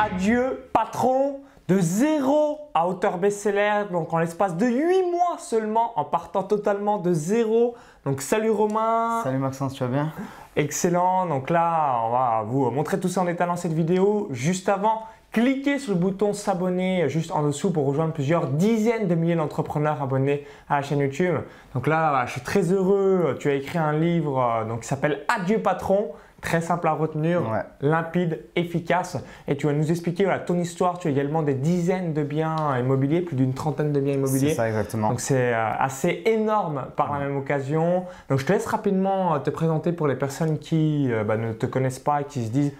Adieu 0.00 0.70
patron 0.72 1.40
de 1.66 1.80
zéro 1.80 2.70
à 2.72 2.86
auteur 2.86 3.18
best-seller, 3.18 3.86
donc 3.90 4.12
en 4.12 4.18
l'espace 4.18 4.56
de 4.56 4.64
8 4.64 5.10
mois 5.10 5.38
seulement, 5.38 5.98
en 5.98 6.04
partant 6.04 6.44
totalement 6.44 6.98
de 6.98 7.12
zéro. 7.12 7.74
Donc 8.04 8.22
salut 8.22 8.50
Romain. 8.50 9.22
Salut 9.24 9.38
Maxence, 9.38 9.74
tu 9.74 9.82
vas 9.82 9.90
bien? 9.90 10.12
Excellent. 10.54 11.26
Donc 11.26 11.50
là, 11.50 12.00
on 12.06 12.12
va 12.12 12.44
vous 12.46 12.70
montrer 12.70 13.00
tout 13.00 13.08
ça 13.08 13.22
en 13.22 13.24
détail 13.24 13.48
dans 13.48 13.56
cette 13.56 13.72
vidéo. 13.72 14.28
Juste 14.30 14.68
avant, 14.68 15.02
cliquez 15.32 15.80
sur 15.80 15.94
le 15.94 15.98
bouton 15.98 16.32
s'abonner 16.32 17.08
juste 17.08 17.32
en 17.32 17.42
dessous 17.42 17.72
pour 17.72 17.84
rejoindre 17.84 18.12
plusieurs 18.12 18.46
dizaines 18.46 19.08
de 19.08 19.16
milliers 19.16 19.34
d'entrepreneurs 19.34 20.00
abonnés 20.00 20.46
à 20.68 20.76
la 20.76 20.82
chaîne 20.82 21.00
YouTube. 21.00 21.34
Donc 21.74 21.88
là, 21.88 22.24
je 22.26 22.32
suis 22.32 22.40
très 22.42 22.72
heureux. 22.72 23.36
Tu 23.40 23.50
as 23.50 23.54
écrit 23.54 23.78
un 23.78 23.94
livre 23.94 24.40
euh, 24.40 24.64
donc, 24.64 24.82
qui 24.82 24.86
s'appelle 24.86 25.24
Adieu 25.26 25.58
patron. 25.58 26.12
Très 26.40 26.60
simple 26.60 26.86
à 26.86 26.92
retenir, 26.92 27.42
limpide, 27.80 28.44
efficace. 28.54 29.16
Et 29.48 29.56
tu 29.56 29.66
vas 29.66 29.72
nous 29.72 29.90
expliquer 29.90 30.24
voilà, 30.24 30.38
ton 30.38 30.56
histoire. 30.58 30.98
Tu 30.98 31.08
as 31.08 31.10
également 31.10 31.42
des 31.42 31.54
dizaines 31.54 32.14
de 32.14 32.22
biens 32.22 32.78
immobiliers, 32.78 33.22
plus 33.22 33.34
d'une 33.34 33.54
trentaine 33.54 33.92
de 33.92 34.00
biens 34.00 34.14
immobiliers. 34.14 34.50
C'est 34.50 34.54
ça, 34.54 34.68
exactement. 34.68 35.08
Donc 35.10 35.20
c'est 35.20 35.52
euh, 35.52 35.72
assez 35.78 36.22
énorme 36.26 36.86
par 36.96 37.12
la 37.12 37.26
même 37.26 37.36
occasion. 37.36 38.04
Donc 38.28 38.38
je 38.38 38.46
te 38.46 38.52
laisse 38.52 38.66
rapidement 38.66 39.34
euh, 39.34 39.38
te 39.40 39.50
présenter 39.50 39.90
pour 39.92 40.06
les 40.06 40.14
personnes 40.14 40.58
qui 40.58 41.10
bah, 41.26 41.36
ne 41.36 41.52
te 41.52 41.66
connaissent 41.66 41.98
pas 41.98 42.20
et 42.20 42.24
qui 42.24 42.44
se 42.44 42.50
disent 42.50 42.72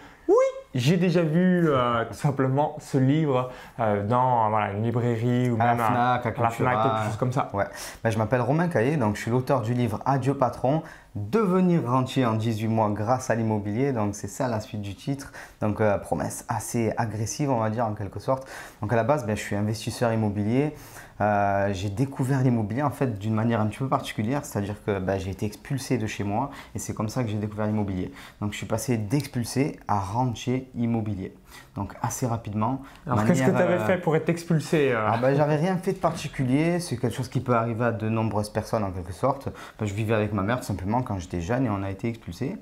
j'ai 0.75 0.97
déjà 0.97 1.23
vu 1.23 1.69
euh, 1.69 2.05
tout 2.05 2.15
simplement 2.15 2.77
ce 2.79 2.99
livre 2.99 3.51
euh, 3.81 4.07
dans 4.07 4.55
une 4.75 4.83
librairie 4.83 5.51
ou 5.51 5.55
à 5.55 5.65
même 5.65 5.79
la 5.79 5.85
FNAC, 5.85 6.27
à, 6.27 6.43
la 6.43 6.51
FNAC, 6.51 6.83
quelque 6.83 7.05
chose 7.07 7.17
comme 7.17 7.33
ça. 7.33 7.51
Ouais. 7.55 7.65
Ben, 8.05 8.11
je 8.11 8.19
m'appelle 8.19 8.43
Romain 8.43 8.69
Caillé, 8.69 8.97
donc 8.97 9.17
je 9.17 9.23
suis 9.23 9.31
l'auteur 9.31 9.63
du 9.63 9.73
livre 9.73 10.01
Adieu 10.05 10.35
patron, 10.35 10.83
devenir 11.15 11.89
rentier 11.89 12.27
en 12.27 12.35
18 12.35 12.69
mois 12.69 12.91
grâce 12.91 13.31
à 13.31 13.35
l'immobilier. 13.35 13.93
Donc 13.93 14.15
c'est 14.15 14.29
ça 14.29 14.47
la 14.47 14.61
suite 14.61 14.83
du 14.83 14.95
titre. 14.95 15.33
Donc 15.61 15.81
euh, 15.81 15.97
promesse 15.99 16.45
assez 16.49 16.93
agressive, 16.97 17.51
on 17.51 17.61
va 17.61 17.71
dire 17.71 17.87
en 17.87 17.95
quelque 17.95 18.21
sorte. 18.21 18.47
Donc 18.83 18.93
à 18.93 18.97
la 18.97 19.05
base, 19.05 19.27
ben, 19.27 19.37
je 19.37 19.43
suis 19.43 19.57
investisseur 19.57 20.13
immobilier. 20.13 20.75
Euh, 21.21 21.73
j'ai 21.73 21.91
découvert 21.91 22.43
l'immobilier 22.43 22.83
en 22.83 22.91
fait 22.91 23.19
d'une 23.19 23.35
manière 23.35 23.61
un 23.61 23.67
petit 23.67 23.79
peu 23.79 23.89
particulière, 23.89 24.45
c'est-à-dire 24.45 24.77
que 24.85 24.99
bah, 24.99 25.19
j'ai 25.19 25.31
été 25.31 25.47
expulsé 25.47 25.99
de 25.99 26.07
chez 26.07 26.25
moi 26.25 26.51
et 26.75 26.79
c'est 26.79 26.95
comme 26.95 27.09
ça 27.09 27.25
que 27.25 27.31
j'ai 27.31 27.37
découvert 27.37 27.67
l'immobilier. 27.67 28.13
Donc 28.41 28.53
je 28.53 28.59
suis 28.59 28.67
passé 28.67 28.97
d'expulsé 28.97 29.79
à 29.89 29.99
rentier 29.99 30.71
immobilier. 30.77 31.35
Donc 31.75 31.95
assez 32.03 32.27
rapidement. 32.27 32.83
Alors 33.07 33.25
qu'est-ce 33.25 33.43
que 33.43 33.51
tu 33.51 33.57
avais 33.57 33.75
euh, 33.75 33.87
fait 33.87 33.99
pour 33.99 34.15
être 34.17 34.29
expulsé 34.29 34.93
euh? 34.93 35.09
ah, 35.09 35.19
bah, 35.19 35.35
J'avais 35.35 35.57
rien 35.57 35.77
fait 35.77 35.93
de 35.93 35.99
particulier, 35.99 36.81
c'est 36.81 36.97
quelque 36.97 37.15
chose 37.15 37.29
qui 37.29 37.41
peut 37.41 37.55
arriver 37.55 37.87
à 37.87 37.93
de 37.93 38.09
nombreuses 38.09 38.51
personnes 38.51 38.85
en 38.85 38.91
quelque 38.91 39.13
sorte. 39.13 39.49
Bah, 39.79 39.87
je 39.87 39.95
vivais 39.95 40.15
avec 40.15 40.33
ma 40.33 40.43
mère 40.43 40.61
tout 40.61 40.67
simplement 40.67 41.03
quand 41.03 41.19
j'étais 41.19 41.41
jeune 41.41 41.67
et 41.67 41.71
on 41.71 41.83
a 41.83 41.91
été 41.91 42.09
expulsé. 42.09 42.57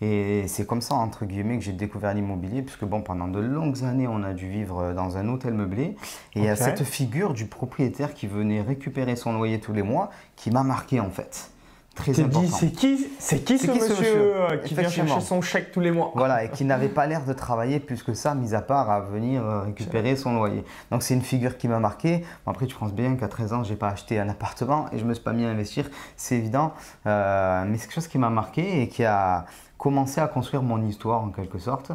Et 0.00 0.44
c'est 0.48 0.66
comme 0.66 0.80
ça, 0.80 0.94
entre 0.94 1.24
guillemets, 1.24 1.58
que 1.58 1.64
j'ai 1.64 1.72
découvert 1.72 2.14
l'immobilier, 2.14 2.62
puisque 2.62 2.84
bon, 2.84 3.02
pendant 3.02 3.28
de 3.28 3.38
longues 3.38 3.84
années, 3.84 4.08
on 4.08 4.22
a 4.22 4.32
dû 4.32 4.48
vivre 4.48 4.92
dans 4.94 5.16
un 5.16 5.28
hôtel 5.28 5.54
meublé. 5.54 5.96
Et 6.34 6.40
il 6.40 6.44
y 6.44 6.48
a 6.48 6.56
cette 6.56 6.84
figure 6.84 7.34
du 7.34 7.46
propriétaire 7.46 8.14
qui 8.14 8.26
venait 8.26 8.62
récupérer 8.62 9.16
son 9.16 9.34
loyer 9.34 9.60
tous 9.60 9.72
les 9.72 9.82
mois, 9.82 10.10
qui 10.36 10.50
m'a 10.50 10.62
marqué 10.62 11.00
en 11.00 11.10
fait. 11.10 11.50
Très 11.94 12.20
important. 12.20 12.46
c'est 12.46 12.70
qui, 12.70 13.08
c'est 13.18 13.44
qui, 13.44 13.58
ce, 13.58 13.70
monsieur, 13.70 13.96
euh, 14.06 14.56
qui 14.58 14.74
vient 14.74 14.88
chercher 14.88 15.20
son 15.20 15.42
chèque 15.42 15.72
tous 15.72 15.80
les 15.80 15.90
mois? 15.90 16.12
Voilà, 16.14 16.44
et 16.44 16.50
qui 16.50 16.64
n'avait 16.64 16.88
pas 17.00 17.06
l'air 17.06 17.24
de 17.24 17.32
travailler 17.32 17.80
plus 17.80 18.02
que 18.04 18.14
ça, 18.14 18.34
mis 18.34 18.54
à 18.54 18.62
part 18.62 18.90
à 18.90 19.00
venir 19.00 19.44
euh, 19.44 19.62
récupérer 19.62 20.14
son 20.14 20.34
loyer. 20.34 20.64
Donc 20.92 21.02
c'est 21.02 21.14
une 21.14 21.22
figure 21.22 21.58
qui 21.58 21.66
m'a 21.66 21.80
marqué. 21.80 22.24
après, 22.46 22.66
tu 22.66 22.76
penses 22.76 22.92
bien 22.92 23.16
qu'à 23.16 23.26
13 23.26 23.52
ans, 23.52 23.64
je 23.64 23.70
n'ai 23.70 23.76
pas 23.76 23.88
acheté 23.88 24.20
un 24.20 24.28
appartement 24.28 24.86
et 24.92 24.98
je 24.98 25.04
me 25.04 25.14
suis 25.14 25.22
pas 25.22 25.32
mis 25.32 25.44
à 25.44 25.48
investir, 25.48 25.90
c'est 26.16 26.36
évident. 26.36 26.72
Euh, 27.06 27.64
mais 27.66 27.76
c'est 27.76 27.86
quelque 27.86 27.94
chose 27.94 28.08
qui 28.08 28.18
m'a 28.18 28.30
marqué 28.30 28.82
et 28.82 28.88
qui 28.88 29.04
a 29.04 29.46
commencé 29.80 30.20
à 30.20 30.28
construire 30.28 30.62
mon 30.62 30.86
histoire 30.86 31.22
en 31.22 31.30
quelque 31.30 31.58
sorte. 31.58 31.90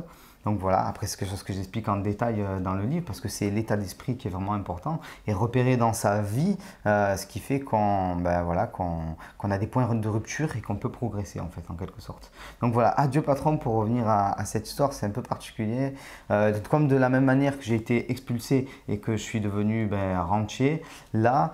Donc 0.45 0.59
voilà, 0.59 0.85
après 0.87 1.07
c'est 1.07 1.17
quelque 1.17 1.31
chose 1.31 1.43
que 1.43 1.53
j'explique 1.53 1.89
en 1.89 1.97
détail 1.97 2.35
euh, 2.39 2.59
dans 2.59 2.75
le 2.75 2.85
livre 2.85 3.03
parce 3.03 3.19
que 3.19 3.27
c'est 3.27 3.49
l'état 3.49 3.77
d'esprit 3.77 4.15
qui 4.15 4.27
est 4.27 4.31
vraiment 4.31 4.53
important 4.53 5.01
et 5.25 5.33
repérer 5.33 5.75
dans 5.75 5.93
sa 5.93 6.21
vie 6.21 6.57
euh, 6.85 7.17
ce 7.17 7.25
qui 7.25 7.39
fait 7.39 7.59
qu'on 7.59 8.15
ben 8.17 8.43
voilà, 8.43 8.67
qu'on 8.67 9.15
a 9.49 9.57
des 9.57 9.65
points 9.65 9.93
de 9.95 10.07
rupture 10.07 10.55
et 10.55 10.61
qu'on 10.61 10.75
peut 10.75 10.91
progresser 10.91 11.39
en 11.39 11.49
fait 11.49 11.63
en 11.69 11.73
quelque 11.73 11.99
sorte. 11.99 12.31
Donc 12.61 12.73
voilà, 12.73 12.89
adieu 12.89 13.23
patron 13.23 13.57
pour 13.57 13.73
revenir 13.73 14.07
à, 14.07 14.45
cette 14.45 14.67
histoire, 14.67 14.93
c'est 14.93 15.07
un 15.07 15.09
peu 15.09 15.23
particulier. 15.23 15.93
Euh, 16.29 16.53
comme 16.69 16.87
de 16.87 16.95
la 16.95 17.09
même 17.09 17.25
manière 17.25 17.57
que 17.57 17.63
j'ai 17.63 17.75
été 17.75 18.11
expulsé 18.11 18.67
et 18.87 18.99
que 18.99 19.13
je 19.13 19.23
suis 19.23 19.41
devenu 19.41 19.87
ben, 19.87 20.19
rentier, 20.19 20.83
là 21.13 21.53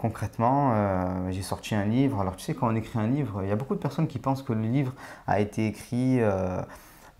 concrètement 0.00 0.74
j'ai 1.30 1.42
sorti 1.42 1.74
un 1.74 1.84
livre. 1.84 2.20
Alors 2.20 2.36
tu 2.36 2.44
sais 2.44 2.54
quand 2.54 2.68
on 2.68 2.74
écrit 2.74 2.98
un 2.98 3.06
livre, 3.06 3.42
il 3.42 3.48
y 3.48 3.52
a 3.52 3.56
beaucoup 3.56 3.74
de 3.74 3.80
personnes 3.80 4.08
qui 4.08 4.18
pensent 4.18 4.42
que 4.42 4.52
le 4.52 4.62
livre 4.62 4.92
a 5.26 5.40
été 5.40 5.66
écrit 5.66 6.20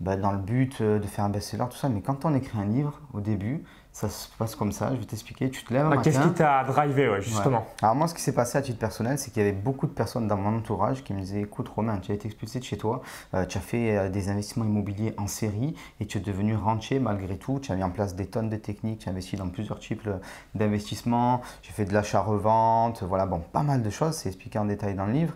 bah, 0.01 0.15
dans 0.15 0.31
le 0.31 0.39
but 0.39 0.81
euh, 0.81 0.97
de 0.97 1.05
faire 1.05 1.25
un 1.25 1.29
best-seller, 1.29 1.65
tout 1.69 1.77
ça. 1.77 1.87
Mais 1.87 2.01
quand 2.01 2.25
on 2.25 2.33
écrit 2.33 2.57
un 2.57 2.65
livre, 2.65 2.99
au 3.13 3.21
début, 3.21 3.63
ça 3.91 4.09
se 4.09 4.29
passe 4.39 4.55
comme 4.55 4.71
ça. 4.71 4.89
Je 4.93 4.99
vais 4.99 5.05
t'expliquer. 5.05 5.51
Tu 5.51 5.63
te 5.63 5.71
lèves 5.71 5.85
un 5.85 5.97
Qu'est-ce 5.97 6.19
qui 6.19 6.33
t'a 6.33 6.63
drivé, 6.63 7.09
justement 7.21 7.67
Alors 7.83 7.93
moi, 7.95 8.07
ce 8.07 8.15
qui 8.15 8.21
s'est 8.21 8.33
passé 8.33 8.57
à 8.57 8.63
titre 8.63 8.79
personnel, 8.79 9.19
c'est 9.19 9.31
qu'il 9.31 9.43
y 9.43 9.45
avait 9.45 9.55
beaucoup 9.55 9.85
de 9.85 9.91
personnes 9.91 10.27
dans 10.27 10.37
mon 10.37 10.57
entourage 10.57 11.03
qui 11.03 11.13
me 11.13 11.19
disaient 11.19 11.41
"Écoute, 11.41 11.69
Romain, 11.69 11.99
tu 11.99 12.11
as 12.11 12.15
été 12.15 12.25
expulsé 12.25 12.59
de 12.59 12.63
chez 12.63 12.77
toi, 12.77 13.01
euh, 13.35 13.45
tu 13.45 13.59
as 13.59 13.61
fait 13.61 13.95
euh, 13.95 14.09
des 14.09 14.29
investissements 14.29 14.65
immobiliers 14.65 15.13
en 15.17 15.27
série 15.27 15.75
et 15.99 16.07
tu 16.07 16.17
es 16.17 16.21
devenu 16.21 16.55
rentier 16.55 16.99
malgré 16.99 17.37
tout. 17.37 17.59
Tu 17.59 17.71
as 17.71 17.75
mis 17.75 17.83
en 17.83 17.91
place 17.91 18.15
des 18.15 18.25
tonnes 18.25 18.49
de 18.49 18.57
techniques, 18.57 18.99
tu 18.99 19.09
as 19.09 19.11
investi 19.11 19.35
dans 19.35 19.49
plusieurs 19.49 19.77
types 19.77 20.09
d'investissements. 20.55 21.41
J'ai 21.61 21.73
fait 21.73 21.85
de 21.85 21.93
l'achat-revente, 21.93 23.03
voilà, 23.03 23.27
bon, 23.27 23.43
pas 23.51 23.63
mal 23.63 23.83
de 23.83 23.89
choses. 23.91 24.15
C'est 24.15 24.29
expliqué 24.29 24.57
en 24.57 24.65
détail 24.65 24.95
dans 24.95 25.05
le 25.05 25.13
livre. 25.13 25.33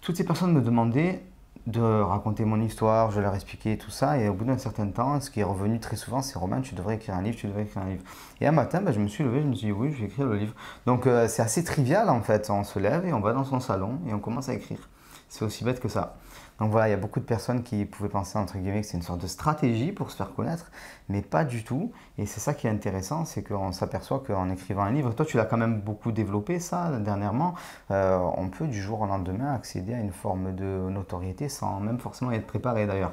Toutes 0.00 0.16
ces 0.16 0.24
personnes 0.24 0.52
me 0.52 0.62
demandaient 0.62 1.22
de 1.66 1.80
raconter 1.80 2.44
mon 2.44 2.60
histoire, 2.60 3.10
je 3.10 3.20
leur 3.20 3.34
expliquais 3.34 3.76
tout 3.76 3.90
ça. 3.90 4.18
Et 4.18 4.28
au 4.28 4.34
bout 4.34 4.44
d'un 4.44 4.58
certain 4.58 4.86
temps, 4.88 5.20
ce 5.20 5.30
qui 5.30 5.40
est 5.40 5.44
revenu 5.44 5.80
très 5.80 5.96
souvent, 5.96 6.20
c'est 6.20 6.38
Romain, 6.38 6.60
tu 6.60 6.74
devrais 6.74 6.96
écrire 6.96 7.14
un 7.14 7.22
livre, 7.22 7.36
tu 7.36 7.46
devrais 7.46 7.62
écrire 7.62 7.82
un 7.82 7.88
livre. 7.88 8.02
Et 8.40 8.46
un 8.46 8.52
matin, 8.52 8.80
ben, 8.82 8.92
je 8.92 9.00
me 9.00 9.08
suis 9.08 9.24
levé, 9.24 9.40
je 9.42 9.46
me 9.46 9.54
suis 9.54 9.66
dit 9.68 9.72
oui, 9.72 9.92
je 9.92 10.00
vais 10.00 10.06
écrire 10.06 10.26
le 10.26 10.36
livre. 10.36 10.54
Donc 10.86 11.06
euh, 11.06 11.28
c'est 11.28 11.42
assez 11.42 11.64
trivial 11.64 12.10
en 12.10 12.20
fait. 12.20 12.50
On 12.50 12.64
se 12.64 12.78
lève 12.78 13.06
et 13.06 13.12
on 13.12 13.20
va 13.20 13.32
dans 13.32 13.44
son 13.44 13.60
salon 13.60 13.98
et 14.08 14.12
on 14.12 14.18
commence 14.18 14.48
à 14.48 14.54
écrire. 14.54 14.88
C'est 15.28 15.44
aussi 15.44 15.64
bête 15.64 15.80
que 15.80 15.88
ça. 15.88 16.16
Donc 16.60 16.70
voilà, 16.70 16.88
il 16.88 16.92
y 16.92 16.94
a 16.94 16.98
beaucoup 16.98 17.18
de 17.18 17.24
personnes 17.24 17.62
qui 17.62 17.84
pouvaient 17.84 18.08
penser 18.08 18.38
entre 18.38 18.58
guillemets 18.58 18.82
que 18.82 18.86
c'est 18.86 18.96
une 18.96 19.02
sorte 19.02 19.20
de 19.20 19.26
stratégie 19.26 19.90
pour 19.90 20.10
se 20.10 20.16
faire 20.16 20.32
connaître, 20.34 20.70
mais 21.08 21.20
pas 21.20 21.44
du 21.44 21.64
tout. 21.64 21.90
Et 22.16 22.26
c'est 22.26 22.40
ça 22.40 22.54
qui 22.54 22.68
est 22.68 22.70
intéressant, 22.70 23.24
c'est 23.24 23.42
qu'on 23.42 23.72
s'aperçoit 23.72 24.22
qu'en 24.24 24.48
écrivant 24.50 24.82
un 24.82 24.92
livre, 24.92 25.12
toi 25.14 25.26
tu 25.26 25.36
l'as 25.36 25.46
quand 25.46 25.56
même 25.56 25.80
beaucoup 25.80 26.12
développé 26.12 26.60
ça 26.60 26.90
dernièrement, 27.00 27.54
euh, 27.90 28.18
on 28.36 28.48
peut 28.48 28.68
du 28.68 28.80
jour 28.80 29.00
au 29.00 29.06
lendemain 29.06 29.52
accéder 29.52 29.94
à 29.94 29.98
une 29.98 30.12
forme 30.12 30.54
de 30.54 30.88
notoriété 30.90 31.48
sans 31.48 31.80
même 31.80 31.98
forcément 31.98 32.30
être 32.30 32.46
préparé 32.46 32.86
d'ailleurs. 32.86 33.12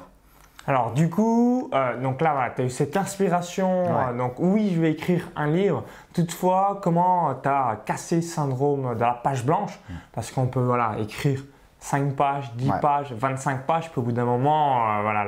Alors 0.68 0.92
du 0.92 1.10
coup, 1.10 1.68
euh, 1.74 2.00
donc 2.00 2.20
là, 2.20 2.34
voilà, 2.34 2.50
tu 2.50 2.62
as 2.62 2.64
eu 2.64 2.70
cette 2.70 2.96
inspiration, 2.96 3.84
euh, 3.88 4.16
donc 4.16 4.34
oui, 4.38 4.70
je 4.72 4.80
vais 4.80 4.92
écrire 4.92 5.28
un 5.34 5.48
livre. 5.48 5.82
Toutefois, 6.14 6.78
comment 6.80 7.34
tu 7.42 7.48
as 7.48 7.80
cassé 7.84 8.16
le 8.16 8.22
syndrome 8.22 8.94
de 8.94 9.00
la 9.00 9.14
page 9.14 9.44
blanche? 9.44 9.80
Mm. 9.90 9.94
Parce 10.12 10.30
qu'on 10.30 10.46
peut 10.46 10.60
voilà, 10.60 10.94
écrire 11.00 11.42
5 11.82 12.14
pages, 12.14 12.52
10 12.54 12.70
pages, 12.80 13.12
25 13.12 13.66
pages, 13.66 13.90
puis 13.90 13.98
au 13.98 14.02
bout 14.02 14.12
d'un 14.12 14.24
moment, 14.24 14.78
euh, 14.78 15.02
voilà, 15.02 15.26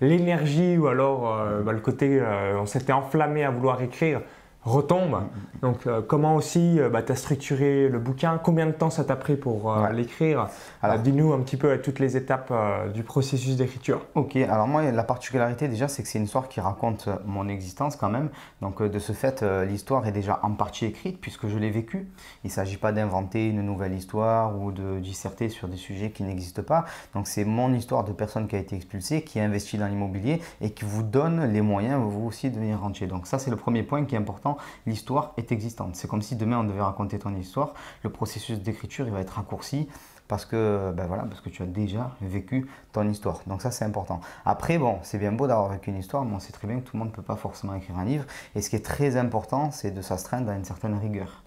l'énergie 0.00 0.76
ou 0.76 0.88
alors 0.88 1.32
euh, 1.32 1.62
bah, 1.62 1.72
le 1.72 1.78
côté, 1.78 2.18
euh, 2.20 2.58
on 2.60 2.66
s'était 2.66 2.92
enflammé 2.92 3.44
à 3.44 3.50
vouloir 3.50 3.80
écrire, 3.80 4.20
retombe. 4.66 5.22
Donc, 5.62 5.86
euh, 5.86 6.02
comment 6.06 6.34
aussi 6.34 6.78
euh, 6.78 6.90
bah, 6.90 7.02
tu 7.02 7.12
as 7.12 7.16
structuré 7.16 7.88
le 7.88 7.98
bouquin? 7.98 8.38
Combien 8.42 8.66
de 8.66 8.72
temps 8.72 8.90
ça 8.90 9.04
t'a 9.04 9.16
pris 9.16 9.36
pour 9.36 9.72
euh, 9.72 9.90
l'écrire? 9.90 10.48
Alors, 10.82 10.98
dis-nous 10.98 11.32
un 11.32 11.40
petit 11.40 11.56
peu 11.56 11.70
à 11.70 11.78
toutes 11.78 12.00
les 12.00 12.16
étapes 12.16 12.52
du 12.92 13.02
processus 13.02 13.56
d'écriture. 13.56 14.02
Ok, 14.14 14.36
alors 14.36 14.66
moi, 14.66 14.90
la 14.90 15.04
particularité 15.04 15.68
déjà, 15.68 15.88
c'est 15.88 16.02
que 16.02 16.08
c'est 16.08 16.18
une 16.18 16.24
histoire 16.24 16.48
qui 16.48 16.60
raconte 16.60 17.08
mon 17.24 17.48
existence 17.48 17.96
quand 17.96 18.10
même. 18.10 18.28
Donc, 18.60 18.82
de 18.82 18.98
ce 18.98 19.12
fait, 19.12 19.42
l'histoire 19.66 20.06
est 20.06 20.12
déjà 20.12 20.40
en 20.42 20.52
partie 20.52 20.84
écrite 20.84 21.20
puisque 21.20 21.48
je 21.48 21.58
l'ai 21.58 21.70
vécue. 21.70 22.08
Il 22.44 22.48
ne 22.48 22.52
s'agit 22.52 22.76
pas 22.76 22.92
d'inventer 22.92 23.48
une 23.48 23.62
nouvelle 23.62 23.94
histoire 23.94 24.60
ou 24.60 24.72
de 24.72 24.98
disserter 24.98 25.48
sur 25.48 25.68
des 25.68 25.76
sujets 25.76 26.10
qui 26.10 26.24
n'existent 26.24 26.62
pas. 26.62 26.84
Donc, 27.14 27.28
c'est 27.28 27.44
mon 27.44 27.72
histoire 27.72 28.04
de 28.04 28.12
personne 28.12 28.48
qui 28.48 28.56
a 28.56 28.58
été 28.58 28.76
expulsée, 28.76 29.22
qui 29.22 29.40
a 29.40 29.44
investi 29.44 29.78
dans 29.78 29.86
l'immobilier 29.86 30.40
et 30.60 30.70
qui 30.70 30.84
vous 30.84 31.02
donne 31.02 31.52
les 31.52 31.62
moyens, 31.62 32.00
vous 32.02 32.26
aussi, 32.26 32.50
de 32.50 32.56
devenir 32.56 32.80
rentier. 32.80 33.06
Donc, 33.06 33.26
ça, 33.26 33.38
c'est 33.38 33.50
le 33.50 33.56
premier 33.56 33.82
point 33.82 34.04
qui 34.04 34.14
est 34.14 34.18
important 34.18 34.55
l'histoire 34.86 35.32
est 35.36 35.52
existante. 35.52 35.96
C'est 35.96 36.08
comme 36.08 36.22
si 36.22 36.36
demain 36.36 36.58
on 36.58 36.64
devait 36.64 36.80
raconter 36.80 37.18
ton 37.18 37.34
histoire, 37.34 37.74
le 38.02 38.10
processus 38.10 38.60
d'écriture 38.60 39.06
il 39.06 39.12
va 39.12 39.20
être 39.20 39.30
raccourci 39.34 39.88
parce 40.28 40.44
que, 40.44 40.92
ben 40.92 41.06
voilà, 41.06 41.24
parce 41.24 41.40
que 41.40 41.48
tu 41.48 41.62
as 41.62 41.66
déjà 41.66 42.10
vécu 42.20 42.66
ton 42.92 43.08
histoire. 43.08 43.40
Donc 43.46 43.62
ça 43.62 43.70
c'est 43.70 43.84
important. 43.84 44.20
Après, 44.44 44.78
bon, 44.78 44.98
c'est 45.02 45.18
bien 45.18 45.32
beau 45.32 45.46
d'avoir 45.46 45.68
vécu 45.68 45.90
une 45.90 45.98
histoire, 45.98 46.24
mais 46.24 46.34
on 46.34 46.40
sait 46.40 46.52
très 46.52 46.66
bien 46.66 46.80
que 46.80 46.84
tout 46.84 46.96
le 46.96 46.98
monde 46.98 47.10
ne 47.10 47.14
peut 47.14 47.22
pas 47.22 47.36
forcément 47.36 47.74
écrire 47.74 47.98
un 47.98 48.04
livre. 48.04 48.24
Et 48.54 48.62
ce 48.62 48.70
qui 48.70 48.76
est 48.76 48.84
très 48.84 49.16
important, 49.16 49.70
c'est 49.70 49.92
de 49.92 50.02
s'astreindre 50.02 50.50
à 50.50 50.56
une 50.56 50.64
certaine 50.64 50.98
rigueur. 50.98 51.42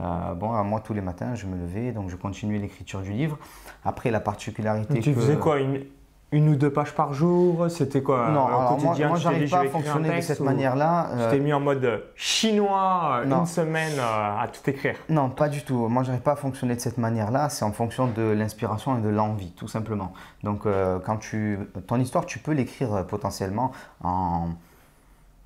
Euh, 0.00 0.34
bon, 0.34 0.52
moi 0.64 0.80
tous 0.80 0.94
les 0.94 1.00
matins, 1.00 1.34
je 1.34 1.46
me 1.46 1.56
levais, 1.56 1.92
donc 1.92 2.08
je 2.08 2.16
continuais 2.16 2.58
l'écriture 2.58 3.02
du 3.02 3.12
livre. 3.12 3.38
Après, 3.84 4.10
la 4.10 4.20
particularité. 4.20 5.00
tu 5.00 5.12
faisais 5.12 5.36
quoi 5.36 5.58
une, 5.58 5.84
une 6.32 6.48
ou 6.48 6.56
deux 6.56 6.72
pages 6.72 6.94
par 6.94 7.12
jour 7.12 7.70
C'était 7.70 8.02
quoi 8.02 8.30
Non, 8.30 8.46
alors 8.46 8.78
moi, 8.78 8.94
moi 9.08 9.16
j'arrive 9.16 9.50
pas 9.50 9.60
à 9.60 9.64
fonctionner 9.66 10.16
de 10.16 10.20
cette 10.20 10.40
manière-là. 10.40 11.10
Tu 11.10 11.30
t'es 11.30 11.40
euh, 11.40 11.44
mis 11.44 11.52
en 11.52 11.60
mode 11.60 12.04
chinois 12.14 13.22
une 13.24 13.46
semaine 13.46 13.98
euh, 13.98 14.42
à 14.42 14.48
tout 14.48 14.68
écrire? 14.70 14.96
Non, 15.08 15.30
pas 15.30 15.48
du 15.48 15.62
tout. 15.62 15.88
Moi, 15.88 16.02
j'arrive 16.02 16.22
pas 16.22 16.32
à 16.32 16.36
fonctionner 16.36 16.76
de 16.76 16.80
cette 16.80 16.98
manière-là. 16.98 17.48
C'est 17.48 17.64
en 17.64 17.72
fonction 17.72 18.06
de 18.06 18.22
l'inspiration 18.22 18.98
et 18.98 19.00
de 19.00 19.08
l'envie, 19.08 19.52
tout 19.52 19.68
simplement. 19.68 20.12
Donc, 20.44 20.66
euh, 20.66 20.98
quand 21.04 21.16
tu, 21.16 21.58
ton 21.86 21.98
histoire, 21.98 22.26
tu 22.26 22.38
peux 22.38 22.52
l'écrire 22.52 23.06
potentiellement 23.06 23.72
en 24.02 24.50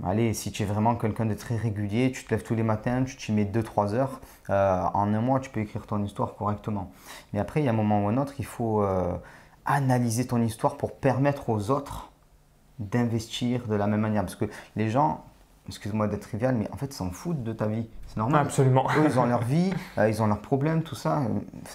Allez, 0.02 0.34
si 0.34 0.50
tu 0.50 0.64
es 0.64 0.66
vraiment 0.66 0.96
quelqu'un 0.96 1.25
de 1.25 1.34
très 1.34 1.56
régulier, 1.56 2.10
tu 2.10 2.25
te 2.25 2.31
lèves 2.31 2.42
tous 2.42 2.56
les 2.56 2.64
matins, 2.64 3.04
tu 3.04 3.16
t'y 3.16 3.32
mets 3.32 3.44
2-3 3.44 3.94
heures, 3.94 4.20
euh, 4.50 4.82
en 4.92 5.14
un 5.14 5.20
mois, 5.20 5.38
tu 5.38 5.50
peux 5.50 5.60
écrire 5.60 5.86
ton 5.86 6.02
histoire 6.02 6.34
correctement. 6.34 6.90
Mais 7.32 7.38
après, 7.38 7.60
il 7.60 7.64
y 7.64 7.69
a 7.69 7.70
un 7.70 7.75
moment 7.75 8.04
ou 8.04 8.08
un 8.08 8.16
autre, 8.16 8.34
il 8.38 8.44
faut 8.44 8.82
euh, 8.82 9.14
analyser 9.64 10.26
ton 10.26 10.43
histoire 10.43 10.76
pour 10.76 10.96
permettre 10.96 11.50
aux 11.50 11.70
autres 11.70 12.11
d'investir 12.78 13.66
de 13.66 13.75
la 13.75 13.87
même 13.87 14.00
manière. 14.00 14.22
Parce 14.22 14.37
que 14.37 14.46
les 14.76 14.90
gens, 14.90 15.25
excuse-moi 15.69 16.08
d'être 16.08 16.22
trivial, 16.22 16.55
mais 16.55 16.69
en 16.72 16.76
fait, 16.76 16.93
s'en 16.93 17.11
foutent 17.11 17.43
de 17.43 17.52
ta 17.52 17.66
vie. 17.66 17.87
C'est 18.06 18.19
normal. 18.19 18.43
Absolument. 18.43 18.87
Eux, 18.99 19.05
ils 19.06 19.19
ont 19.19 19.25
leur 19.25 19.43
vie, 19.44 19.72
euh, 19.96 20.08
ils 20.08 20.22
ont 20.22 20.26
leurs 20.26 20.40
problèmes, 20.40 20.82
tout 20.82 20.94
ça. 20.94 21.22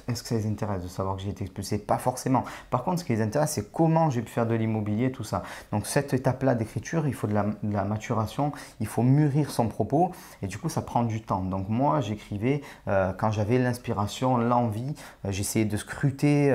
Est-ce 0.07 0.21
que 0.21 0.29
ça 0.29 0.35
les 0.35 0.45
intéresse 0.45 0.83
de 0.83 0.87
savoir 0.87 1.15
que 1.15 1.23
j'ai 1.23 1.29
été 1.29 1.43
expulsé? 1.43 1.79
Pas 1.79 1.97
forcément. 1.97 2.43
Par 2.69 2.83
contre, 2.83 2.99
ce 2.99 3.03
qui 3.03 3.13
les 3.13 3.21
intéresse, 3.21 3.51
c'est 3.53 3.71
comment 3.71 4.09
j'ai 4.11 4.21
pu 4.21 4.31
faire 4.31 4.45
de 4.45 4.53
l'immobilier, 4.53 5.11
tout 5.11 5.23
ça. 5.23 5.41
Donc, 5.71 5.87
cette 5.87 6.13
étape-là 6.13 6.53
d'écriture, 6.53 7.07
il 7.07 7.13
faut 7.13 7.27
de 7.27 7.33
la, 7.33 7.83
maturation, 7.83 8.51
il 8.79 8.85
faut 8.87 9.01
mûrir 9.01 9.49
son 9.49 9.67
propos, 9.67 10.11
et 10.43 10.47
du 10.47 10.59
coup, 10.59 10.69
ça 10.69 10.81
prend 10.81 11.03
du 11.03 11.21
temps. 11.21 11.41
Donc, 11.41 11.67
moi, 11.67 11.99
j'écrivais 12.01 12.61
euh, 12.87 13.11
quand 13.17 13.31
j'avais 13.31 13.57
l'inspiration, 13.57 14.37
l'envie, 14.37 14.93
euh, 15.25 15.31
j'essayais 15.31 15.65
de 15.65 15.77
scruter 15.77 16.49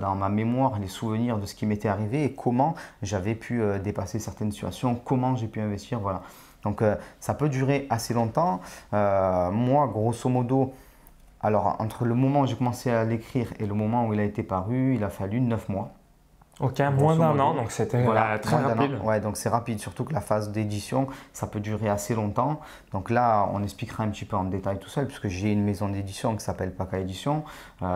dans 0.00 0.14
ma 0.14 0.28
mémoire 0.28 0.78
les 0.78 0.88
souvenirs 0.88 1.38
de 1.38 1.46
ce 1.46 1.54
qui 1.54 1.66
m'était 1.66 1.88
arrivé 1.88 2.24
et 2.24 2.32
comment 2.32 2.74
j'avais 3.02 3.34
pu 3.34 3.60
dépasser 3.82 4.18
certaines 4.18 4.52
situations, 4.52 4.94
comment 4.94 5.36
j'ai 5.36 5.48
pu 5.48 5.60
investir, 5.60 6.00
voilà. 6.00 6.22
Donc 6.68 6.82
euh, 6.82 6.96
ça 7.18 7.32
peut 7.32 7.48
durer 7.48 7.86
assez 7.88 8.12
longtemps. 8.12 8.60
Euh, 8.92 9.50
moi, 9.50 9.86
grosso 9.86 10.28
modo, 10.28 10.74
alors 11.40 11.76
entre 11.78 12.04
le 12.04 12.14
moment 12.14 12.40
où 12.40 12.46
j'ai 12.46 12.56
commencé 12.56 12.90
à 12.90 13.04
l'écrire 13.04 13.54
et 13.58 13.64
le 13.64 13.72
moment 13.72 14.06
où 14.06 14.12
il 14.12 14.20
a 14.20 14.24
été 14.24 14.42
paru, 14.42 14.94
il 14.94 15.02
a 15.02 15.08
fallu 15.08 15.40
9 15.40 15.70
mois. 15.70 15.92
Ok, 16.60 16.80
moins 16.98 17.16
d'un 17.16 17.38
an, 17.38 17.54
donc 17.54 17.70
c'était 17.70 18.04
euh, 18.04 18.38
très 18.38 18.56
rapide. 18.56 18.98
Ouais, 19.04 19.20
donc 19.20 19.36
c'est 19.36 19.48
rapide, 19.48 19.78
surtout 19.78 20.04
que 20.04 20.12
la 20.12 20.20
phase 20.20 20.50
d'édition, 20.50 21.06
ça 21.32 21.46
peut 21.46 21.60
durer 21.60 21.88
assez 21.88 22.16
longtemps. 22.16 22.60
Donc 22.92 23.10
là, 23.10 23.48
on 23.54 23.62
expliquera 23.62 24.02
un 24.02 24.08
petit 24.08 24.24
peu 24.24 24.36
en 24.36 24.42
détail 24.42 24.80
tout 24.80 24.88
seul, 24.88 25.06
puisque 25.06 25.28
j'ai 25.28 25.52
une 25.52 25.62
maison 25.62 25.88
d'édition 25.88 26.34
qui 26.34 26.44
s'appelle 26.44 26.72
PACA 26.74 26.98
Édition. 26.98 27.44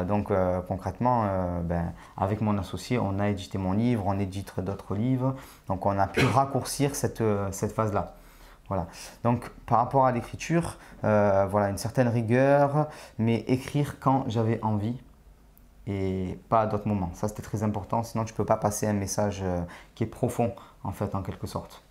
donc 0.07 0.33
concrètement, 0.69 1.27
ben, 1.65 1.93
avec 2.17 2.41
mon 2.41 2.57
associé, 2.57 3.01
on 3.01 3.19
a 3.19 3.31
édité 3.31 3.59
mon 3.59 3.73
livre, 3.73 4.05
on 4.07 4.21
édite 4.21 4.61
d'autres 4.61 4.95
livres. 4.95 5.35
Donc 5.67 5.85
on 5.85 5.99
a 5.99 6.07
pu 6.07 6.25
raccourcir 6.33 6.95
cette, 6.95 7.25
cette 7.51 7.73
phase-là. 7.73 8.15
Voilà. 8.73 8.87
Donc 9.23 9.51
par 9.67 9.81
rapport 9.81 10.07
à 10.07 10.13
l'écriture, 10.13 10.79
euh, 11.05 11.47
voilà 11.51 11.69
une 11.69 11.77
certaine 11.77 12.09
rigueur, 12.09 12.89
mais 13.19 13.41
écrire 13.41 14.01
quand 14.01 14.25
j'avais 14.29 14.63
envie 14.63 14.99
et 15.87 16.39
pas 16.49 16.63
à 16.63 16.67
d'autres 16.67 16.89
moments. 16.89 17.11
Ça 17.13 17.29
c'était 17.29 17.43
très 17.43 17.63
important, 17.65 18.03
sinon 18.03 18.25
tu 18.25 18.33
ne 18.33 18.37
peux 18.39 18.47
pas 18.47 18.57
passer 18.57 18.87
un 18.87 18.95
message 18.95 19.41
euh, 19.43 19.61
qui 19.95 20.05
est 20.05 20.07
profond 20.07 20.55
en 20.85 20.93
fait 20.93 21.15
en 21.15 21.21
quelque 21.21 21.47
sorte. 21.47 21.82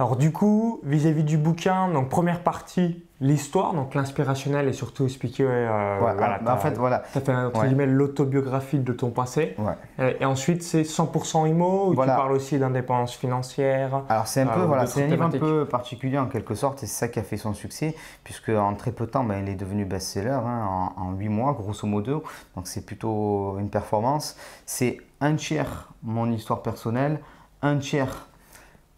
Alors 0.00 0.16
du 0.16 0.32
coup, 0.32 0.80
vis-à-vis 0.82 1.24
du 1.24 1.36
bouquin, 1.36 1.90
donc 1.90 2.08
première 2.08 2.40
partie, 2.42 3.04
l'histoire, 3.20 3.74
donc 3.74 3.94
l'inspirationnel 3.94 4.66
et 4.66 4.72
surtout 4.72 5.04
expliquer, 5.04 5.44
euh, 5.46 5.98
voilà, 6.00 6.38
bah, 6.38 6.54
en 6.54 6.56
fait, 6.56 6.78
voilà. 6.78 7.02
As 7.14 7.20
fait 7.20 7.34
entre 7.34 7.66
guillemets 7.66 7.84
l'autobiographie 7.84 8.78
de 8.78 8.94
ton 8.94 9.10
passé. 9.10 9.54
Et, 9.98 10.24
ensuite, 10.24 10.62
c'est 10.62 10.84
100% 10.84 11.50
IMO, 11.50 11.88
où 11.88 11.90
tu 11.90 12.06
parles 12.06 12.32
aussi 12.32 12.58
d'indépendance 12.58 13.14
financière. 13.14 14.04
Alors 14.08 14.26
c'est 14.26 14.40
un 14.40 14.46
peu, 14.46 14.60
euh, 14.60 14.64
voilà, 14.64 14.86
c'est 14.86 15.04
un 15.04 15.06
livre 15.08 15.24
un 15.24 15.28
peu 15.28 15.66
particulier 15.66 16.16
en 16.16 16.28
quelque 16.28 16.54
sorte, 16.54 16.82
et 16.82 16.86
c'est 16.86 17.00
ça 17.00 17.08
qui 17.08 17.18
a 17.18 17.22
fait 17.22 17.36
son 17.36 17.52
succès, 17.52 17.94
puisque 18.24 18.48
en 18.48 18.72
très 18.76 18.92
peu 18.92 19.04
de 19.04 19.10
temps, 19.10 19.24
ben, 19.24 19.44
il 19.44 19.50
est 19.50 19.54
devenu 19.54 19.84
best-seller, 19.84 20.30
hein, 20.30 20.94
en, 20.96 21.08
en 21.08 21.12
8 21.12 21.28
mois, 21.28 21.52
grosso 21.52 21.86
modo, 21.86 22.24
donc 22.56 22.68
c'est 22.68 22.86
plutôt 22.86 23.58
une 23.58 23.68
performance. 23.68 24.38
C'est 24.64 24.96
un 25.20 25.34
tiers 25.34 25.90
mon 26.02 26.32
histoire 26.32 26.62
personnelle, 26.62 27.20
un 27.60 27.76
tiers 27.76 28.28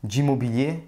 d'immobilier 0.04 0.80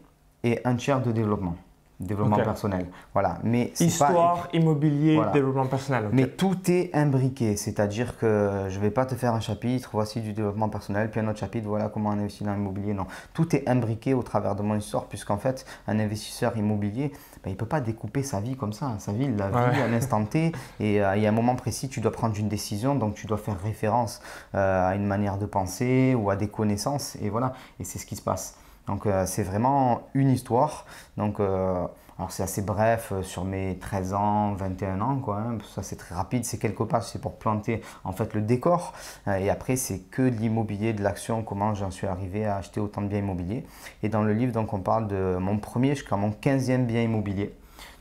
et 0.44 0.60
un 0.64 0.76
tiers 0.76 1.02
de 1.02 1.10
développement. 1.10 1.56
Développement 2.00 2.36
personnel. 2.36 2.86
Voilà. 3.12 3.38
Mais 3.44 3.72
Histoire, 3.78 4.48
immobilier, 4.52 5.20
développement 5.32 5.66
personnel. 5.66 6.08
Mais 6.12 6.26
tout 6.26 6.56
est 6.68 6.90
imbriqué. 6.92 7.56
C'est-à-dire 7.56 8.18
que 8.18 8.66
je 8.68 8.76
ne 8.76 8.82
vais 8.82 8.90
pas 8.90 9.06
te 9.06 9.14
faire 9.14 9.32
un 9.32 9.40
chapitre, 9.40 9.90
voici 9.92 10.20
du 10.20 10.32
développement 10.32 10.68
personnel, 10.68 11.08
puis 11.08 11.20
un 11.20 11.28
autre 11.28 11.38
chapitre, 11.38 11.68
voilà 11.68 11.88
comment 11.88 12.10
on 12.10 12.14
investit 12.14 12.42
dans 12.42 12.52
l'immobilier. 12.52 12.94
Non. 12.94 13.06
Tout 13.32 13.54
est 13.54 13.68
imbriqué 13.68 14.12
au 14.12 14.24
travers 14.24 14.56
de 14.56 14.62
mon 14.62 14.74
histoire, 14.74 15.04
puisqu'en 15.04 15.38
fait, 15.38 15.64
un 15.86 16.00
investisseur 16.00 16.56
immobilier, 16.56 17.12
ben, 17.44 17.50
il 17.50 17.52
ne 17.52 17.56
peut 17.58 17.66
pas 17.66 17.80
découper 17.80 18.24
sa 18.24 18.40
vie 18.40 18.56
comme 18.56 18.72
ça. 18.72 18.96
Sa 18.98 19.12
vie, 19.12 19.26
il 19.26 19.36
la 19.36 19.48
vit 19.48 19.80
à 19.80 19.86
l'instant 19.86 20.24
T. 20.24 20.50
Et 20.80 21.00
euh, 21.00 21.16
il 21.16 21.22
y 21.22 21.26
a 21.26 21.28
un 21.28 21.32
moment 21.32 21.54
précis, 21.54 21.88
tu 21.88 22.00
dois 22.00 22.12
prendre 22.12 22.36
une 22.36 22.48
décision, 22.48 22.96
donc 22.96 23.14
tu 23.14 23.28
dois 23.28 23.38
faire 23.38 23.60
référence 23.62 24.20
euh, 24.56 24.88
à 24.88 24.96
une 24.96 25.06
manière 25.06 25.38
de 25.38 25.46
penser 25.46 26.16
ou 26.18 26.28
à 26.28 26.34
des 26.34 26.48
connaissances. 26.48 27.16
Et 27.22 27.30
voilà. 27.30 27.52
Et 27.78 27.84
c'est 27.84 28.00
ce 28.00 28.06
qui 28.06 28.16
se 28.16 28.22
passe. 28.22 28.56
Donc 28.86 29.06
euh, 29.06 29.24
c'est 29.26 29.42
vraiment 29.42 30.02
une 30.14 30.30
histoire. 30.30 30.86
Donc 31.16 31.40
euh, 31.40 31.86
alors 32.18 32.30
c'est 32.30 32.42
assez 32.42 32.62
bref 32.62 33.10
euh, 33.12 33.22
sur 33.22 33.44
mes 33.44 33.78
13 33.78 34.14
ans, 34.14 34.52
21 34.54 35.00
ans 35.00 35.16
quoi. 35.16 35.38
Hein. 35.38 35.58
Ça 35.74 35.82
c'est 35.82 35.96
très 35.96 36.14
rapide, 36.14 36.44
c'est 36.44 36.58
quelques 36.58 36.84
pages, 36.84 37.04
c'est 37.04 37.20
pour 37.20 37.36
planter 37.36 37.82
en 38.04 38.12
fait 38.12 38.34
le 38.34 38.42
décor. 38.42 38.92
et 39.26 39.50
après 39.50 39.76
c'est 39.76 40.00
que 40.00 40.22
de 40.22 40.36
l'immobilier, 40.36 40.92
de 40.92 41.02
l'action, 41.02 41.42
comment 41.42 41.74
j'en 41.74 41.90
suis 41.90 42.06
arrivé 42.06 42.44
à 42.44 42.56
acheter 42.56 42.80
autant 42.80 43.02
de 43.02 43.08
biens 43.08 43.20
immobiliers. 43.20 43.64
Et 44.02 44.08
dans 44.08 44.22
le 44.22 44.32
livre 44.34 44.52
donc 44.52 44.72
on 44.72 44.80
parle 44.80 45.08
de 45.08 45.36
mon 45.40 45.58
premier 45.58 45.94
jusqu'à 45.94 46.16
mon 46.16 46.30
15e 46.30 46.84
bien 46.84 47.02
immobilier. 47.02 47.54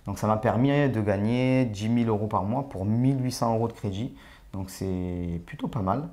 Donc 0.06 0.20
ça 0.20 0.28
m'a 0.28 0.36
permis 0.36 0.90
de 0.90 1.02
gagner 1.02 1.64
10 1.66 2.04
000 2.04 2.10
euros 2.10 2.28
par 2.28 2.44
mois 2.44 2.68
pour 2.68 2.86
1800 2.86 3.56
euros 3.56 3.70
de 3.70 3.74
crédit. 3.74 4.14
Donc 4.52 4.70
c'est 4.70 5.42
plutôt 5.46 5.70
pas 5.70 5.82
mal 5.82 6.10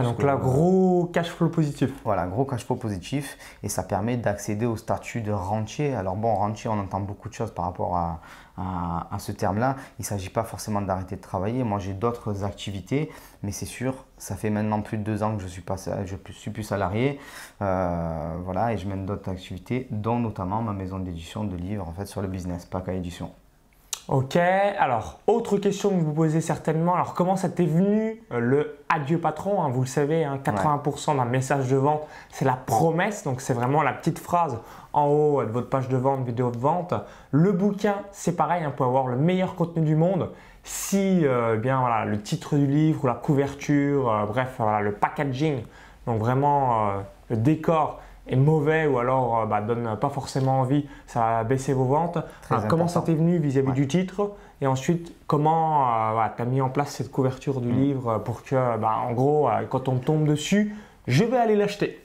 donc 0.00 0.22
là, 0.22 0.36
gros 0.36 1.10
cash 1.12 1.28
flow 1.28 1.50
positif. 1.50 1.90
Voilà, 2.04 2.26
gros 2.26 2.46
cash 2.46 2.64
flow 2.64 2.76
positif 2.76 3.36
et 3.62 3.68
ça 3.68 3.82
permet 3.82 4.16
d'accéder 4.16 4.64
au 4.64 4.76
statut 4.76 5.20
de 5.20 5.32
rentier. 5.32 5.94
Alors 5.94 6.16
bon, 6.16 6.34
rentier, 6.34 6.70
on 6.70 6.78
entend 6.78 7.00
beaucoup 7.00 7.28
de 7.28 7.34
choses 7.34 7.50
par 7.50 7.66
rapport 7.66 7.94
à, 7.96 8.22
à, 8.56 9.18
ce 9.18 9.32
terme-là. 9.32 9.76
Il 9.98 10.02
ne 10.02 10.06
s'agit 10.06 10.30
pas 10.30 10.44
forcément 10.44 10.80
d'arrêter 10.80 11.16
de 11.16 11.20
travailler. 11.20 11.62
Moi, 11.62 11.78
j'ai 11.78 11.92
d'autres 11.92 12.44
activités, 12.44 13.10
mais 13.42 13.52
c'est 13.52 13.66
sûr, 13.66 14.06
ça 14.16 14.34
fait 14.34 14.48
maintenant 14.48 14.80
plus 14.80 14.96
de 14.96 15.02
deux 15.02 15.22
ans 15.22 15.36
que 15.36 15.42
je 15.42 15.48
suis, 15.48 15.62
pas, 15.62 15.76
je 16.06 16.16
suis 16.32 16.50
plus 16.50 16.62
salarié. 16.62 17.18
Euh, 17.60 18.36
voilà, 18.44 18.72
et 18.72 18.78
je 18.78 18.88
mène 18.88 19.04
d'autres 19.04 19.30
activités, 19.30 19.88
dont 19.90 20.18
notamment 20.18 20.62
ma 20.62 20.72
maison 20.72 20.98
d'édition 21.00 21.44
de 21.44 21.56
livres 21.56 21.86
en 21.86 21.92
fait, 21.92 22.06
sur 22.06 22.22
le 22.22 22.28
business, 22.28 22.64
pas 22.64 22.80
qu'à 22.80 22.94
édition. 22.94 23.30
Ok, 24.08 24.34
alors 24.34 25.20
autre 25.28 25.58
question 25.58 25.90
que 25.90 25.94
vous 25.94 26.06
vous 26.06 26.12
posez 26.12 26.40
certainement, 26.40 26.94
alors 26.94 27.14
comment 27.14 27.36
ça 27.36 27.48
t'est 27.48 27.64
venu 27.64 28.20
euh, 28.32 28.40
le 28.40 28.78
adieu 28.88 29.18
patron 29.18 29.62
hein, 29.62 29.68
Vous 29.68 29.82
le 29.82 29.86
savez, 29.86 30.24
80% 30.24 31.12
hein, 31.12 31.14
d'un 31.14 31.24
message 31.24 31.68
de 31.70 31.76
vente, 31.76 32.02
c'est 32.28 32.44
la 32.44 32.54
promesse, 32.56 33.22
donc 33.22 33.40
c'est 33.40 33.54
vraiment 33.54 33.80
la 33.84 33.92
petite 33.92 34.18
phrase 34.18 34.58
en 34.92 35.06
haut 35.06 35.44
de 35.44 35.50
votre 35.52 35.68
page 35.68 35.88
de 35.88 35.96
vente, 35.96 36.26
vidéo 36.26 36.50
de 36.50 36.58
vente. 36.58 36.94
Le 37.30 37.52
bouquin, 37.52 37.94
c'est 38.10 38.34
pareil, 38.34 38.64
on 38.64 38.70
hein, 38.70 38.74
peut 38.76 38.82
avoir 38.82 39.06
le 39.06 39.16
meilleur 39.16 39.54
contenu 39.54 39.84
du 39.84 39.94
monde. 39.94 40.30
Si 40.64 41.24
euh, 41.24 41.56
bien 41.56 41.78
voilà, 41.78 42.04
le 42.04 42.20
titre 42.20 42.56
du 42.56 42.66
livre 42.66 43.04
ou 43.04 43.06
la 43.06 43.14
couverture, 43.14 44.10
euh, 44.10 44.26
bref, 44.26 44.56
voilà, 44.58 44.80
le 44.80 44.92
packaging, 44.92 45.62
donc 46.08 46.18
vraiment 46.18 46.94
le 47.30 47.36
décor 47.36 48.00
est 48.26 48.36
mauvais 48.36 48.86
ou 48.86 48.98
alors 48.98 49.40
euh, 49.40 49.46
bah, 49.46 49.60
donne 49.60 49.96
pas 50.00 50.10
forcément 50.10 50.60
envie, 50.60 50.86
ça 51.06 51.20
va 51.20 51.44
baisser 51.44 51.72
vos 51.72 51.84
ventes. 51.84 52.18
comment 52.68 52.88
ça 52.88 53.02
t'est 53.02 53.14
venu 53.14 53.38
vis-à-vis 53.38 53.72
du 53.72 53.86
titre? 53.86 54.32
Et 54.60 54.66
ensuite, 54.66 55.12
comment 55.26 56.18
euh, 56.18 56.26
tu 56.36 56.42
as 56.42 56.44
mis 56.44 56.60
en 56.60 56.70
place 56.70 56.90
cette 56.90 57.10
couverture 57.10 57.60
du 57.60 57.72
mm. 57.72 57.80
livre 57.80 58.18
pour 58.18 58.44
que, 58.44 58.76
bah, 58.78 58.98
en 59.08 59.12
gros, 59.12 59.48
euh, 59.48 59.64
quand 59.68 59.88
on 59.88 59.96
tombe 59.96 60.24
dessus, 60.24 60.76
je 61.08 61.24
vais 61.24 61.36
aller 61.36 61.56
l'acheter? 61.56 62.00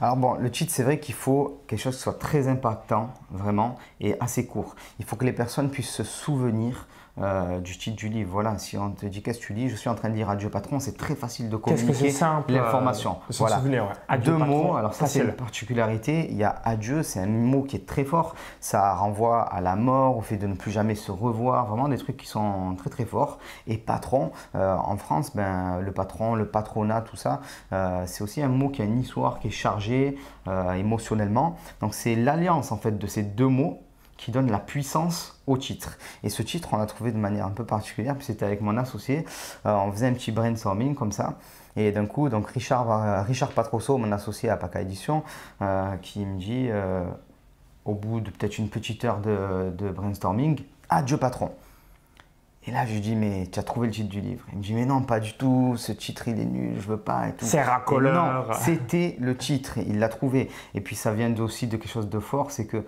Alors 0.00 0.16
bon, 0.16 0.34
le 0.34 0.48
titre, 0.50 0.72
c'est 0.72 0.84
vrai 0.84 1.00
qu'il 1.00 1.16
faut 1.16 1.60
quelque 1.66 1.80
chose 1.80 1.96
qui 1.96 2.02
soit 2.02 2.18
très 2.18 2.46
impactant, 2.46 3.10
vraiment, 3.32 3.76
et 4.00 4.14
assez 4.20 4.46
court. 4.46 4.76
Il 5.00 5.04
faut 5.04 5.16
que 5.16 5.24
les 5.24 5.32
personnes 5.32 5.70
puissent 5.70 5.90
se 5.90 6.04
souvenir 6.04 6.86
euh, 7.20 7.58
du 7.58 7.76
titre 7.76 7.96
du 7.96 8.08
livre. 8.08 8.30
Voilà, 8.30 8.58
si 8.58 8.76
on 8.76 8.90
te 8.90 9.06
dit 9.06 9.22
qu'est-ce 9.22 9.40
que 9.40 9.46
tu 9.46 9.52
lis, 9.52 9.68
je 9.68 9.76
suis 9.76 9.88
en 9.88 9.94
train 9.94 10.08
de 10.08 10.14
lire 10.14 10.30
Adieu 10.30 10.50
patron, 10.50 10.78
c'est 10.78 10.96
très 10.96 11.14
facile 11.14 11.48
de 11.48 11.56
communiquer 11.56 12.12
l'information. 12.48 13.18
Euh, 13.30 13.34
voilà. 13.38 13.56
Souvenir, 13.56 13.88
Deux 14.24 14.36
mots, 14.36 14.76
alors 14.76 14.94
ça 14.94 15.06
c'est 15.06 15.20
une 15.20 15.32
particularité, 15.32 16.28
il 16.30 16.36
y 16.36 16.44
a 16.44 16.60
adieu, 16.64 17.02
c'est 17.02 17.20
un 17.20 17.26
mot 17.26 17.62
qui 17.62 17.76
est 17.76 17.86
très 17.86 18.04
fort, 18.04 18.34
ça 18.60 18.94
renvoie 18.94 19.42
à 19.42 19.60
la 19.60 19.74
mort, 19.76 20.16
au 20.16 20.20
fait 20.20 20.36
de 20.36 20.46
ne 20.46 20.54
plus 20.54 20.70
jamais 20.70 20.94
se 20.94 21.10
revoir, 21.10 21.66
vraiment 21.66 21.88
des 21.88 21.98
trucs 21.98 22.16
qui 22.16 22.26
sont 22.26 22.74
très 22.76 22.90
très 22.90 23.04
forts. 23.04 23.38
Et 23.66 23.78
patron, 23.78 24.30
euh, 24.54 24.76
en 24.76 24.96
France, 24.96 25.34
ben, 25.34 25.80
le 25.80 25.92
patron, 25.92 26.34
le 26.34 26.46
patronat, 26.46 27.00
tout 27.02 27.16
ça, 27.16 27.40
c'est 28.06 28.22
aussi 28.22 28.42
un 28.42 28.48
mot 28.48 28.68
qui 28.68 28.82
a 28.82 28.84
une 28.84 29.00
histoire 29.00 29.40
qui 29.40 29.48
est 29.48 29.52
chargée 29.52 30.16
émotionnellement. 30.76 31.56
Donc 31.80 31.94
c'est 31.94 32.14
l'alliance 32.14 32.72
en 32.72 32.76
fait 32.76 32.98
de 32.98 33.06
ces 33.06 33.22
deux 33.22 33.48
mots 33.48 33.82
qui 34.18 34.32
donne 34.32 34.50
la 34.50 34.58
puissance 34.58 35.40
au 35.46 35.56
titre. 35.56 35.96
Et 36.22 36.28
ce 36.28 36.42
titre, 36.42 36.68
on 36.72 36.76
l'a 36.76 36.84
trouvé 36.84 37.12
de 37.12 37.16
manière 37.16 37.46
un 37.46 37.50
peu 37.50 37.64
particulière, 37.64 38.14
puis 38.16 38.26
c'était 38.26 38.44
avec 38.44 38.60
mon 38.60 38.76
associé. 38.76 39.24
Euh, 39.64 39.74
on 39.74 39.90
faisait 39.90 40.08
un 40.08 40.12
petit 40.12 40.32
brainstorming 40.32 40.94
comme 40.94 41.12
ça. 41.12 41.38
Et 41.76 41.92
d'un 41.92 42.04
coup, 42.04 42.28
donc 42.28 42.48
Richard, 42.50 42.90
euh, 42.90 43.22
Richard 43.22 43.52
Patrosso, 43.52 43.96
mon 43.96 44.12
associé 44.12 44.50
à 44.50 44.56
PACA 44.56 44.82
Édition, 44.82 45.22
euh, 45.62 45.96
qui 46.02 46.26
me 46.26 46.38
dit, 46.38 46.68
au 47.86 47.94
bout 47.94 48.20
de 48.20 48.30
peut-être 48.30 48.58
une 48.58 48.68
petite 48.68 49.04
heure 49.04 49.20
de, 49.20 49.70
de 49.70 49.88
brainstorming, 49.88 50.60
Adieu 50.90 51.16
patron. 51.16 51.52
Et 52.66 52.70
là, 52.70 52.84
je 52.84 52.92
lui 52.92 53.00
dis, 53.00 53.14
mais 53.14 53.46
tu 53.50 53.58
as 53.58 53.62
trouvé 53.62 53.86
le 53.86 53.92
titre 53.92 54.10
du 54.10 54.20
livre? 54.20 54.44
Il 54.52 54.58
me 54.58 54.62
dit, 54.62 54.74
mais 54.74 54.84
non, 54.84 55.00
pas 55.02 55.20
du 55.20 55.34
tout, 55.34 55.76
ce 55.78 55.92
titre, 55.92 56.28
il 56.28 56.38
est 56.38 56.44
nul, 56.44 56.74
je 56.78 56.88
veux 56.88 56.98
pas. 56.98 57.28
C'est 57.38 57.62
racoleur. 57.62 58.48
Non, 58.48 58.54
c'était 58.54 59.16
le 59.20 59.36
titre, 59.36 59.78
il 59.78 60.00
l'a 60.00 60.08
trouvé. 60.08 60.50
Et 60.74 60.80
puis, 60.80 60.96
ça 60.96 61.12
vient 61.12 61.34
aussi 61.38 61.66
de 61.66 61.76
quelque 61.76 61.90
chose 61.90 62.10
de 62.10 62.18
fort, 62.18 62.50
c'est 62.50 62.66
que 62.66 62.84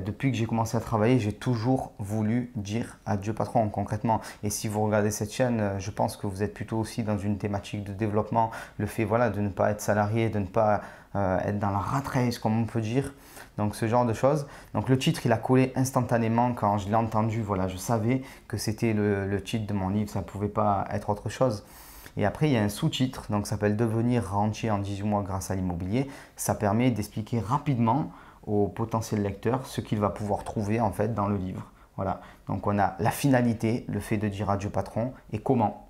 depuis 0.00 0.32
que 0.32 0.38
j'ai 0.38 0.46
commencé 0.46 0.76
à 0.76 0.80
travailler, 0.80 1.18
j'ai 1.18 1.32
toujours 1.32 1.92
voulu 1.98 2.50
dire 2.56 2.98
adieu 3.04 3.34
patron 3.34 3.68
concrètement. 3.68 4.20
Et 4.42 4.50
si 4.50 4.68
vous 4.68 4.82
regardez 4.82 5.10
cette 5.10 5.32
chaîne, 5.32 5.60
euh, 5.60 5.78
je 5.78 5.90
pense 5.90 6.16
que 6.16 6.26
vous 6.26 6.42
êtes 6.42 6.54
plutôt 6.54 6.78
aussi 6.78 7.02
dans 7.02 7.18
une 7.18 7.36
thématique 7.38 7.84
de 7.84 7.92
développement, 7.92 8.50
le 8.78 8.86
fait 8.86 9.04
voilà, 9.04 9.28
de 9.30 9.40
ne 9.40 9.50
pas 9.50 9.70
être 9.70 9.80
salarié, 9.80 10.30
de 10.30 10.38
ne 10.38 10.46
pas 10.46 10.80
euh, 11.14 11.38
être 11.40 11.58
dans 11.58 11.70
la 11.70 11.78
rat 11.78 12.02
race, 12.06 12.38
comme 12.38 12.58
on 12.58 12.64
peut 12.64 12.80
dire. 12.80 13.12
Donc 13.58 13.76
ce 13.76 13.86
genre 13.86 14.06
de 14.06 14.14
choses. 14.14 14.46
Donc 14.72 14.88
le 14.88 14.96
titre, 14.96 15.26
il 15.26 15.32
a 15.32 15.36
collé 15.36 15.72
instantanément 15.76 16.54
quand 16.54 16.78
je 16.78 16.88
l'ai 16.88 16.94
entendu. 16.94 17.42
Voilà, 17.42 17.68
je 17.68 17.76
savais 17.76 18.22
que 18.48 18.56
c'était 18.56 18.94
le, 18.94 19.28
le, 19.28 19.42
titre 19.42 19.66
de 19.66 19.74
mon 19.74 19.90
livre, 19.90 20.08
ça 20.08 20.20
ne 20.20 20.24
pouvait 20.24 20.48
pas 20.48 20.86
être 20.90 21.10
autre 21.10 21.28
chose. 21.28 21.64
Et 22.16 22.24
après, 22.24 22.48
il 22.48 22.52
y 22.52 22.56
a 22.56 22.62
un 22.62 22.68
sous-titre, 22.68 23.26
donc 23.30 23.46
ça 23.46 23.52
s'appelle 23.52 23.76
Devenir 23.76 24.30
rentier 24.30 24.70
en 24.70 24.78
18 24.78 25.02
mois 25.04 25.22
grâce 25.22 25.50
à 25.50 25.54
l'immobilier. 25.54 26.08
Ça 26.36 26.54
permet 26.54 26.90
d'expliquer 26.90 27.40
rapidement 27.40 28.10
au 28.46 28.68
potentiel 28.68 29.22
lecteur 29.22 29.66
ce 29.66 29.80
qu'il 29.80 29.98
va 29.98 30.10
pouvoir 30.10 30.44
trouver 30.44 30.80
en 30.80 30.92
fait 30.92 31.14
dans 31.14 31.28
le 31.28 31.36
livre. 31.36 31.70
Voilà. 31.96 32.20
Donc 32.48 32.66
on 32.66 32.78
a 32.78 32.94
la 32.98 33.10
finalité, 33.10 33.84
le 33.88 34.00
fait 34.00 34.16
de 34.16 34.28
dire 34.28 34.50
adieu 34.50 34.70
patron 34.70 35.12
et 35.32 35.38
comment 35.38 35.88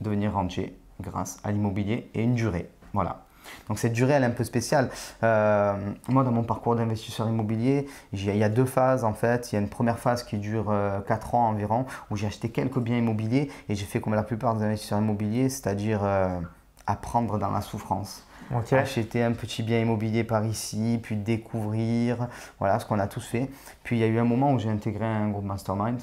devenir 0.00 0.32
rentier 0.32 0.76
grâce 1.00 1.38
à 1.44 1.52
l'immobilier 1.52 2.10
et 2.14 2.22
une 2.22 2.34
durée. 2.34 2.68
Voilà. 2.92 3.24
Donc 3.68 3.78
cette 3.78 3.92
durée, 3.92 4.12
elle 4.14 4.22
est 4.22 4.26
un 4.26 4.30
peu 4.30 4.44
spéciale. 4.44 4.90
Euh, 5.22 5.74
moi, 6.08 6.24
dans 6.24 6.32
mon 6.32 6.42
parcours 6.42 6.76
d'investisseur 6.76 7.28
immobilier, 7.28 7.86
il 8.12 8.36
y 8.36 8.44
a 8.44 8.48
deux 8.48 8.64
phases 8.64 9.04
en 9.04 9.12
fait. 9.12 9.52
Il 9.52 9.56
y 9.56 9.58
a 9.58 9.60
une 9.60 9.68
première 9.68 9.98
phase 9.98 10.22
qui 10.22 10.38
dure 10.38 10.66
4 11.06 11.34
euh, 11.34 11.36
ans 11.36 11.48
environ, 11.48 11.86
où 12.10 12.16
j'ai 12.16 12.26
acheté 12.26 12.50
quelques 12.50 12.78
biens 12.78 12.98
immobiliers 12.98 13.50
et 13.68 13.74
j'ai 13.74 13.84
fait 13.84 14.00
comme 14.00 14.14
la 14.14 14.22
plupart 14.22 14.54
des 14.54 14.64
investisseurs 14.64 14.98
immobiliers, 14.98 15.48
c'est-à-dire 15.48 16.00
euh, 16.02 16.40
apprendre 16.86 17.38
dans 17.38 17.50
la 17.50 17.60
souffrance. 17.60 18.26
Acheter 18.72 19.22
un 19.22 19.32
petit 19.32 19.62
bien 19.62 19.80
immobilier 19.80 20.24
par 20.24 20.44
ici, 20.44 20.98
puis 21.02 21.16
découvrir, 21.16 22.28
voilà 22.58 22.78
ce 22.78 22.86
qu'on 22.86 22.98
a 22.98 23.06
tous 23.06 23.24
fait. 23.24 23.50
Puis 23.82 23.96
il 23.96 24.00
y 24.00 24.04
a 24.04 24.06
eu 24.06 24.18
un 24.18 24.24
moment 24.24 24.52
où 24.52 24.58
j'ai 24.58 24.70
intégré 24.70 25.04
un 25.04 25.28
groupe 25.28 25.44
mastermind 25.44 26.00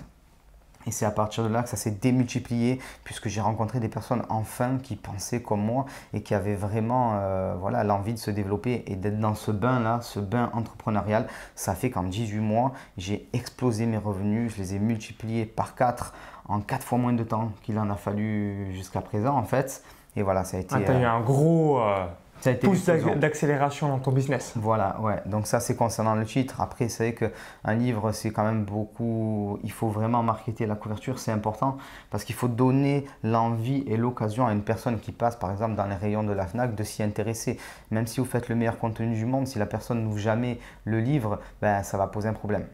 et 0.88 0.91
c'est 0.91 1.05
à 1.05 1.12
partir 1.12 1.43
de 1.43 1.50
là 1.50 1.63
que 1.63 1.69
ça 1.69 1.77
s'est 1.77 1.91
démultiplié, 1.91 2.79
puisque 3.03 3.27
j'ai 3.27 3.41
rencontré 3.41 3.79
des 3.79 3.88
personnes 3.88 4.24
enfin 4.29 4.77
qui 4.81 4.95
pensaient 4.95 5.41
comme 5.41 5.62
moi 5.62 5.86
et 6.13 6.21
qui 6.21 6.33
avaient 6.33 6.55
vraiment 6.55 7.13
euh, 7.15 7.53
voilà, 7.60 7.83
l'envie 7.83 8.13
de 8.13 8.19
se 8.19 8.31
développer 8.31 8.83
et 8.88 8.95
d'être 8.95 9.19
dans 9.19 9.36
ce 9.36 9.51
bain-là, 9.51 10.00
ce 10.01 10.19
bain 10.19 10.50
entrepreneurial. 10.53 11.27
Ça 11.55 11.75
fait 11.75 11.89
qu'en 11.89 12.03
18 12.03 12.39
mois, 12.39 12.74
j'ai 12.98 13.27
explosé 13.33 13.86
mes 13.86 13.98
revenus, 13.98 14.55
je 14.55 14.62
les 14.62 14.75
ai 14.75 14.79
multipliés 14.79 15.45
par 15.45 15.75
4 15.75 16.13
en 16.48 16.62
4 16.62 16.83
fois 16.83 16.98
moins 16.98 17.13
de 17.13 17.24
temps 17.24 17.51
qu'il 17.63 17.77
en 17.77 17.89
a 17.89 17.95
fallu 17.95 18.71
jusqu'à 18.74 19.01
présent 19.01 19.38
en 19.38 19.43
fait. 19.43 19.83
Et 20.15 20.24
voilà, 20.24 20.43
ça 20.43 20.57
a 20.57 20.60
été. 20.60 20.75
Ah, 20.75 20.81
tu 20.83 20.91
as 20.91 21.00
eu 21.00 21.05
un 21.05 21.21
gros. 21.21 21.79
Euh, 21.79 22.05
ça 22.41 22.53
pousse 22.55 22.86
d'accélération 23.17 23.88
dans 23.88 24.00
ton 24.00 24.12
business. 24.12 24.53
Voilà, 24.55 25.00
ouais. 25.00 25.21
Donc 25.27 25.48
ça, 25.48 25.60
c'est 25.60 25.75
concernant 25.75 26.15
le 26.15 26.25
titre. 26.25 26.60
Après, 26.60 26.89
c'est 26.89 27.12
vrai 27.12 27.13
qu'un 27.13 27.74
livre, 27.75 28.12
c'est 28.12 28.31
quand 28.31 28.43
même 28.43 28.65
beaucoup... 28.65 29.60
Il 29.63 29.71
faut 29.71 29.89
vraiment 29.89 30.24
marketer 30.24 30.65
la 30.65 30.75
couverture, 30.75 31.19
c'est 31.19 31.31
important, 31.31 31.77
parce 32.10 32.24
qu'il 32.24 32.36
faut 32.36 32.48
donner 32.48 33.05
l'envie 33.24 33.83
et 33.88 33.95
l'occasion 33.95 34.48
à 34.48 34.53
une 34.53 34.63
personne 34.63 35.00
qui 35.00 35.12
passe, 35.12 35.36
par 35.36 35.51
exemple, 35.51 35.75
dans 35.75 35.86
les 35.86 35.95
rayons 35.95 36.24
de 36.24 36.33
la 36.33 36.48
FNAC, 36.48 36.75
de 36.75 36.83
s'y 36.83 37.03
intéresser. 37.03 37.57
Même 37.91 38.07
si 38.07 38.19
vous 38.19 38.25
faites 38.25 38.50
le 38.50 38.55
meilleur 38.55 38.79
contenu 38.79 39.13
du 39.13 39.25
monde, 39.25 39.48
si 39.48 39.60
la 39.60 39.67
personne 39.67 40.03
n'ouvre 40.03 40.17
jamais 40.17 40.60
le 40.83 41.00
livre, 41.00 41.39
ben, 41.62 41.83
ça 41.83 41.98
va 41.98 42.07
poser 42.07 42.27
un 42.27 42.33
problème 42.33 42.65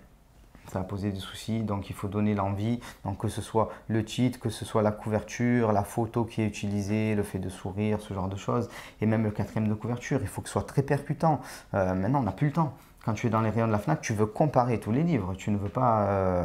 ça 0.72 0.80
va 0.80 0.86
poser 0.86 1.12
des 1.12 1.20
soucis, 1.20 1.62
donc 1.62 1.90
il 1.90 1.96
faut 1.96 2.08
donner 2.08 2.34
l'envie. 2.34 2.80
Donc 3.06 3.20
que 3.20 3.28
ce 3.28 3.42
soit 3.42 3.70
le 3.88 4.04
titre, 4.04 4.40
que 4.40 4.50
ce 4.50 4.66
soit 4.66 4.82
la 4.82 4.92
couverture, 4.92 5.72
la 5.72 5.84
photo 5.84 6.26
qui 6.26 6.42
est 6.42 6.48
utilisée, 6.48 7.16
le 7.16 7.24
fait 7.24 7.40
de 7.40 7.50
sourire, 7.50 8.02
ce 8.02 8.14
genre 8.14 8.28
de 8.28 8.38
choses, 8.38 8.70
et 9.02 9.06
même 9.06 9.24
le 9.24 9.32
quatrième 9.32 9.68
de 9.68 9.74
couverture, 9.74 10.20
il 10.22 10.28
faut 10.28 10.42
que 10.42 10.50
ce 10.50 10.54
soit 10.54 10.68
très 10.68 10.84
percutant. 10.84 11.42
Euh, 11.74 11.94
maintenant, 11.94 12.20
on 12.20 12.24
n'a 12.24 12.32
plus 12.32 12.48
le 12.48 12.54
temps. 12.54 12.74
Quand 13.08 13.14
tu 13.14 13.28
es 13.28 13.30
dans 13.30 13.40
les 13.40 13.50
rayons 13.50 13.68
de 13.68 13.72
la 13.72 13.78
FNAC, 13.78 14.02
tu 14.02 14.12
veux 14.12 14.26
comparer 14.26 14.82
tous 14.82 14.92
les 14.92 15.02
livres. 15.02 15.34
Tu 15.38 15.50
ne 15.50 15.56
veux 15.56 15.70
pas 15.70 16.02
euh, 16.08 16.44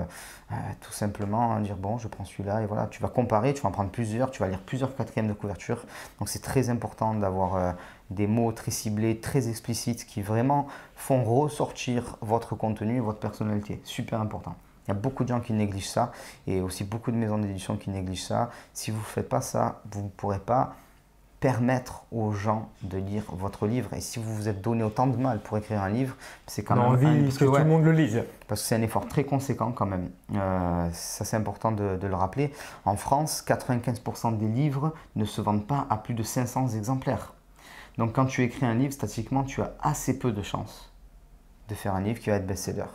euh, 0.52 0.54
tout 0.80 0.92
simplement 0.92 1.58
dire 1.58 1.74
bon, 1.74 1.98
je 1.98 2.06
prends 2.06 2.24
celui-là 2.24 2.62
et 2.62 2.66
voilà. 2.66 2.86
Tu 2.86 3.02
vas 3.02 3.08
comparer, 3.08 3.52
tu 3.52 3.62
vas 3.62 3.70
en 3.70 3.72
prendre 3.72 3.90
plusieurs, 3.90 4.30
tu 4.30 4.40
vas 4.40 4.48
lire 4.48 4.60
plusieurs 4.60 4.94
quatrièmes 4.94 5.26
de 5.26 5.32
couverture. 5.32 5.84
Donc 6.20 6.28
c'est 6.28 6.38
très 6.38 6.70
important 6.70 7.14
d'avoir 7.14 7.74
des 8.10 8.28
mots 8.28 8.52
très 8.52 8.70
ciblés, 8.70 9.18
très 9.18 9.48
explicites 9.48 10.06
qui 10.06 10.22
vraiment 10.22 10.68
font 10.94 11.24
ressortir 11.24 12.16
votre 12.20 12.54
contenu 12.54 13.00
votre 13.00 13.18
personnalité. 13.18 13.80
Super 13.82 14.20
important. 14.20 14.54
Il 14.86 14.88
y 14.88 14.92
a 14.92 14.94
beaucoup 14.94 15.24
de 15.24 15.30
gens 15.30 15.40
qui 15.40 15.54
négligent 15.54 15.88
ça 15.88 16.12
et 16.46 16.60
aussi 16.60 16.84
beaucoup 16.84 17.10
de 17.10 17.16
maisons 17.16 17.38
d'édition 17.38 17.76
qui 17.76 17.90
négligent 17.90 18.22
ça. 18.22 18.50
Si 18.72 18.92
vous 18.92 18.98
ne 18.98 19.02
faites 19.02 19.28
pas 19.28 19.40
ça, 19.40 19.82
vous 19.90 20.02
ne 20.02 20.08
pourrez 20.10 20.38
pas 20.38 20.76
permettre 21.42 22.04
aux 22.12 22.30
gens 22.30 22.70
de 22.82 22.98
lire 22.98 23.24
votre 23.32 23.66
livre. 23.66 23.92
Et 23.94 24.00
si 24.00 24.20
vous 24.20 24.32
vous 24.32 24.48
êtes 24.48 24.62
donné 24.62 24.84
autant 24.84 25.08
de 25.08 25.16
mal 25.16 25.40
pour 25.40 25.58
écrire 25.58 25.82
un 25.82 25.90
livre, 25.90 26.14
c'est 26.46 26.62
quand 26.62 26.76
même 26.76 26.84
envie 26.84 27.28
que, 27.28 27.44
tout 27.44 27.52
le 27.52 27.64
monde 27.64 27.82
le 27.82 27.90
lise. 27.90 28.22
Parce 28.46 28.62
que 28.62 28.68
c'est 28.68 28.76
un 28.76 28.82
effort 28.82 29.08
très 29.08 29.24
conséquent 29.24 29.72
quand 29.72 29.84
même. 29.84 30.08
Euh, 30.36 30.88
ça, 30.92 31.24
c'est 31.24 31.36
important 31.36 31.72
de, 31.72 31.96
de, 31.96 32.06
le 32.06 32.14
rappeler. 32.14 32.52
En 32.84 32.96
France, 32.96 33.44
95% 33.44 34.38
des 34.38 34.46
livres 34.46 34.94
ne 35.16 35.24
se 35.24 35.40
vendent 35.40 35.66
pas 35.66 35.84
à 35.90 35.96
plus 35.96 36.14
de 36.14 36.22
500 36.22 36.68
exemplaires. 36.76 37.34
Donc 37.98 38.12
quand 38.14 38.26
tu 38.26 38.44
écris 38.44 38.64
un 38.64 38.74
livre, 38.74 38.92
statistiquement, 38.92 39.42
tu 39.42 39.60
as 39.62 39.74
assez 39.82 40.20
peu 40.20 40.30
de 40.30 40.42
chances 40.42 40.92
de 41.68 41.74
faire 41.74 41.96
un 41.96 42.00
livre 42.00 42.20
qui 42.20 42.30
va 42.30 42.36
être 42.36 42.46
best-seller. 42.46 42.86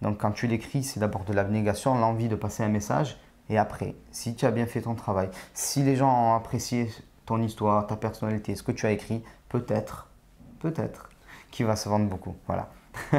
Donc 0.00 0.18
quand 0.18 0.30
tu 0.30 0.46
l'écris, 0.46 0.84
c'est 0.84 1.00
d'abord 1.00 1.24
de 1.24 1.32
l'abnégation, 1.32 1.98
l'envie 1.98 2.28
de 2.28 2.36
passer 2.36 2.62
un 2.62 2.68
message. 2.68 3.18
Et 3.48 3.58
après, 3.58 3.96
si 4.12 4.36
tu 4.36 4.46
as 4.46 4.52
bien 4.52 4.66
fait 4.66 4.82
ton 4.82 4.94
travail, 4.94 5.28
si 5.54 5.82
les 5.82 5.96
gens 5.96 6.30
ont 6.30 6.36
apprécié 6.36 6.88
ton 7.30 7.40
histoire, 7.42 7.86
ta 7.86 7.94
personnalité, 7.94 8.56
ce 8.56 8.64
que 8.64 8.72
tu 8.72 8.86
as 8.86 8.90
écrit, 8.90 9.22
peut-être, 9.48 10.08
peut-être 10.58 11.10
qu'il 11.52 11.64
va 11.64 11.76
se 11.76 11.88
vendre 11.88 12.06
beaucoup. 12.06 12.34
Voilà. 12.48 12.70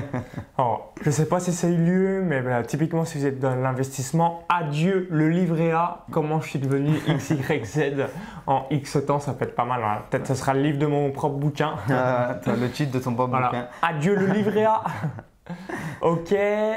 Alors, 0.57 0.93
je 0.99 1.07
ne 1.07 1.13
sais 1.13 1.29
pas 1.29 1.39
si 1.39 1.53
ça 1.53 1.67
a 1.67 1.69
eu 1.69 1.77
lieu, 1.77 2.21
mais 2.21 2.41
typiquement, 2.63 3.05
si 3.05 3.19
vous 3.19 3.25
êtes 3.25 3.39
dans 3.39 3.55
l'investissement, 3.55 4.43
adieu 4.49 5.07
le 5.09 5.29
livret 5.29 5.71
A, 5.71 6.03
comment 6.11 6.41
je 6.41 6.49
suis 6.49 6.59
devenu 6.59 6.91
XYZ 7.07 8.09
en 8.47 8.65
X 8.69 8.97
temps, 9.07 9.21
ça 9.21 9.31
peut 9.31 9.45
être 9.45 9.55
pas 9.55 9.63
mal. 9.63 9.81
Hein. 9.81 10.01
Peut-être 10.09 10.23
que 10.23 10.27
ce 10.27 10.35
sera 10.35 10.53
le 10.53 10.61
livre 10.61 10.77
de 10.77 10.87
mon 10.87 11.11
propre 11.11 11.37
bouquin. 11.37 11.75
Ah, 11.89 12.35
le 12.47 12.69
titre 12.69 12.91
de 12.91 12.99
ton 12.99 13.13
propre 13.13 13.41
bouquin. 13.41 13.67
Adieu 13.81 14.15
le 14.15 14.25
livret 14.25 14.65
A. 14.65 14.83
ok, 16.01 16.33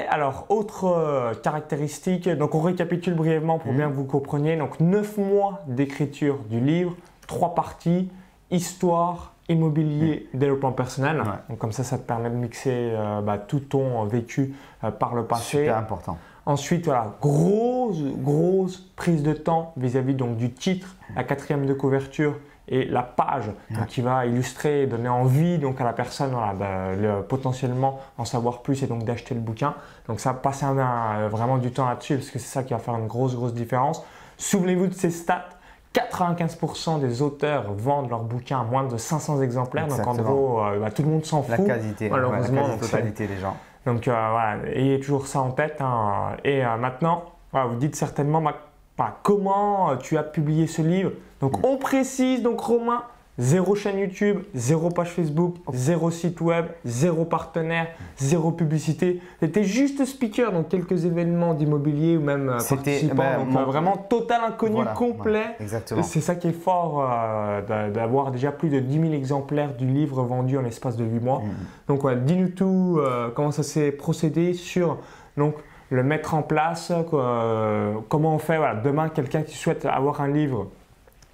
alors 0.09 0.45
autre 0.47 0.85
euh, 0.85 1.33
caractéristique, 1.33 2.29
donc 2.29 2.55
on 2.55 2.61
récapitule 2.61 3.13
brièvement 3.13 3.59
pour 3.59 3.73
hmm. 3.73 3.77
bien 3.77 3.89
que 3.89 3.95
vous 3.95 4.05
compreniez. 4.05 4.55
Donc 4.55 4.79
9 4.79 5.17
mois 5.17 5.63
d'écriture 5.67 6.37
du 6.49 6.61
livre, 6.61 6.95
3 7.27 7.55
parties, 7.55 8.09
histoire, 8.51 9.33
immobilier, 9.49 10.27
mm. 10.33 10.37
développement 10.37 10.71
personnel. 10.71 11.23
Donc 11.49 11.57
comme 11.57 11.71
ça, 11.71 11.83
ça 11.83 11.97
te 11.97 12.03
permet 12.03 12.29
de 12.29 12.35
mixer 12.35 12.71
euh, 12.73 13.21
bah, 13.21 13.37
tout 13.37 13.59
ton 13.59 14.03
vécu 14.05 14.55
euh, 14.83 14.91
par 14.91 15.15
le 15.15 15.25
passé. 15.25 15.59
Super 15.59 15.77
important. 15.77 16.17
Ensuite, 16.45 16.85
voilà, 16.85 17.15
grosse, 17.21 18.03
grosse 18.17 18.77
prise 18.95 19.23
de 19.23 19.33
temps 19.33 19.73
vis-à-vis 19.77 20.13
donc 20.13 20.37
du 20.37 20.51
titre, 20.51 20.95
la 21.15 21.23
quatrième 21.23 21.65
de 21.65 21.73
couverture 21.73 22.35
et 22.67 22.85
la 22.85 23.01
page 23.01 23.51
qui 23.87 24.01
va 24.01 24.25
illustrer 24.25 24.83
et 24.83 24.87
donner 24.87 25.09
envie 25.09 25.57
donc 25.57 25.81
à 25.81 25.83
la 25.83 25.93
personne 25.93 26.31
voilà, 26.31 27.21
potentiellement 27.21 27.99
en 28.17 28.25
savoir 28.25 28.61
plus 28.61 28.81
et 28.83 28.87
donc 28.87 29.03
d'acheter 29.05 29.33
le 29.33 29.41
bouquin. 29.41 29.73
Donc 30.07 30.19
ça, 30.19 30.33
passer 30.33 30.65
vraiment 31.31 31.57
du 31.57 31.71
temps 31.71 31.87
là-dessus 31.87 32.15
parce 32.17 32.29
que 32.29 32.37
c'est 32.37 32.51
ça 32.51 32.63
qui 32.63 32.73
va 32.73 32.79
faire 32.79 32.95
une 32.95 33.07
grosse, 33.07 33.35
grosse 33.35 33.53
différence. 33.53 34.03
Souvenez-vous 34.37 34.87
de 34.87 34.93
ces 34.93 35.11
stats 35.11 35.49
95% 35.95 36.99
des 36.99 37.21
auteurs 37.21 37.71
vendent 37.73 38.09
leurs 38.09 38.23
bouquins 38.23 38.61
à 38.61 38.63
moins 38.63 38.83
de 38.83 38.97
500 38.97 39.41
exemplaires. 39.41 39.87
Donc 39.87 40.05
en 40.05 40.15
gros, 40.15 40.61
euh, 40.61 40.79
bah, 40.79 40.91
tout 40.91 41.03
le 41.03 41.09
monde 41.09 41.25
s'en 41.25 41.41
fout. 41.41 41.57
La 41.57 41.75
qualité, 41.75 42.09
malheureusement. 42.09 42.67
la 42.67 42.77
totalité 42.77 43.27
des 43.27 43.37
gens. 43.37 43.55
Donc 43.85 44.07
euh, 44.07 44.11
voilà, 44.11 44.57
ayez 44.73 44.99
toujours 44.99 45.27
ça 45.27 45.39
en 45.39 45.51
tête. 45.51 45.77
Hein. 45.79 46.35
Et 46.43 46.65
euh, 46.65 46.77
maintenant, 46.77 47.25
vous 47.53 47.75
dites 47.75 47.95
certainement 47.95 48.41
bah, 48.97 49.19
comment 49.23 49.95
tu 49.97 50.17
as 50.17 50.23
publié 50.23 50.67
ce 50.67 50.81
livre? 50.81 51.11
Donc 51.39 51.59
mm. 51.59 51.65
on 51.65 51.77
précise, 51.77 52.41
donc 52.41 52.59
Romain, 52.59 53.03
Zéro 53.37 53.75
chaîne 53.75 53.99
YouTube, 53.99 54.43
zéro 54.53 54.89
page 54.89 55.09
Facebook, 55.09 55.55
zéro 55.73 56.09
site 56.09 56.39
web, 56.39 56.67
zéro 56.85 57.25
partenaire, 57.25 57.87
zéro 58.15 58.51
publicité. 58.51 59.19
C'était 59.41 59.65
juste 59.65 60.05
speaker 60.05 60.53
dans 60.53 60.63
quelques 60.63 61.03
événements 61.03 61.53
d'immobilier 61.53 62.15
ou 62.15 62.21
même 62.21 62.47
euh, 62.47 62.59
participant. 62.69 63.15
Ben, 63.15 63.45
donc 63.45 63.57
euh, 63.57 63.65
vraiment 63.65 63.97
total 63.97 64.39
inconnu 64.47 64.81
complet. 64.95 65.57
exactement. 65.59 66.01
C'est 66.03 66.21
ça 66.21 66.35
qui 66.35 66.47
est 66.47 66.53
fort 66.53 67.05
euh, 67.11 67.89
d'avoir 67.91 68.31
déjà 68.31 68.53
plus 68.53 68.69
de 68.69 68.79
10 68.79 69.01
000 69.01 69.13
exemplaires 69.13 69.75
du 69.75 69.85
livre 69.85 70.23
vendu 70.23 70.57
en 70.57 70.61
l'espace 70.61 70.95
de 70.95 71.03
8 71.03 71.19
mois. 71.19 71.39
Mm. 71.39 71.93
Donc 71.93 72.09
dis-nous 72.23 72.49
tout, 72.49 73.01
comment 73.35 73.51
ça 73.51 73.63
s'est 73.63 73.91
procédé 73.91 74.53
sur 74.53 74.97
donc, 75.35 75.55
le 75.89 76.03
mettre 76.03 76.33
en 76.35 76.41
place, 76.41 76.93
comment 78.07 78.35
on 78.35 78.39
fait. 78.39 78.57
Voilà, 78.57 78.75
demain, 78.75 79.09
quelqu'un 79.09 79.41
qui 79.41 79.57
souhaite 79.57 79.85
avoir 79.85 80.21
un 80.21 80.29
livre 80.29 80.67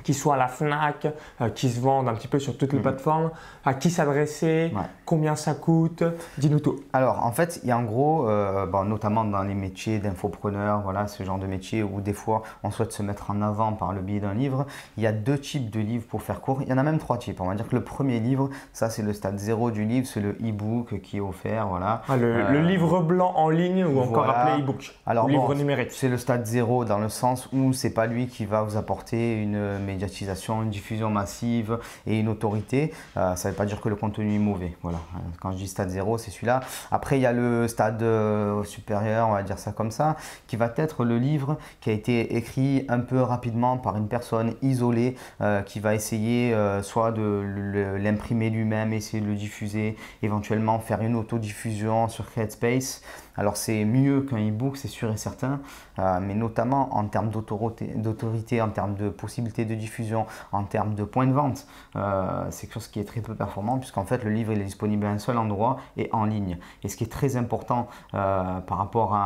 qui 0.03 0.13
soit 0.13 0.35
à 0.35 0.37
la 0.37 0.47
FNAC, 0.47 1.07
euh, 1.41 1.49
qui 1.49 1.69
se 1.69 1.79
vendent 1.79 2.07
un 2.07 2.13
petit 2.13 2.27
peu 2.27 2.39
sur 2.39 2.57
toutes 2.57 2.73
les 2.73 2.79
mhm. 2.79 2.83
plateformes, 2.83 3.31
à 3.65 3.73
qui 3.73 3.89
s'adresser, 3.89 4.73
combien 5.05 5.35
ça 5.35 5.53
coûte, 5.53 6.03
dis-nous 6.37 6.59
tout. 6.59 6.77
Alors 6.93 7.25
en 7.25 7.31
fait, 7.31 7.59
il 7.63 7.69
y 7.69 7.71
a 7.71 7.77
en 7.77 7.83
gros, 7.83 8.27
euh, 8.27 8.65
notamment 8.83 9.23
dans 9.23 9.43
les 9.43 9.53
métiers 9.53 9.99
d'infopreneur, 9.99 10.81
voilà, 10.81 11.07
ce 11.07 11.23
genre 11.23 11.37
de 11.37 11.47
métier 11.47 11.83
où 11.83 12.01
des 12.01 12.13
fois 12.13 12.43
on 12.63 12.71
souhaite 12.71 12.91
se 12.91 13.03
mettre 13.03 13.31
en 13.31 13.41
avant 13.41 13.73
par 13.73 13.93
le 13.93 14.01
biais 14.01 14.19
d'un 14.19 14.33
livre, 14.33 14.65
il 14.97 15.03
y 15.03 15.07
a 15.07 15.11
deux 15.11 15.37
types 15.37 15.69
de 15.69 15.79
livres 15.79 16.05
pour 16.07 16.21
faire 16.21 16.41
court, 16.41 16.61
il 16.61 16.69
y 16.69 16.73
en 16.73 16.77
a 16.77 16.83
même 16.83 16.99
trois 16.99 17.17
types. 17.17 17.39
On 17.41 17.45
va 17.45 17.55
dire 17.55 17.67
que 17.67 17.75
le 17.75 17.83
premier 17.83 18.19
livre, 18.19 18.49
ça 18.73 18.89
c'est 18.89 19.01
le 19.01 19.13
stade 19.13 19.37
zéro 19.37 19.71
du 19.71 19.85
livre, 19.85 20.07
c'est 20.07 20.21
le 20.21 20.31
e-book 20.43 21.01
qui 21.01 21.17
est 21.17 21.21
offert, 21.21 21.67
voilà. 21.67 22.01
Ah, 22.07 22.17
le, 22.17 22.35
euh, 22.35 22.61
livre 22.61 23.01
blanc 23.01 23.33
en 23.35 23.49
ligne 23.49 23.85
ou 23.85 23.99
encore 23.99 24.29
appelé 24.29 24.61
e-book, 24.61 24.93
Alors, 25.05 25.27
livre 25.27 25.53
numérique. 25.55 25.91
C'est 25.91 26.09
le 26.09 26.17
stade 26.17 26.45
zéro 26.45 26.85
dans 26.85 26.99
le 26.99 27.09
sens 27.09 27.49
où 27.53 27.73
c'est 27.73 27.93
pas 27.93 28.07
lui 28.07 28.27
qui 28.27 28.45
va 28.45 28.61
vous 28.63 28.77
apporter 28.77 29.35
une 29.35 29.77
médiatisation, 29.91 30.63
une 30.63 30.69
diffusion 30.69 31.09
massive 31.09 31.79
et 32.07 32.19
une 32.19 32.27
autorité. 32.27 32.93
Euh, 33.17 33.35
ça 33.35 33.49
ne 33.49 33.53
veut 33.53 33.57
pas 33.57 33.65
dire 33.65 33.81
que 33.81 33.89
le 33.89 33.95
contenu 33.95 34.35
est 34.35 34.39
mauvais. 34.39 34.75
Voilà. 34.81 34.99
Quand 35.39 35.51
je 35.51 35.57
dis 35.57 35.67
stade 35.67 35.89
zéro, 35.89 36.17
c'est 36.17 36.31
celui-là. 36.31 36.61
Après, 36.91 37.17
il 37.17 37.21
y 37.21 37.25
a 37.25 37.33
le 37.33 37.67
stade 37.67 38.01
euh, 38.01 38.63
supérieur, 38.63 39.29
on 39.29 39.33
va 39.33 39.43
dire 39.43 39.59
ça 39.59 39.71
comme 39.71 39.91
ça, 39.91 40.15
qui 40.47 40.55
va 40.55 40.71
être 40.77 41.03
le 41.03 41.17
livre 41.17 41.57
qui 41.81 41.89
a 41.89 41.93
été 41.93 42.35
écrit 42.35 42.85
un 42.89 42.99
peu 42.99 43.21
rapidement 43.21 43.77
par 43.77 43.97
une 43.97 44.07
personne 44.07 44.53
isolée 44.61 45.15
euh, 45.41 45.61
qui 45.61 45.79
va 45.79 45.95
essayer 45.95 46.55
soit 46.81 47.11
de 47.11 47.97
l'imprimer 47.97 48.49
lui-même, 48.49 48.93
essayer 48.93 49.21
de 49.21 49.27
le 49.27 49.35
diffuser, 49.35 49.95
éventuellement 50.23 50.79
faire 50.79 51.01
une 51.01 51.15
autodiffusion 51.15 52.07
sur 52.07 52.29
CreateSpace. 52.29 53.01
Alors 53.37 53.57
c'est 53.57 53.85
mieux 53.85 54.21
qu'un 54.21 54.37
e-book, 54.49 54.77
c'est 54.77 54.87
sûr 54.87 55.11
et 55.11 55.17
certain, 55.17 55.59
euh, 55.99 56.19
mais 56.21 56.35
notamment 56.35 56.95
en 56.95 57.05
termes 57.05 57.29
d'autorité, 57.29 58.61
en 58.61 58.69
termes 58.69 58.95
de 58.95 59.09
possibilités 59.09 59.65
de 59.65 59.75
diffusion, 59.75 60.25
en 60.51 60.63
termes 60.63 60.95
de 60.95 61.03
points 61.03 61.27
de 61.27 61.33
vente, 61.33 61.65
euh, 61.95 62.45
c'est 62.49 62.67
quelque 62.67 62.73
chose 62.73 62.87
qui 62.87 62.99
est 62.99 63.05
très 63.05 63.21
peu 63.21 63.35
performant 63.35 63.77
puisqu'en 63.77 64.05
fait 64.05 64.23
le 64.23 64.31
livre 64.31 64.51
il 64.51 64.61
est 64.61 64.65
disponible 64.65 65.05
à 65.05 65.09
un 65.09 65.19
seul 65.19 65.37
endroit 65.37 65.77
et 65.97 66.09
en 66.11 66.25
ligne. 66.25 66.57
Et 66.83 66.89
ce 66.89 66.97
qui 66.97 67.03
est 67.03 67.11
très 67.11 67.37
important 67.37 67.87
euh, 68.13 68.59
par 68.59 68.77
rapport 68.77 69.17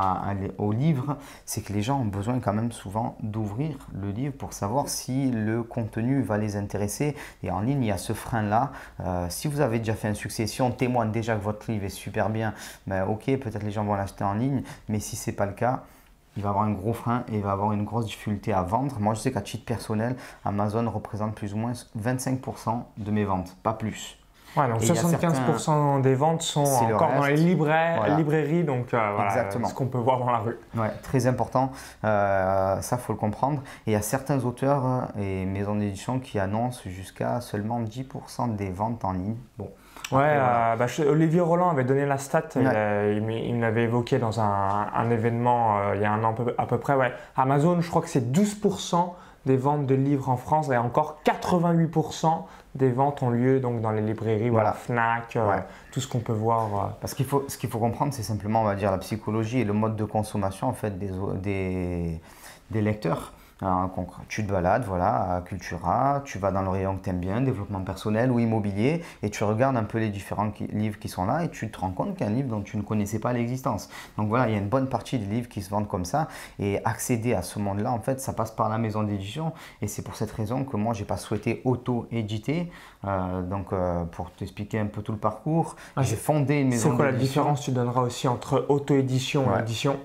au 0.57 0.71
livre, 0.71 1.17
c'est 1.45 1.62
que 1.62 1.74
les 1.74 1.81
gens 1.81 2.00
ont 2.00 2.05
besoin 2.05 2.39
quand 2.39 2.53
même 2.53 2.71
souvent 2.71 3.17
d'ouvrir 3.21 3.77
le 3.93 4.12
livre 4.12 4.33
pour 4.33 4.53
savoir 4.53 4.88
si 4.88 5.31
le 5.31 5.63
contenu 5.63 6.21
va 6.21 6.38
les 6.38 6.55
intéresser. 6.55 7.15
Et 7.43 7.51
en 7.51 7.62
ligne, 7.62 7.83
il 7.83 7.88
y 7.88 7.91
a 7.91 7.97
ce 7.97 8.13
frein-là. 8.13 8.71
si 9.29 9.47
vous 9.47 9.62
avez 9.62 9.79
déjà 9.79 9.93
fait 9.93 10.07
un 10.07 10.13
succès, 10.13 10.47
si 10.47 10.62
on 10.62 10.71
témoigne 10.71 11.12
déjà 11.12 11.35
que 11.35 11.43
votre 11.43 11.69
livre 11.71 11.85
est 11.85 11.89
super 11.89 12.29
bien, 12.29 12.53
ben, 12.88 13.05
ok, 13.07 13.25
peut-être 13.38 13.63
les 13.63 13.71
gens 13.71 13.83
vont 13.83 13.95
l'acheter 14.05 14.24
en 14.24 14.35
ligne, 14.35 14.63
mais 14.88 15.00
si 15.00 15.15
ce 15.15 15.29
n'est 15.29 15.35
pas 15.35 15.45
le 15.45 15.53
cas, 15.53 15.83
il 16.38 16.43
va 16.43 16.50
avoir 16.50 16.65
un 16.65 16.71
gros 16.71 16.93
frein 16.93 17.24
et 17.31 17.38
il 17.38 17.41
va 17.41 17.51
avoir 17.51 17.71
une 17.71 17.85
grosse 17.85 18.05
difficulté 18.05 18.53
à 18.53 18.62
vendre. 18.62 19.00
Moi, 19.00 19.13
je 19.13 19.21
sais 19.21 19.31
qu'à 19.31 19.41
titre 19.41 19.65
personnel, 19.65 20.15
Amazon 20.43 20.89
représente 20.89 21.33
plus 21.35 21.53
ou 21.53 21.57
moins 21.57 21.74
25% 21.97 22.83
de 22.97 23.12
mes 23.12 23.24
ventes, 23.24 23.55
pas 23.63 23.74
plus. 23.74 24.17
Ouais, 24.57 24.67
donc 24.67 24.81
75% 24.81 26.01
des 26.01 26.15
ventes 26.15 26.41
sont 26.41 26.63
encore 26.63 27.13
dans 27.13 27.25
les 27.25 27.35
librairies, 27.35 28.63
donc 28.63 28.93
euh, 28.93 29.12
voilà, 29.15 29.51
ce 29.51 29.74
qu'on 29.74 29.88
peut 29.88 29.97
voir 29.97 30.19
dans 30.19 30.31
la 30.31 30.39
rue. 30.39 30.57
Ouais, 30.75 30.91
très 31.03 31.27
important, 31.27 31.71
euh, 32.03 32.79
ça 32.81 32.97
faut 32.97 33.13
le 33.13 33.19
comprendre. 33.19 33.62
Et 33.85 33.91
il 33.91 33.93
y 33.93 33.97
a 33.97 34.01
certains 34.01 34.43
auteurs 34.45 35.09
et 35.19 35.45
maisons 35.45 35.75
d'édition 35.75 36.19
qui 36.19 36.39
annoncent 36.39 36.81
jusqu'à 36.85 37.41
seulement 37.41 37.81
10% 37.81 38.55
des 38.55 38.69
ventes 38.69 39.03
en 39.05 39.13
ligne. 39.13 39.35
Bon, 39.57 39.69
Ouais, 40.12 40.21
euh, 40.24 40.75
bah, 40.75 40.85
Olivier 41.07 41.41
Roland 41.41 41.69
avait 41.69 41.83
donné 41.83 42.05
la 42.05 42.17
stat, 42.17 42.50
il, 42.55 42.62
il, 43.29 43.59
l'avait 43.59 43.83
évoqué 43.83 44.19
dans 44.19 44.39
un, 44.39 45.09
événement 45.09 45.79
euh, 45.79 45.95
il 45.95 46.01
y 46.01 46.05
a 46.05 46.12
un 46.12 46.24
an 46.24 46.35
à 46.57 46.65
peu 46.65 46.77
près. 46.77 46.93
Ouais. 46.93 47.12
Amazon, 47.35 47.81
je 47.81 47.89
crois 47.89 48.01
que 48.01 48.09
c'est 48.09 48.31
12% 48.31 49.13
des 49.47 49.57
ventes 49.57 49.85
de 49.88 49.95
livres 49.95 50.29
en 50.29 50.38
France 50.38 50.69
et 50.69 50.77
encore 50.77 51.19
88% 51.25 52.43
des 52.75 52.91
ventes 52.91 53.24
ont 53.24 53.29
lieu 53.29 53.60
donc 53.60 53.82
dans 53.82 53.91
les 53.91 54.01
librairies, 54.01 54.50
voilà. 54.50 54.74
Fnac, 54.74 55.36
euh, 55.36 55.60
tout 55.91 56.01
ce 56.01 56.08
qu'on 56.08 56.20
peut 56.20 56.34
voir. 56.34 56.98
Parce 57.00 57.13
qu'il 57.13 57.25
faut, 57.25 57.46
ce 57.48 57.58
qu'il 57.58 57.70
faut 57.70 57.79
comprendre, 57.79 58.13
c'est 58.13 58.24
simplement, 58.24 58.62
on 58.62 58.65
va 58.65 58.75
dire, 58.75 58.91
la 58.91 58.98
psychologie 58.98 59.62
et 59.62 59.63
le 59.63 59.74
mode 59.74 59.96
de 59.96 60.03
consommation 60.03 60.67
en 60.67 60.74
fait 60.74 61.00
des, 61.00 61.10
des, 61.41 62.20
des 62.72 62.82
lecteurs 62.82 63.34
tu 64.27 64.45
te 64.45 64.51
balades, 64.51 64.83
voilà, 64.85 65.35
à 65.35 65.41
Cultura, 65.41 66.21
tu 66.25 66.39
vas 66.39 66.51
dans 66.51 66.62
le 66.62 66.69
rayon 66.69 66.97
que 66.97 67.03
tu 67.03 67.09
aimes 67.09 67.19
bien, 67.19 67.39
développement 67.41 67.79
personnel 67.81 68.31
ou 68.31 68.39
immobilier, 68.39 69.01
et 69.24 69.29
tu 69.29 69.43
regardes 69.43 69.77
un 69.77 69.83
peu 69.83 69.97
les 69.97 70.09
différents 70.09 70.51
livres 70.74 71.00
qui 71.00 71.07
sont 71.07 71.25
là, 71.25 71.43
et 71.43 71.50
tu 71.50 71.71
te 71.71 71.79
rends 71.79 71.91
compte 71.91 72.15
qu'il 72.15 72.25
y 72.25 72.29
a 72.29 72.31
un 72.31 72.35
livre 72.35 72.50
dont 72.50 72.62
tu 72.62 72.75
ne 72.75 72.81
connaissais 72.81 73.19
pas 73.19 73.31
l'existence. 73.31 73.89
Donc 74.17 74.27
voilà, 74.27 74.50
il 74.50 74.53
y 74.53 74.55
a 74.55 74.59
une 74.59 74.67
bonne 74.67 74.89
partie 74.89 75.17
des 75.17 75.25
livres 75.25 75.47
qui 75.47 75.62
se 75.62 75.69
vendent 75.69 75.88
comme 75.88 76.05
ça, 76.05 76.27
et 76.59 76.83
accéder 76.83 77.33
à 77.33 77.41
ce 77.41 77.59
monde-là, 77.59 77.91
en 77.91 78.00
fait, 78.00 78.20
ça 78.20 78.33
passe 78.33 78.51
par 78.51 78.68
la 78.68 78.77
maison 78.77 79.03
d'édition, 79.03 79.53
et 79.81 79.87
c'est 79.87 80.01
pour 80.01 80.15
cette 80.15 80.31
raison 80.31 80.65
que 80.65 80.75
moi, 80.75 80.94
j'ai 80.94 81.05
pas 81.05 81.18
souhaité 81.18 81.61
auto-éditer. 81.63 82.72
Euh, 83.05 83.41
donc, 83.41 83.72
euh, 83.72 84.03
pour 84.05 84.31
t'expliquer 84.31 84.79
un 84.79 84.87
peu 84.87 85.01
tout 85.01 85.11
le 85.11 85.18
parcours, 85.18 85.75
ah, 85.96 86.01
j'ai 86.01 86.15
fondé 86.15 86.55
une 86.55 86.70
maison 86.70 86.89
d'édition. 86.89 86.91
C'est 86.91 86.96
quoi 86.98 87.05
la 87.05 87.18
différence 87.18 87.61
tu 87.61 87.72
donneras 87.72 88.01
aussi 88.01 88.27
entre 88.27 88.65
auto-édition 88.68 89.46
et 89.55 89.61
édition? 89.61 89.98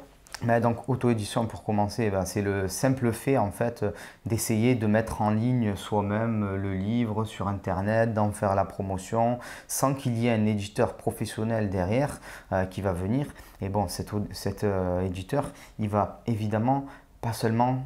Mais 0.43 0.61
donc 0.61 0.89
auto-édition 0.89 1.47
pour 1.47 1.65
commencer, 1.65 2.11
ben, 2.11 2.25
c'est 2.25 2.43
le 2.43 2.69
simple 2.69 3.13
fait 3.13 3.37
en 3.37 3.51
fait 3.51 3.85
d'essayer 4.25 4.75
de 4.75 4.87
mettre 4.87 5.21
en 5.21 5.31
ligne 5.31 5.77
soi-même 5.77 6.57
le 6.57 6.75
livre 6.75 7.25
sur 7.25 7.49
internet, 7.49 8.15
d'en 8.15 8.31
faire 8.31 8.55
la 8.55 8.65
promotion, 8.65 9.39
sans 9.69 9.95
qu'il 9.95 10.17
y 10.19 10.29
ait 10.29 10.33
un 10.33 10.47
éditeur 10.47 10.95
professionnel 10.95 11.69
derrière 11.69 12.21
euh, 12.53 12.65
qui 12.65 12.81
va 12.81 12.93
venir. 12.93 13.27
Et 13.61 13.69
bon, 13.69 13.89
cet, 13.89 14.13
cet 14.33 14.65
euh, 14.65 15.03
éditeur, 15.03 15.51
il 15.79 15.89
va 15.89 16.23
évidemment 16.27 16.87
pas 17.21 17.33
seulement 17.35 17.85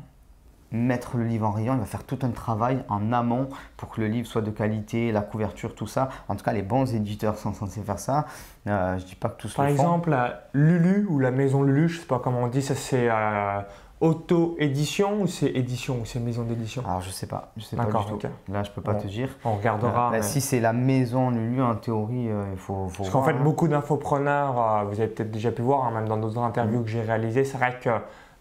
mettre 0.75 1.17
le 1.17 1.25
livre 1.25 1.47
en 1.47 1.53
rayon, 1.53 1.75
il 1.75 1.81
va 1.81 1.87
faire 1.87 2.05
tout 2.05 2.19
un 2.23 2.31
travail 2.31 2.85
en 2.89 3.13
amont 3.13 3.49
pour 3.77 3.91
que 3.91 4.01
le 4.01 4.09
livre 4.09 4.27
soit 4.27 4.43
de 4.43 4.51
qualité, 4.51 5.13
la 5.13 5.21
couverture, 5.21 5.75
tout 5.75 5.87
ça. 5.87 6.09
En 6.29 6.35
tout 6.35 6.45
cas, 6.45 6.53
les 6.53 6.63
bons 6.63 6.95
éditeurs 6.95 7.39
sont 7.39 7.55
censés 7.55 7.81
faire 7.81 7.99
ça. 7.99 8.27
Euh, 8.67 8.99
je 8.99 9.05
dis 9.05 9.15
pas 9.15 9.29
que 9.29 9.41
tous 9.41 9.55
Par 9.55 9.67
exemple, 9.67 10.17
Lulu 10.53 11.07
ou 11.09 11.21
la 11.21 11.31
maison 11.31 11.63
Lulu, 11.63 11.89
je 11.89 12.01
sais 12.01 12.07
pas 12.07 12.19
comment 12.19 12.43
on 12.43 12.49
dit, 12.49 12.61
ça 12.61 12.75
c'est 12.75 13.09
euh, 13.09 13.61
auto-édition 14.01 15.23
ou 15.23 15.27
c'est 15.29 15.51
édition 15.51 15.99
ou 16.01 16.05
c'est 16.05 16.19
maison 16.19 16.43
d'édition? 16.43 16.83
Alors 16.85 17.03
je 17.03 17.11
sais 17.11 17.27
pas, 17.27 17.53
je 17.57 17.63
sais 17.63 17.77
pas 17.77 17.85
du 17.85 17.93
tout. 17.93 18.19
Là 18.51 18.65
je 18.65 18.71
peux 18.71 18.83
pas 18.83 18.95
te 18.95 19.07
dire. 19.07 19.29
On 19.45 19.57
regardera. 19.57 20.09
Euh, 20.09 20.13
bah, 20.13 20.23
si 20.23 20.41
c'est 20.41 20.61
la 20.61 20.73
maison 20.73 21.31
Lulu, 21.31 21.63
en 21.63 21.77
théorie, 21.77 22.31
il 22.53 22.59
faut, 22.59 22.89
faut. 22.89 23.05
Parce 23.05 23.11
qu'en 23.11 23.23
fait, 23.23 23.33
hein. 23.33 23.45
beaucoup 23.45 23.69
d'infopreneurs, 23.69 24.87
vous 24.87 25.01
avez 25.01 25.09
peut-être 25.09 25.31
déjà 25.31 25.53
pu 25.53 25.63
voir, 25.63 25.85
hein, 25.85 25.93
même 25.93 26.09
dans 26.09 26.17
d'autres 26.17 26.41
interviews 26.41 26.81
mm. 26.81 26.85
que 26.85 26.91
j'ai 26.91 27.03
réalisées, 27.03 27.45
c'est 27.45 27.59
vrai 27.59 27.79
que 27.81 27.91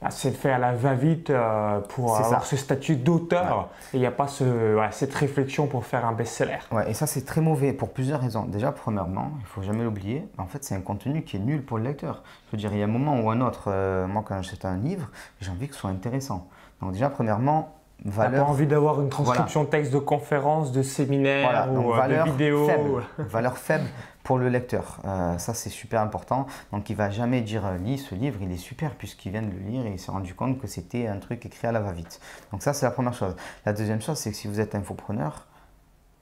ah, 0.04 0.12
c'est 0.12 0.32
fait 0.32 0.52
à 0.52 0.58
la 0.58 0.74
va-vite 0.74 1.30
euh, 1.30 1.80
pour 1.80 2.18
avoir 2.18 2.46
ce 2.46 2.58
statut 2.58 2.96
d'auteur 2.96 3.70
et 3.94 3.98
il 3.98 4.00
n'y 4.00 4.06
a 4.06 4.12
pas 4.12 4.28
cette 4.92 5.14
réflexion 5.14 5.68
pour 5.68 5.86
faire 5.86 6.06
un 6.06 6.14
best-seller. 6.14 6.60
Ouais, 6.72 6.90
et 6.90 6.94
ça 6.94 7.08
c'est 7.08 7.26
très 7.26 7.42
mauvais 7.42 7.74
pour 7.74 7.90
plusieurs 7.90 8.22
raisons. 8.22 8.44
Déjà, 8.46 8.72
premièrement, 8.72 9.32
il 9.40 9.46
faut 9.46 9.62
jamais 9.62 9.84
l'oublier, 9.84 10.28
en 10.38 10.46
fait 10.46 10.64
c'est 10.64 10.76
un 10.76 10.82
contenu 10.82 11.24
qui 11.24 11.38
est 11.38 11.40
nul 11.40 11.64
pour 11.64 11.78
le 11.78 11.86
lecteur. 11.86 12.24
Je 12.48 12.52
veux 12.52 12.58
dire, 12.58 12.74
il 12.74 12.80
y 12.80 12.82
a 12.82 12.86
un 12.86 12.88
moment 12.88 13.20
ou 13.20 13.30
un 13.30 13.42
autre, 13.42 13.66
euh, 13.68 14.08
moi 14.08 14.24
quand 14.28 14.36
j'achète 14.42 14.66
un 14.66 14.78
livre, 14.78 15.10
j'ai 15.42 15.52
envie 15.52 15.68
que 15.68 15.74
ce 15.74 15.82
soit 15.82 15.90
intéressant. 15.90 16.48
Donc 16.82 16.92
déjà, 16.92 17.10
premièrement, 17.10 17.76
valeur. 18.06 18.46
pas 18.46 18.52
envie 18.52 18.68
d'avoir 18.68 19.02
une 19.02 19.10
transcription 19.10 19.66
texte 19.66 19.94
de 19.94 20.00
conférence, 20.00 20.72
de 20.72 20.82
séminaire 20.82 21.70
ou 21.72 21.94
euh, 21.94 22.08
de 22.08 22.32
vidéo. 22.32 22.70
valeur 23.18 23.58
faible 23.58 23.86
pour 24.24 24.38
le 24.38 24.50
lecteur. 24.50 25.00
Euh, 25.06 25.38
ça, 25.38 25.54
c'est 25.54 25.70
super 25.70 26.02
important. 26.02 26.48
Donc, 26.72 26.90
il 26.90 26.96
va 26.96 27.10
jamais 27.10 27.42
dire 27.42 27.66
euh, 27.66 27.78
lis 27.78 27.98
ce 27.98 28.16
livre, 28.16 28.40
il 28.42 28.52
est 28.52 28.58
super 28.58 28.96
puisqu'il 28.96 29.32
vient 29.32 29.42
de 29.42 29.52
le 29.52 29.60
lire 29.60 29.86
et 29.86 29.92
il 29.92 30.00
s'est 30.00 30.12
rendu 30.12 30.34
compte 30.34 30.60
que 30.60 30.68
c'était 30.68 31.08
un 31.08 31.18
truc 31.18 31.46
écrit 31.46 31.68
à 31.68 31.72
la 31.72 31.80
va-vite. 31.80 32.20
Donc, 32.52 32.62
ça, 32.62 32.74
c'est 32.74 32.86
la 32.86 32.92
première 32.92 33.14
chose. 33.14 33.36
La 33.66 33.74
deuxième 33.74 34.02
chose, 34.02 34.18
c'est 34.18 34.32
que 34.32 34.38
si 34.38 34.48
vous 34.48 34.60
êtes 34.60 34.76
infopreneur, 34.76 35.46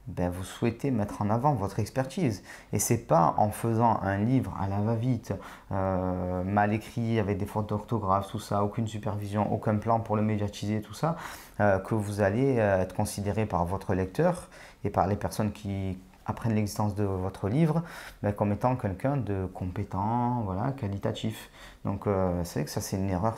ben, 0.08 0.30
vous 0.30 0.44
souhaitez 0.44 0.92
mettre 0.92 1.22
en 1.22 1.30
avant 1.30 1.54
votre 1.54 1.80
expertise. 1.80 2.44
Et 2.74 2.80
c'est 2.80 3.08
pas 3.08 3.36
en 3.38 3.52
faisant 3.52 4.00
un 4.02 4.18
livre 4.18 4.54
à 4.60 4.68
la 4.68 4.80
va-vite, 4.80 5.34
euh, 5.72 6.44
mal 6.44 6.74
écrit, 6.74 7.20
avec 7.20 7.38
des 7.38 7.46
fautes 7.46 7.70
d'orthographe, 7.70 8.30
tout 8.30 8.40
ça, 8.40 8.64
aucune 8.64 8.88
supervision, 8.88 9.52
aucun 9.54 9.78
plan 9.78 10.00
pour 10.00 10.16
le 10.16 10.22
médiatiser, 10.22 10.82
tout 10.82 10.94
ça, 10.94 11.16
que 11.60 11.94
vous 11.94 12.22
allez 12.22 12.56
être 12.56 12.96
considéré 12.96 13.46
par 13.46 13.66
votre 13.66 13.94
lecteur 13.94 14.50
et 14.84 14.90
par 14.90 15.06
les 15.06 15.16
personnes 15.16 15.52
qui 15.52 16.00
apprennent 16.26 16.56
l'existence 16.56 16.96
de 16.96 17.04
votre 17.04 17.50
livre 17.50 17.84
ben, 18.22 18.32
comme 18.32 18.52
étant 18.52 18.76
quelqu'un 18.76 19.18
de 19.18 19.46
compétent, 19.54 20.42
voilà, 20.46 20.72
qualitatif. 20.72 21.50
Donc 21.86 22.08
euh, 22.08 22.44
c'est 22.44 22.66
que 22.66 22.70
ça 22.70 22.82
c'est 22.82 22.98
une 22.98 23.10
erreur 23.10 23.36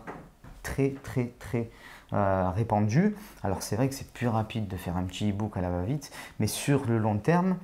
très 0.61 0.91
très 1.03 1.27
très 1.39 1.69
euh, 2.13 2.49
répandue. 2.49 3.15
Alors 3.43 3.63
c'est 3.63 3.75
vrai 3.75 3.89
que 3.89 3.95
c'est 3.95 4.11
plus 4.11 4.27
rapide 4.27 4.67
de 4.67 4.77
faire 4.77 4.97
un 4.97 5.03
petit 5.03 5.31
e-book 5.31 5.57
à 5.57 5.61
la 5.61 5.69
va-vite, 5.69 6.11
mais 6.39 6.47
sur 6.47 6.85
le 6.85 6.97
long 6.97 7.17
terme, 7.17 7.57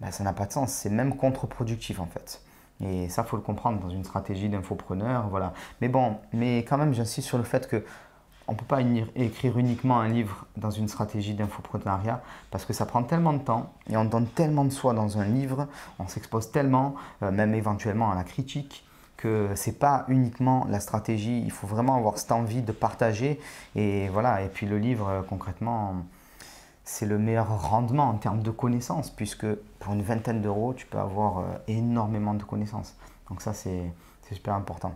ben, 0.00 0.10
ça 0.10 0.24
n'a 0.24 0.32
pas 0.32 0.46
de 0.46 0.52
sens, 0.52 0.72
c'est 0.72 0.90
même 0.90 1.16
contre-productif 1.16 2.00
en 2.00 2.06
fait. 2.06 2.42
Et 2.84 3.08
ça, 3.08 3.24
faut 3.24 3.36
le 3.36 3.42
comprendre 3.42 3.80
dans 3.80 3.90
une 3.90 4.04
stratégie 4.04 4.48
d'infopreneur, 4.48 5.28
voilà. 5.28 5.52
Mais 5.80 5.88
bon, 5.88 6.16
mais 6.32 6.58
quand 6.58 6.78
même, 6.78 6.94
j'insiste 6.94 7.26
sur 7.26 7.38
le 7.38 7.44
fait 7.44 7.66
que 7.66 7.84
on 8.46 8.52
ne 8.52 8.56
peut 8.56 8.64
pas 8.64 8.80
écrire 9.14 9.58
uniquement 9.58 10.00
un 10.00 10.08
livre 10.08 10.46
dans 10.56 10.70
une 10.70 10.88
stratégie 10.88 11.34
d'infoprenariat 11.34 12.22
parce 12.50 12.64
que 12.64 12.72
ça 12.72 12.86
prend 12.86 13.02
tellement 13.02 13.34
de 13.34 13.42
temps 13.42 13.74
et 13.90 13.96
on 13.98 14.06
donne 14.06 14.26
tellement 14.26 14.64
de 14.64 14.70
soi 14.70 14.94
dans 14.94 15.18
un 15.18 15.24
livre, 15.24 15.68
on 15.98 16.08
s'expose 16.08 16.50
tellement, 16.50 16.94
euh, 17.22 17.30
même 17.30 17.54
éventuellement 17.54 18.10
à 18.10 18.14
la 18.14 18.24
critique, 18.24 18.87
que 19.18 19.50
c'est 19.56 19.78
pas 19.78 20.04
uniquement 20.08 20.64
la 20.70 20.80
stratégie, 20.80 21.42
il 21.42 21.50
faut 21.50 21.66
vraiment 21.66 21.96
avoir 21.96 22.16
cette 22.16 22.32
envie 22.32 22.62
de 22.62 22.72
partager 22.72 23.38
et 23.74 24.08
voilà. 24.08 24.42
Et 24.42 24.48
puis 24.48 24.66
le 24.66 24.78
livre, 24.78 25.08
euh, 25.08 25.22
concrètement, 25.22 25.96
c'est 26.84 27.04
le 27.04 27.18
meilleur 27.18 27.70
rendement 27.70 28.08
en 28.08 28.14
termes 28.14 28.42
de 28.42 28.50
connaissances, 28.50 29.10
puisque 29.10 29.46
pour 29.80 29.92
une 29.92 30.02
vingtaine 30.02 30.40
d'euros, 30.40 30.72
tu 30.72 30.86
peux 30.86 30.98
avoir 30.98 31.38
euh, 31.38 31.42
énormément 31.66 32.32
de 32.32 32.44
connaissances. 32.44 32.94
Donc 33.28 33.42
ça, 33.42 33.52
c'est 33.52 33.92
super 34.32 34.54
important. 34.54 34.94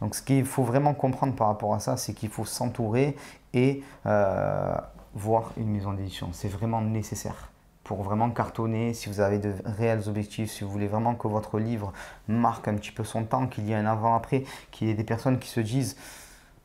Donc 0.00 0.14
ce 0.14 0.22
qu'il 0.22 0.46
faut 0.46 0.64
vraiment 0.64 0.94
comprendre 0.94 1.34
par 1.34 1.48
rapport 1.48 1.74
à 1.74 1.78
ça, 1.78 1.96
c'est 1.96 2.14
qu'il 2.14 2.30
faut 2.30 2.46
s'entourer 2.46 3.16
et 3.52 3.82
euh, 4.06 4.74
voir 5.14 5.52
une 5.58 5.70
maison 5.70 5.92
d'édition. 5.92 6.30
C'est 6.32 6.48
vraiment 6.48 6.80
nécessaire 6.80 7.50
pour 7.88 8.02
vraiment 8.02 8.28
cartonner, 8.28 8.92
si 8.92 9.08
vous 9.08 9.20
avez 9.20 9.38
de 9.38 9.54
réels 9.64 10.10
objectifs, 10.10 10.50
si 10.50 10.62
vous 10.62 10.70
voulez 10.70 10.88
vraiment 10.88 11.14
que 11.14 11.26
votre 11.26 11.58
livre 11.58 11.94
marque 12.28 12.68
un 12.68 12.74
petit 12.74 12.92
peu 12.92 13.02
son 13.02 13.24
temps, 13.24 13.46
qu'il 13.46 13.66
y 13.66 13.72
ait 13.72 13.76
un 13.76 13.86
avant-après, 13.86 14.44
qu'il 14.70 14.88
y 14.88 14.90
ait 14.90 14.94
des 14.94 15.04
personnes 15.04 15.38
qui 15.38 15.48
se 15.48 15.60
disent 15.60 15.96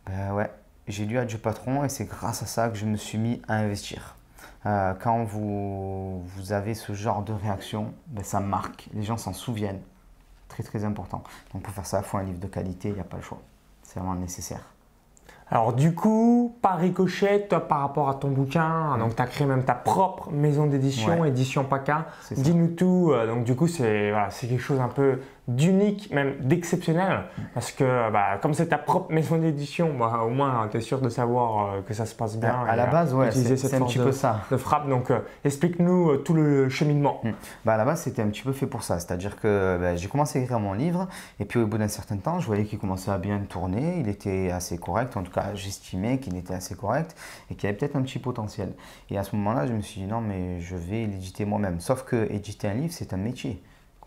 ben 0.06 0.34
ouais, 0.34 0.52
j'ai 0.90 1.06
lu 1.06 1.18
Adieu 1.18 1.38
Patron 1.38 1.86
et 1.86 1.88
c'est 1.88 2.04
grâce 2.04 2.44
à 2.44 2.46
ça 2.46 2.68
que 2.68 2.76
je 2.76 2.86
me 2.86 2.98
suis 2.98 3.18
mis 3.18 3.42
à 3.48 3.56
investir. 3.56 4.18
Euh, 4.66 4.94
quand 5.02 5.24
vous, 5.24 6.26
vous, 6.26 6.52
avez 6.52 6.74
ce 6.74 6.92
genre 6.92 7.24
de 7.24 7.32
réaction, 7.32 7.94
ben 8.08 8.26
ça 8.26 8.42
marque, 8.42 8.90
les 8.94 9.04
gens 9.04 9.16
s'en 9.16 9.32
souviennent. 9.32 9.82
Très 10.50 10.64
très 10.64 10.84
important. 10.84 11.24
Donc 11.54 11.64
pour 11.64 11.74
faire 11.74 11.86
ça, 11.86 12.00
il 12.00 12.04
faut 12.04 12.18
un 12.18 12.24
livre 12.24 12.40
de 12.40 12.48
qualité, 12.48 12.90
il 12.90 12.96
n'y 12.96 13.00
a 13.00 13.06
pas 13.06 13.16
le 13.16 13.24
choix. 13.24 13.42
C'est 13.82 13.98
vraiment 13.98 14.16
nécessaire. 14.16 14.73
Alors 15.54 15.72
du 15.72 15.94
coup, 15.94 16.56
par 16.64 16.80
ricochet, 16.80 17.46
toi 17.48 17.60
par 17.60 17.82
rapport 17.82 18.10
à 18.10 18.16
ton 18.16 18.30
bouquin, 18.30 18.98
donc 18.98 19.16
tu 19.16 19.22
as 19.22 19.28
créé 19.28 19.46
même 19.46 19.64
ta 19.64 19.76
propre 19.76 20.32
maison 20.32 20.66
d'édition, 20.66 21.24
édition 21.26 21.64
PACA. 21.64 22.08
Dis-nous 22.32 22.70
tout. 22.70 23.12
Euh, 23.14 23.28
donc 23.28 23.44
du 23.44 23.56
coup, 23.56 23.68
c'est 23.68 24.10
voilà, 24.10 24.30
quelque 24.30 24.58
chose 24.58 24.80
un 24.80 24.88
peu 24.88 25.20
d'unique, 25.48 26.10
même 26.12 26.36
d'exceptionnel, 26.40 27.24
parce 27.54 27.74
que 27.74 28.12
bah, 28.12 28.38
comme 28.42 28.54
c'est 28.54 28.68
ta 28.68 28.78
propre 28.78 29.12
maison 29.12 29.38
d'édition, 29.38 29.94
bah, 29.98 30.22
au 30.26 30.30
moins 30.30 30.70
tu 30.72 30.78
es 30.78 30.82
sûr 30.82 31.02
de 31.02 31.10
savoir 31.10 31.76
euh, 31.76 31.82
que 31.82 31.94
ça 31.94 32.06
se 32.06 32.16
passe 32.16 32.38
bien. 32.38 32.64
À, 32.66 32.78
la 32.78 32.86
base, 32.86 33.14
ouais, 33.14 33.30
c'est 33.32 33.74
un 33.74 33.82
petit 33.82 34.00
peu 34.00 34.14
ça. 34.14 34.42
De 34.50 34.56
frappe, 34.56 34.88
donc 34.88 35.12
euh, 35.12 35.20
explique-nous 35.44 36.12
euh, 36.12 36.18
tout 36.18 36.34
le 36.34 36.70
cheminement. 36.70 37.20
Hmm. 37.24 37.32
Bah, 37.66 37.74
à 37.74 37.78
la 37.78 37.84
base, 37.84 38.02
c'était 38.04 38.22
un 38.22 38.28
petit 38.28 38.44
peu 38.44 38.54
fait 38.54 38.68
pour 38.68 38.84
ça, 38.84 39.00
c'est-à-dire 39.00 39.38
que 39.38 39.78
bah, 39.80 39.96
j'ai 39.98 40.08
commencé 40.08 40.40
à 40.40 40.42
écrire 40.42 40.60
mon 40.60 40.74
livre, 40.74 41.10
et 41.42 41.46
puis 41.46 41.60
au 41.60 41.68
bout 41.68 41.78
d'un 41.78 41.90
certain 41.90 42.18
temps, 42.18 42.40
je 42.40 42.48
voyais 42.48 42.64
qu'il 42.64 42.80
commençait 42.80 43.12
à 43.12 43.18
bien 43.18 43.40
tourner, 43.40 43.98
il 44.00 44.08
était 44.08 44.50
assez 44.50 44.78
correct, 44.78 45.18
en 45.18 45.24
tout 45.24 45.32
cas 45.32 45.54
j'estimais 45.56 46.20
qu'il 46.20 46.38
était 46.38 46.54
assez 46.54 46.76
correct, 46.76 47.18
et 47.52 47.56
qu'il 47.56 47.66
y 47.66 47.68
avait 47.68 47.78
peut-être 47.78 47.98
un 47.98 48.02
petit 48.02 48.20
potentiel. 48.20 48.72
Et 49.10 49.18
à 49.18 49.24
ce 49.24 49.36
moment-là, 49.36 49.68
je 49.68 49.74
me 49.74 49.82
suis 49.82 50.02
dit 50.02 50.08
non, 50.08 50.22
mais 50.22 50.62
je 50.62 50.78
vais 50.78 51.06
l'éditer 51.06 51.44
moi-même. 51.44 51.82
Sauf 51.82 52.04
que 52.04 52.32
éditer 52.32 52.70
un 52.70 52.76
livre, 52.76 52.94
c'est 52.94 53.14
un 53.14 53.18
métier. 53.18 53.62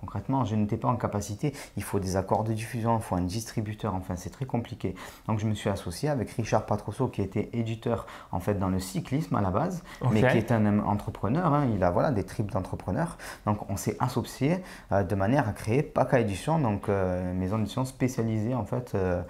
Concrètement, 0.07 0.45
je 0.45 0.55
n'étais 0.55 0.77
pas 0.77 0.87
en 0.87 0.95
capacité. 0.95 1.53
Il 1.77 1.83
faut 1.83 1.99
des 1.99 2.17
accords 2.17 2.45
de 2.45 2.53
diffusion, 2.53 2.97
il 2.97 3.03
faut 3.03 3.17
un 3.17 3.23
distributeur. 3.23 3.93
Enfin, 3.97 4.15
c'est 4.15 4.31
très 4.31 4.45
compliqué. 4.45 4.95
Donc, 5.27 5.41
je 5.41 5.47
me 5.47 5.55
suis 5.55 5.69
associé 5.69 6.09
avec 6.09 6.31
Richard 6.31 6.65
Patrosso, 6.65 7.09
qui 7.09 7.23
était 7.23 7.51
éditeur 7.53 8.07
en 8.31 8.39
fait 8.39 8.55
dans 8.55 8.69
le 8.69 8.79
cyclisme 8.79 9.35
à 9.35 9.41
la 9.41 9.51
base, 9.51 9.83
mais 10.13 10.21
qui 10.21 10.39
est 10.39 10.53
un 10.53 10.79
entrepreneur. 10.79 11.53
Hein. 11.53 11.67
Il 11.75 11.83
a 11.83 11.91
voilà 11.91 12.13
des 12.13 12.23
tripes 12.23 12.53
d'entrepreneurs. 12.53 13.19
Donc, 13.47 13.69
on 13.69 13.77
s'est 13.77 13.97
associé 13.99 14.63
euh, 14.93 15.03
de 15.03 15.15
manière 15.17 15.49
à 15.49 15.53
créer 15.53 15.83
PACA 15.83 16.21
Édition, 16.21 16.61
donc 16.61 16.89
euh, 16.89 17.35
maison 17.35 17.59
d'édition 17.59 17.85
spécialisée 17.85 18.55
en 18.55 18.65
fait. 18.65 18.93
Euh, 18.95 19.23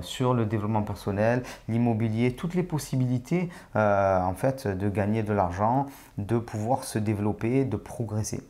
sur 0.00 0.32
le 0.32 0.46
développement 0.46 0.80
personnel, 0.80 1.42
l'immobilier, 1.68 2.32
toutes 2.34 2.54
les 2.54 2.62
possibilités 2.62 3.50
en 3.74 4.32
fait 4.34 4.66
de 4.66 4.88
gagner 4.88 5.22
de 5.22 5.34
l'argent, 5.34 5.84
de 6.16 6.38
pouvoir 6.38 6.84
se 6.84 6.98
développer, 6.98 7.66
de 7.66 7.76
progresser. 7.76 8.40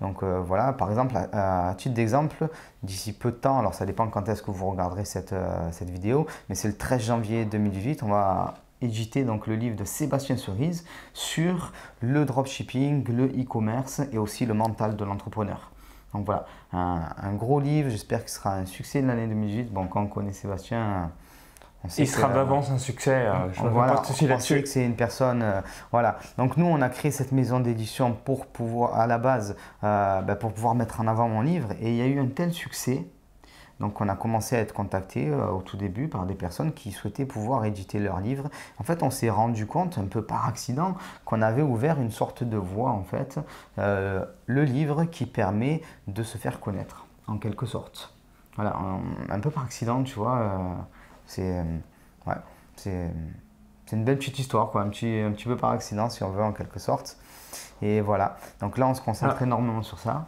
Donc 0.00 0.22
euh, 0.22 0.40
voilà, 0.40 0.72
par 0.72 0.90
exemple, 0.90 1.16
à, 1.32 1.74
titre 1.76 1.94
d'exemple, 1.94 2.48
d'ici 2.82 3.12
peu 3.12 3.30
de 3.30 3.36
temps, 3.36 3.58
alors 3.58 3.74
ça 3.74 3.84
dépend 3.84 4.06
quand 4.08 4.28
est-ce 4.28 4.42
que 4.42 4.50
vous 4.50 4.70
regarderez 4.70 5.04
cette, 5.04 5.32
euh, 5.32 5.70
vidéo, 5.82 6.26
mais 6.48 6.54
c'est 6.54 6.68
le 6.68 6.76
13 6.76 7.02
janvier 7.02 7.44
2018, 7.44 8.02
on 8.02 8.08
va 8.08 8.54
éditer 8.80 9.24
donc 9.24 9.48
le 9.48 9.56
livre 9.56 9.74
de 9.74 9.84
Sébastien 9.84 10.36
Cerise 10.36 10.84
sur 11.14 11.72
le 12.00 12.24
dropshipping, 12.24 13.04
le 13.08 13.26
e-commerce 13.26 14.02
et 14.12 14.18
aussi 14.18 14.46
le 14.46 14.54
mental 14.54 14.94
de 14.94 15.04
l'entrepreneur. 15.04 15.72
Donc 16.14 16.24
voilà, 16.24 16.46
un, 16.72 17.34
gros 17.34 17.60
livre, 17.60 17.90
j'espère 17.90 18.20
qu'il 18.20 18.30
sera 18.30 18.54
un 18.54 18.66
succès 18.66 19.02
de 19.02 19.06
l'année 19.06 19.26
2018. 19.26 19.72
Bon, 19.72 19.88
quand 19.88 20.02
on 20.02 20.06
connaît 20.06 20.32
Sébastien, 20.32 21.10
il 21.98 22.08
sera 22.08 22.28
d'avance 22.28 22.70
un 22.70 22.78
succès. 22.78 23.26
Euh, 23.26 23.52
je 23.52 23.62
voilà, 23.62 24.02
on 24.08 24.26
que 24.62 24.66
c'est 24.66 24.84
une 24.84 24.96
personne. 24.96 25.42
Euh, 25.42 25.60
voilà. 25.92 26.18
Donc 26.36 26.56
nous, 26.56 26.66
on 26.66 26.80
a 26.82 26.88
créé 26.88 27.10
cette 27.10 27.32
maison 27.32 27.60
d'édition 27.60 28.12
pour 28.12 28.46
pouvoir, 28.46 28.98
à 28.98 29.06
la 29.06 29.18
base, 29.18 29.56
euh, 29.84 30.20
ben, 30.22 30.34
pour 30.34 30.52
pouvoir 30.52 30.74
mettre 30.74 31.00
en 31.00 31.06
avant 31.06 31.28
mon 31.28 31.40
livre. 31.40 31.72
Et 31.80 31.90
il 31.90 31.96
y 31.96 32.02
a 32.02 32.06
eu 32.06 32.18
un 32.18 32.26
tel 32.26 32.52
succès. 32.52 33.06
Donc 33.78 34.00
on 34.00 34.08
a 34.08 34.16
commencé 34.16 34.56
à 34.56 34.58
être 34.58 34.74
contacté 34.74 35.30
au 35.32 35.62
tout 35.62 35.76
début 35.76 36.08
par 36.08 36.26
des 36.26 36.34
personnes 36.34 36.72
qui 36.72 36.90
souhaitaient 36.90 37.26
pouvoir 37.26 37.64
éditer 37.64 38.00
leur 38.00 38.18
livre. 38.18 38.48
En 38.78 38.82
fait, 38.82 39.04
on 39.04 39.10
s'est 39.10 39.30
rendu 39.30 39.66
compte 39.66 39.98
un 39.98 40.06
peu 40.06 40.20
par 40.20 40.48
accident 40.48 40.96
qu'on 41.24 41.42
avait 41.42 41.62
ouvert 41.62 42.00
une 42.00 42.10
sorte 42.10 42.42
de 42.42 42.56
voie 42.56 42.90
en 42.90 43.04
fait, 43.04 43.38
le 43.76 44.64
livre 44.64 45.04
qui 45.04 45.26
permet 45.26 45.80
de 46.08 46.24
se 46.24 46.38
faire 46.38 46.58
connaître 46.58 47.06
en 47.28 47.38
quelque 47.38 47.66
sorte. 47.66 48.12
Voilà, 48.56 48.76
un, 49.30 49.38
peu 49.38 49.50
par 49.50 49.62
accident, 49.62 50.02
tu 50.02 50.16
vois. 50.16 50.88
C'est 51.28 51.58
euh, 51.58 51.62
ouais, 52.26 52.34
c'est 52.76 53.96
une 53.96 54.04
belle 54.04 54.18
petite 54.18 54.38
histoire, 54.38 54.70
quoi, 54.70 54.82
un, 54.82 54.88
petit, 54.88 55.20
un 55.24 55.30
petit 55.30 55.44
peu 55.44 55.56
par 55.56 55.70
accident, 55.70 56.10
si 56.10 56.22
on 56.22 56.30
veut, 56.30 56.42
en 56.42 56.52
quelque 56.52 56.80
sorte. 56.80 57.16
Et 57.80 58.00
voilà. 58.00 58.36
Donc 58.60 58.76
là, 58.76 58.88
on 58.88 58.94
se 58.94 59.00
concentre 59.00 59.36
ah. 59.40 59.44
énormément 59.44 59.82
sur 59.82 59.98
ça. 59.98 60.26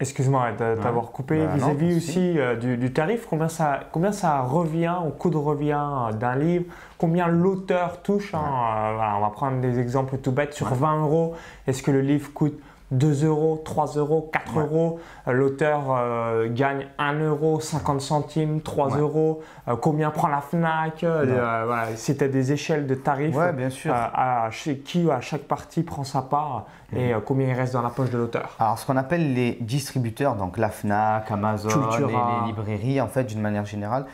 Excuse-moi 0.00 0.52
d'avoir 0.52 1.12
coupé 1.12 1.38
bah 1.38 1.54
vis-à-vis 1.54 1.96
aussi 1.96 2.38
euh, 2.38 2.56
du, 2.56 2.92
tarif. 2.92 3.26
Combien 3.28 3.48
ça, 3.48 3.80
combien 3.92 4.10
ça 4.10 4.40
revient 4.40 4.96
au 5.06 5.10
coût 5.10 5.30
de 5.30 5.36
revient 5.36 6.10
d'un 6.18 6.34
livre? 6.34 6.64
Combien 6.98 7.28
l'auteur 7.28 8.02
touche 8.02 8.34
hein, 8.34 8.42
euh, 8.42 9.16
On 9.16 9.20
va 9.20 9.30
prendre 9.30 9.60
des 9.60 9.78
exemples 9.78 10.18
tout 10.18 10.32
bêtes. 10.32 10.54
Sur 10.54 10.74
20 10.74 11.02
euros, 11.02 11.36
est-ce 11.66 11.82
que 11.82 11.92
le 11.92 12.00
livre 12.00 12.32
coûte 12.32 12.60
2 12.92 13.24
euros, 13.24 13.60
3 13.64 13.94
euros, 13.96 14.30
4 14.32 14.60
euros. 14.60 15.00
Euh, 15.26 15.32
l'auteur 15.32 15.84
euh, 15.90 16.48
gagne 16.50 16.86
1 16.98 17.20
euro, 17.20 17.58
50 17.58 18.00
centimes, 18.00 18.60
3 18.60 18.98
euros. 18.98 19.42
Euh, 19.68 19.76
combien 19.76 20.10
prend 20.10 20.28
la 20.28 20.40
FNAC 20.40 21.04
voilà, 21.04 21.86
C'était 21.96 22.28
des 22.28 22.52
échelles 22.52 22.86
de 22.86 22.94
tarifs. 22.94 23.36
bien 23.56 23.70
sûr. 23.70 23.92
à, 23.94 24.48
chez 24.50 24.78
qui 24.78 25.10
à 25.10 25.20
chaque 25.20 25.42
partie 25.42 25.82
prend 25.82 26.04
sa 26.04 26.22
part 26.22 26.66
et 26.94 27.14
mhm. 27.14 27.22
combien 27.22 27.48
il 27.48 27.54
reste 27.54 27.72
dans 27.72 27.82
la 27.82 27.90
poche 27.90 28.10
de 28.10 28.18
l'auteur. 28.18 28.54
Alors, 28.58 28.78
ce 28.78 28.86
qu'on 28.86 28.96
appelle 28.96 29.32
les 29.32 29.56
distributeurs, 29.60 30.36
donc 30.36 30.58
la 30.58 30.68
FNAC, 30.68 31.30
Amazon, 31.30 31.68
les, 31.98 32.06
les, 32.06 32.46
librairies, 32.46 33.00
en 33.00 33.08
fait, 33.08 33.24
d'une 33.24 33.40
manière 33.40 33.64
générale, 33.64 34.04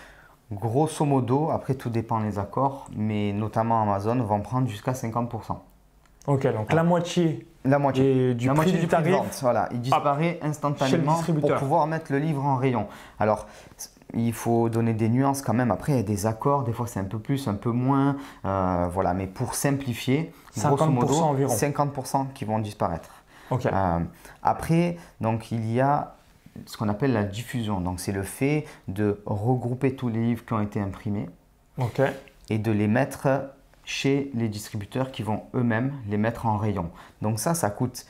grosso 0.52 1.04
modo, 1.04 1.50
après 1.50 1.74
tout 1.74 1.90
dépend 1.90 2.20
des 2.20 2.38
accords, 2.38 2.86
mais 2.94 3.32
notamment 3.32 3.82
Amazon 3.82 4.22
vont 4.22 4.40
prendre 4.40 4.68
jusqu'à 4.68 4.92
50%. 4.92 5.56
Ok, 6.28 6.46
donc 6.52 6.72
la 6.72 6.82
moitié 6.82 7.46
la 7.64 7.78
moitié. 7.78 8.34
du 8.34 8.48
prix 8.48 8.72
du, 8.72 8.86
tarif, 8.86 9.16
Voilà, 9.40 9.68
il 9.72 9.80
disparaît 9.80 10.38
instantanément 10.42 11.20
pour 11.22 11.54
pouvoir 11.56 11.86
mettre 11.86 12.12
le 12.12 12.18
livre 12.18 12.44
en 12.44 12.56
rayon. 12.56 12.86
Alors, 13.18 13.46
il 14.14 14.32
faut 14.32 14.68
donner 14.68 14.94
des 14.94 15.08
nuances 15.08 15.42
quand 15.42 15.54
même. 15.54 15.70
Après, 15.70 15.92
il 15.92 15.96
y 15.96 16.00
a 16.00 16.04
des 16.04 16.26
accords, 16.26 16.64
des 16.64 16.72
fois 16.72 16.86
c'est 16.86 17.00
un 17.00 17.04
peu 17.04 17.18
plus, 17.18 17.48
un 17.48 17.54
peu 17.54 17.70
moins. 17.70 18.16
Euh, 18.44 18.86
voilà, 18.92 19.12
mais 19.12 19.26
pour 19.26 19.54
simplifier, 19.54 20.32
50% 20.56 20.68
grosso 20.68 20.90
modo, 20.90 21.14
environ. 21.14 21.54
50% 21.54 22.32
qui 22.32 22.44
vont 22.44 22.58
disparaître. 22.58 23.10
Euh, 23.52 23.98
après, 24.42 24.96
donc 25.20 25.50
il 25.50 25.70
y 25.72 25.80
a 25.80 26.14
ce 26.66 26.76
qu'on 26.76 26.88
appelle 26.88 27.12
la 27.12 27.24
diffusion. 27.24 27.80
Donc 27.80 28.00
c'est 28.00 28.12
le 28.12 28.22
fait 28.22 28.66
de 28.86 29.20
regrouper 29.26 29.96
tous 29.96 30.08
les 30.08 30.20
livres 30.20 30.44
qui 30.44 30.52
ont 30.52 30.60
été 30.60 30.80
imprimés 30.80 31.28
et 32.50 32.58
de 32.58 32.70
les 32.70 32.88
mettre 32.88 33.28
chez 33.88 34.30
les 34.34 34.48
distributeurs 34.48 35.10
qui 35.10 35.22
vont 35.22 35.44
eux-mêmes 35.54 35.94
les 36.08 36.18
mettre 36.18 36.44
en 36.44 36.58
rayon. 36.58 36.90
Donc 37.22 37.40
ça, 37.40 37.54
ça 37.54 37.70
coûte 37.70 38.04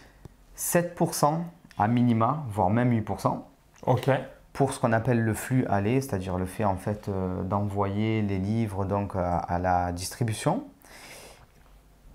7% 0.57 1.39
à 1.79 1.87
minima, 1.89 2.45
voire 2.51 2.69
même 2.69 2.93
8%. 2.93 3.39
OK. 3.87 4.11
Pour 4.53 4.73
ce 4.73 4.81
qu'on 4.81 4.93
appelle 4.93 5.23
le 5.23 5.35
flux 5.35 5.65
aller, 5.67 6.01
c'est-à-dire 6.01 6.37
le 6.37 6.47
fait 6.47 6.65
en 6.65 6.75
fait 6.75 7.09
euh, 7.09 7.45
d'envoyer 7.45 8.23
les 8.23 8.39
livres 8.39 8.85
donc 8.85 9.13
à 9.15 9.59
la 9.61 9.93
distribution. 9.93 10.65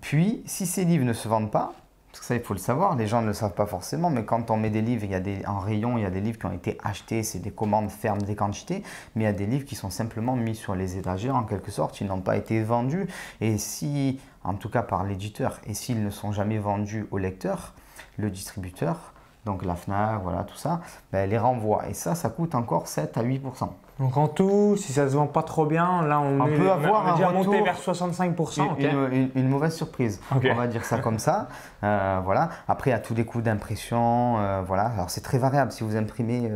Puis, 0.02 0.42
si 0.44 0.66
ces 0.66 0.84
livres 0.84 1.06
ne 1.06 1.14
se 1.14 1.26
vendent 1.26 1.50
pas, 1.50 1.72
que 2.20 2.26
ça, 2.26 2.34
il 2.34 2.42
faut 2.42 2.54
le 2.54 2.60
savoir, 2.60 2.96
les 2.96 3.06
gens 3.06 3.22
ne 3.22 3.28
le 3.28 3.32
savent 3.32 3.54
pas 3.54 3.66
forcément, 3.66 4.10
mais 4.10 4.24
quand 4.24 4.50
on 4.50 4.56
met 4.56 4.70
des 4.70 4.82
livres, 4.82 5.04
il 5.04 5.10
y 5.10 5.14
a 5.14 5.20
des, 5.20 5.44
en 5.46 5.58
rayon, 5.58 5.98
il 5.98 6.02
y 6.02 6.06
a 6.06 6.10
des 6.10 6.20
livres 6.20 6.38
qui 6.38 6.46
ont 6.46 6.52
été 6.52 6.78
achetés, 6.82 7.22
c'est 7.22 7.38
des 7.38 7.50
commandes 7.50 7.90
fermes, 7.90 8.22
des 8.22 8.36
quantités, 8.36 8.82
mais 9.14 9.24
il 9.24 9.26
y 9.26 9.30
a 9.30 9.32
des 9.32 9.46
livres 9.46 9.64
qui 9.64 9.74
sont 9.74 9.90
simplement 9.90 10.36
mis 10.36 10.54
sur 10.54 10.74
les 10.74 10.96
étagères 10.96 11.36
en 11.36 11.44
quelque 11.44 11.70
sorte, 11.70 12.00
ils 12.00 12.06
n'ont 12.06 12.20
pas 12.20 12.36
été 12.36 12.62
vendus. 12.62 13.06
Et 13.40 13.58
si, 13.58 14.20
en 14.42 14.54
tout 14.54 14.68
cas 14.68 14.82
par 14.82 15.04
l'éditeur, 15.04 15.60
et 15.66 15.74
s'ils 15.74 16.02
ne 16.02 16.10
sont 16.10 16.32
jamais 16.32 16.58
vendus 16.58 17.06
au 17.10 17.18
lecteur, 17.18 17.74
le 18.16 18.30
distributeur, 18.30 19.14
donc 19.44 19.64
la 19.64 19.76
FNAC, 19.76 20.22
voilà, 20.22 20.44
tout 20.44 20.56
ça, 20.56 20.80
ben, 21.12 21.28
les 21.28 21.38
renvoie. 21.38 21.88
Et 21.88 21.94
ça, 21.94 22.14
ça 22.14 22.30
coûte 22.30 22.54
encore 22.54 22.88
7 22.88 23.16
à 23.18 23.22
8%. 23.22 23.68
Donc 24.00 24.16
en 24.16 24.26
tout, 24.26 24.74
si 24.76 24.92
ça 24.92 25.08
se 25.08 25.14
vend 25.14 25.28
pas 25.28 25.44
trop 25.44 25.66
bien, 25.66 26.02
là 26.02 26.20
on, 26.20 26.44
peut 26.46 26.70
avoir 26.70 27.06
un 27.06 27.32
monté 27.32 27.62
vers 27.62 27.78
65%. 27.78 29.30
Une, 29.36 29.48
mauvaise 29.48 29.74
surprise, 29.74 30.20
on 30.32 30.54
va 30.54 30.66
dire 30.66 30.84
ça 30.84 30.98
comme 30.98 31.20
ça. 31.20 31.48
Euh, 31.84 32.20
voilà. 32.24 32.48
Après, 32.66 32.90
il 32.90 32.92
y 32.92 32.96
a 32.96 32.98
tous 32.98 33.14
les 33.14 33.24
coûts 33.24 33.40
d'impression. 33.40 34.38
Euh, 34.38 34.62
voilà. 34.66 34.86
Alors 34.86 35.10
c'est 35.10 35.20
très 35.20 35.38
variable. 35.38 35.70
Si 35.70 35.84
vous 35.84 35.94
imprimez 35.96 36.50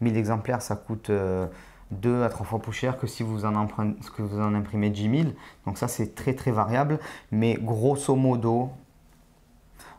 1000 0.00 0.14
euh, 0.14 0.18
exemplaires, 0.18 0.62
ça 0.62 0.76
coûte 0.76 1.10
2 1.90 2.22
à 2.22 2.28
3 2.28 2.46
fois 2.46 2.58
plus 2.60 2.72
cher 2.72 2.96
que 2.96 3.08
si 3.08 3.24
vous 3.24 3.44
en, 3.44 3.66
que 3.66 4.22
vous 4.22 4.40
en 4.40 4.54
imprimez 4.54 4.90
10 4.90 5.22
000. 5.22 5.32
Donc 5.66 5.78
ça 5.78 5.88
c'est 5.88 6.14
très 6.14 6.34
très 6.34 6.52
variable. 6.52 7.00
Mais 7.32 7.54
grosso 7.60 8.14
modo, 8.14 8.70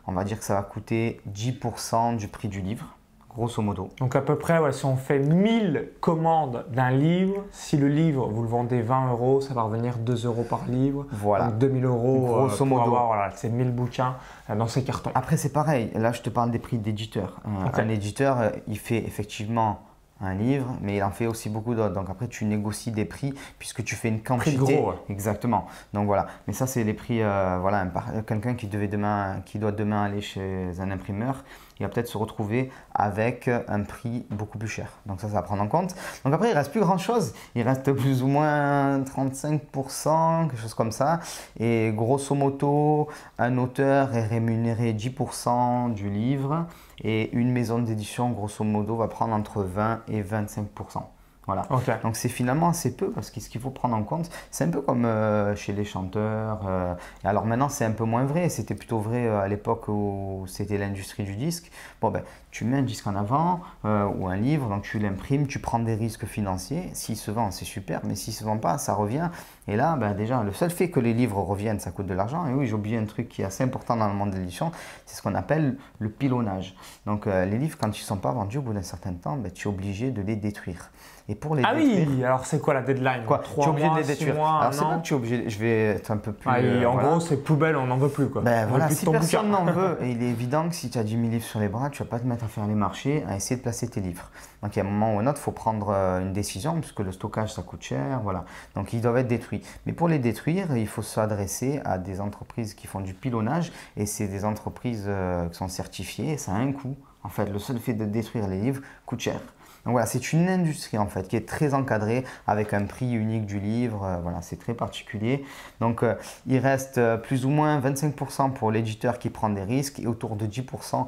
on 0.06 0.12
va 0.12 0.24
dire 0.24 0.38
que 0.38 0.44
ça 0.44 0.54
va 0.54 0.62
coûter 0.62 1.20
10% 1.30 2.16
du 2.16 2.28
prix 2.28 2.48
du 2.48 2.62
livre 2.62 2.95
grosso 3.36 3.62
modo. 3.62 3.90
Donc 4.00 4.16
à 4.16 4.20
peu 4.20 4.36
près, 4.36 4.60
si 4.72 4.84
on 4.84 4.96
fait 4.96 5.18
1000 5.18 5.90
commandes 6.00 6.64
d'un 6.72 6.90
livre, 6.90 7.44
si 7.50 7.76
le 7.76 7.88
livre, 7.88 8.28
vous 8.28 8.42
le 8.42 8.48
vendez 8.48 8.80
20 8.80 9.10
euros, 9.10 9.40
ça 9.40 9.54
va 9.54 9.62
revenir 9.62 9.98
2 9.98 10.26
euros 10.26 10.44
par 10.48 10.66
livre. 10.66 11.06
Voilà. 11.12 11.46
Donc 11.46 11.58
2000 11.58 11.84
euros 11.84 12.26
grosso 12.26 12.64
euh, 12.64 12.68
modo. 12.68 12.82
avoir 12.82 13.06
voilà, 13.06 13.30
ces 13.32 13.48
1000 13.48 13.70
bouquins 13.70 14.16
euh, 14.50 14.56
dans 14.56 14.66
ces 14.66 14.82
cartons. 14.82 15.10
Après, 15.14 15.36
c'est 15.36 15.52
pareil. 15.52 15.90
Là, 15.94 16.12
je 16.12 16.22
te 16.22 16.30
parle 16.30 16.50
des 16.50 16.58
prix 16.58 16.78
d'éditeur. 16.78 17.40
Un 17.44 17.88
éditeur, 17.88 18.40
euh, 18.40 18.50
il 18.66 18.78
fait 18.78 18.98
effectivement 18.98 19.80
un 20.20 20.34
livre, 20.34 20.76
mais 20.80 20.96
il 20.96 21.02
en 21.02 21.10
fait 21.10 21.26
aussi 21.26 21.48
beaucoup 21.50 21.74
d'autres. 21.74 21.94
Donc 21.94 22.08
après, 22.10 22.28
tu 22.28 22.44
négocies 22.44 22.90
des 22.92 23.04
prix 23.04 23.34
puisque 23.58 23.84
tu 23.84 23.94
fais 23.94 24.08
une 24.08 24.22
quantité. 24.22 24.56
Prix 24.56 24.74
gros, 24.76 24.94
Exactement. 25.08 25.66
Donc 25.92 26.06
voilà. 26.06 26.26
Mais 26.46 26.52
ça, 26.52 26.66
c'est 26.66 26.84
les 26.84 26.94
prix. 26.94 27.20
voilà, 27.20 27.86
quelqu'un 28.26 28.54
qui 28.54 28.66
devait 28.66 28.88
demain, 28.88 29.42
qui 29.44 29.58
doit 29.58 29.72
demain 29.72 30.04
aller 30.04 30.20
chez 30.20 30.70
un 30.78 30.90
imprimeur 30.90 31.44
il 31.78 31.82
va 31.82 31.90
peut-être 31.90 32.08
se 32.08 32.16
retrouver 32.16 32.70
avec 32.94 33.48
un 33.48 33.82
prix 33.82 34.24
beaucoup 34.30 34.58
plus 34.58 34.68
cher. 34.68 34.88
Donc 35.04 35.20
ça, 35.20 35.28
ça 35.28 35.34
va 35.34 35.42
prendre 35.42 35.62
en 35.62 35.68
compte. 35.68 35.94
Donc 36.24 36.32
après, 36.32 36.50
il 36.50 36.54
reste 36.54 36.70
plus 36.70 36.80
grand-chose. 36.80 37.34
Il 37.54 37.62
reste 37.62 37.92
plus 37.92 38.22
ou 38.22 38.28
moins 38.28 39.00
35%, 39.00 40.48
quelque 40.48 40.60
chose 40.60 40.74
comme 40.74 40.92
ça. 40.92 41.20
Et 41.60 41.92
grosso 41.94 42.34
modo, 42.34 43.08
un 43.38 43.58
auteur 43.58 44.14
est 44.14 44.26
rémunéré 44.26 44.94
10% 44.94 45.92
du 45.92 46.08
livre 46.08 46.66
et 47.02 47.30
une 47.32 47.50
maison 47.50 47.78
d'édition, 47.78 48.30
grosso 48.30 48.64
modo, 48.64 48.96
va 48.96 49.08
prendre 49.08 49.34
entre 49.34 49.62
20 49.62 50.02
et 50.08 50.22
25%. 50.22 51.02
Voilà. 51.46 51.62
Donc 52.02 52.16
c'est 52.16 52.28
finalement 52.28 52.70
assez 52.70 52.96
peu 52.96 53.10
parce 53.10 53.30
que 53.30 53.38
ce 53.38 53.48
qu'il 53.48 53.60
faut 53.60 53.70
prendre 53.70 53.94
en 53.94 54.02
compte, 54.02 54.28
c'est 54.50 54.64
un 54.64 54.68
peu 54.68 54.80
comme 54.80 55.04
euh, 55.04 55.54
chez 55.54 55.72
les 55.72 55.84
chanteurs. 55.84 56.62
Euh, 56.66 56.94
alors 57.22 57.46
maintenant 57.46 57.68
c'est 57.68 57.84
un 57.84 57.92
peu 57.92 58.04
moins 58.04 58.24
vrai. 58.24 58.48
C'était 58.48 58.74
plutôt 58.74 58.98
vrai 58.98 59.26
euh, 59.26 59.40
à 59.40 59.46
l'époque 59.46 59.86
où 59.86 60.44
c'était 60.48 60.76
l'industrie 60.76 61.22
du 61.22 61.36
disque. 61.36 61.70
Bon 62.00 62.10
ben 62.10 62.22
tu 62.50 62.64
mets 62.64 62.78
un 62.78 62.82
disque 62.82 63.06
en 63.06 63.14
avant 63.14 63.60
ou 63.84 64.28
un 64.28 64.36
livre, 64.36 64.70
donc 64.70 64.82
tu 64.82 64.98
l'imprimes, 64.98 65.46
tu 65.46 65.58
prends 65.58 65.78
des 65.78 65.94
risques 65.94 66.24
financiers. 66.24 66.88
S'il 66.94 67.16
se 67.16 67.30
vend, 67.30 67.50
c'est 67.50 67.66
super, 67.66 68.00
mais 68.04 68.14
s'il 68.14 68.32
se 68.32 68.44
vend 68.44 68.56
pas, 68.56 68.78
ça 68.78 68.94
revient. 68.94 69.28
Et 69.68 69.76
là, 69.76 69.94
ben 69.96 70.14
déjà, 70.14 70.42
le 70.42 70.52
seul 70.52 70.70
fait 70.70 70.88
que 70.88 70.98
les 70.98 71.12
livres 71.12 71.38
reviennent, 71.38 71.80
ça 71.80 71.90
coûte 71.90 72.06
de 72.06 72.14
l'argent. 72.14 72.46
Et 72.46 72.54
oui, 72.54 72.66
j'ai 72.66 72.72
oublié 72.72 72.96
un 72.96 73.04
truc 73.04 73.28
qui 73.28 73.42
est 73.42 73.44
assez 73.44 73.62
important 73.62 73.94
dans 73.94 74.08
le 74.08 74.14
monde 74.14 74.30
de 74.30 74.38
l'édition, 74.38 74.72
c'est 75.04 75.16
ce 75.16 75.22
qu'on 75.22 75.34
appelle 75.34 75.76
le 75.98 76.08
pilonnage. 76.08 76.74
Donc 77.04 77.26
les 77.26 77.58
livres, 77.58 77.76
quand 77.78 77.88
ils 77.88 78.02
ne 78.02 78.06
sont 78.06 78.16
pas 78.16 78.32
vendus 78.32 78.56
au 78.56 78.62
bout 78.62 78.72
d'un 78.72 78.82
certain 78.82 79.12
temps, 79.12 79.36
ben, 79.36 79.52
tu 79.52 79.68
es 79.68 79.70
obligé 79.70 80.10
de 80.10 80.22
les 80.22 80.36
détruire. 80.36 80.90
Et 81.28 81.34
pour 81.34 81.56
les 81.56 81.62
ah 81.66 81.72
oui, 81.74 82.22
alors 82.22 82.46
c'est 82.46 82.60
quoi 82.60 82.72
la 82.72 82.82
deadline 82.82 83.24
quoi 83.26 83.42
Tu 83.42 83.60
es 83.60 83.66
obligé 83.66 83.90
de 83.90 83.96
les 83.96 84.04
détruire. 84.04 84.34
alors 84.44 84.72
c'est 84.72 84.84
pas 84.84 84.98
que 84.98 85.02
tu 85.02 85.12
es 85.12 85.16
obligé, 85.16 85.50
je 85.50 85.58
vais 85.58 85.86
être 85.86 86.12
un 86.12 86.18
peu 86.18 86.32
plus. 86.32 86.48
Ah, 86.48 86.58
euh, 86.58 86.84
en 86.84 86.96
gros, 86.96 87.18
c'est 87.18 87.38
poubelle, 87.38 87.74
on 87.76 87.86
n'en 87.86 87.96
veut 87.96 88.08
plus. 88.08 88.28
Quoi. 88.28 88.42
Ben, 88.42 88.66
voilà, 88.68 88.88
si 88.90 89.04
personne 89.06 89.50
n'en 89.50 89.64
veut, 89.64 89.98
et 90.02 90.10
il 90.12 90.22
est 90.22 90.28
évident 90.28 90.68
que 90.68 90.74
si 90.76 90.88
tu 90.88 90.98
as 90.98 91.02
10 91.02 91.10
000 91.10 91.22
livres 91.24 91.44
sur 91.44 91.58
les 91.58 91.66
bras, 91.66 91.90
tu 91.90 92.00
vas 92.00 92.08
pas 92.08 92.20
te 92.20 92.26
mettre 92.26 92.44
à 92.44 92.48
faire 92.48 92.66
les 92.68 92.76
marchés, 92.76 93.24
à 93.28 93.34
essayer 93.34 93.56
de 93.56 93.62
placer 93.62 93.88
tes 93.88 94.00
livres. 94.00 94.30
Donc 94.62 94.76
il 94.76 94.78
y 94.78 94.82
a 94.82 94.84
un 94.84 94.88
moment 94.88 95.16
ou 95.16 95.18
un 95.18 95.26
autre, 95.26 95.38
il 95.40 95.42
faut 95.42 95.50
prendre 95.50 95.88
euh, 95.90 96.20
une 96.20 96.32
décision, 96.32 96.78
puisque 96.80 97.00
le 97.00 97.10
stockage 97.10 97.52
ça 97.52 97.62
coûte 97.62 97.82
cher. 97.82 98.20
Voilà. 98.22 98.44
Donc 98.76 98.92
ils 98.92 99.00
doivent 99.00 99.18
être 99.18 99.26
détruits. 99.26 99.62
Mais 99.84 99.92
pour 99.92 100.06
les 100.06 100.20
détruire, 100.20 100.76
il 100.76 100.86
faut 100.86 101.02
s'adresser 101.02 101.80
à 101.84 101.98
des 101.98 102.20
entreprises 102.20 102.74
qui 102.74 102.86
font 102.86 103.00
du 103.00 103.14
pilonnage, 103.14 103.72
et 103.96 104.06
c'est 104.06 104.28
des 104.28 104.44
entreprises 104.44 105.06
euh, 105.08 105.48
qui 105.48 105.56
sont 105.56 105.68
certifiées, 105.68 106.38
ça 106.38 106.52
a 106.52 106.58
un 106.58 106.70
coût. 106.70 106.96
En 107.24 107.28
fait, 107.28 107.46
le 107.46 107.58
seul 107.58 107.80
fait 107.80 107.94
de 107.94 108.04
détruire 108.04 108.46
les 108.46 108.60
livres 108.60 108.80
coûte 109.04 109.18
cher. 109.18 109.40
Donc 109.86 109.92
voilà, 109.92 110.06
c'est 110.06 110.32
une 110.32 110.48
industrie 110.48 110.98
en 110.98 111.06
fait 111.06 111.28
qui 111.28 111.36
est 111.36 111.48
très 111.48 111.72
encadrée 111.72 112.24
avec 112.48 112.74
un 112.74 112.84
prix 112.86 113.12
unique 113.12 113.46
du 113.46 113.60
livre. 113.60 114.04
Euh, 114.04 114.16
voilà, 114.20 114.42
c'est 114.42 114.58
très 114.58 114.74
particulier. 114.74 115.44
Donc 115.80 116.02
euh, 116.02 116.16
il 116.46 116.58
reste 116.58 116.98
euh, 116.98 117.16
plus 117.16 117.46
ou 117.46 117.50
moins 117.50 117.80
25% 117.80 118.52
pour 118.52 118.72
l'éditeur 118.72 119.20
qui 119.20 119.30
prend 119.30 119.48
des 119.48 119.62
risques 119.62 120.00
et 120.00 120.08
autour 120.08 120.34
de 120.34 120.46
10% 120.46 121.06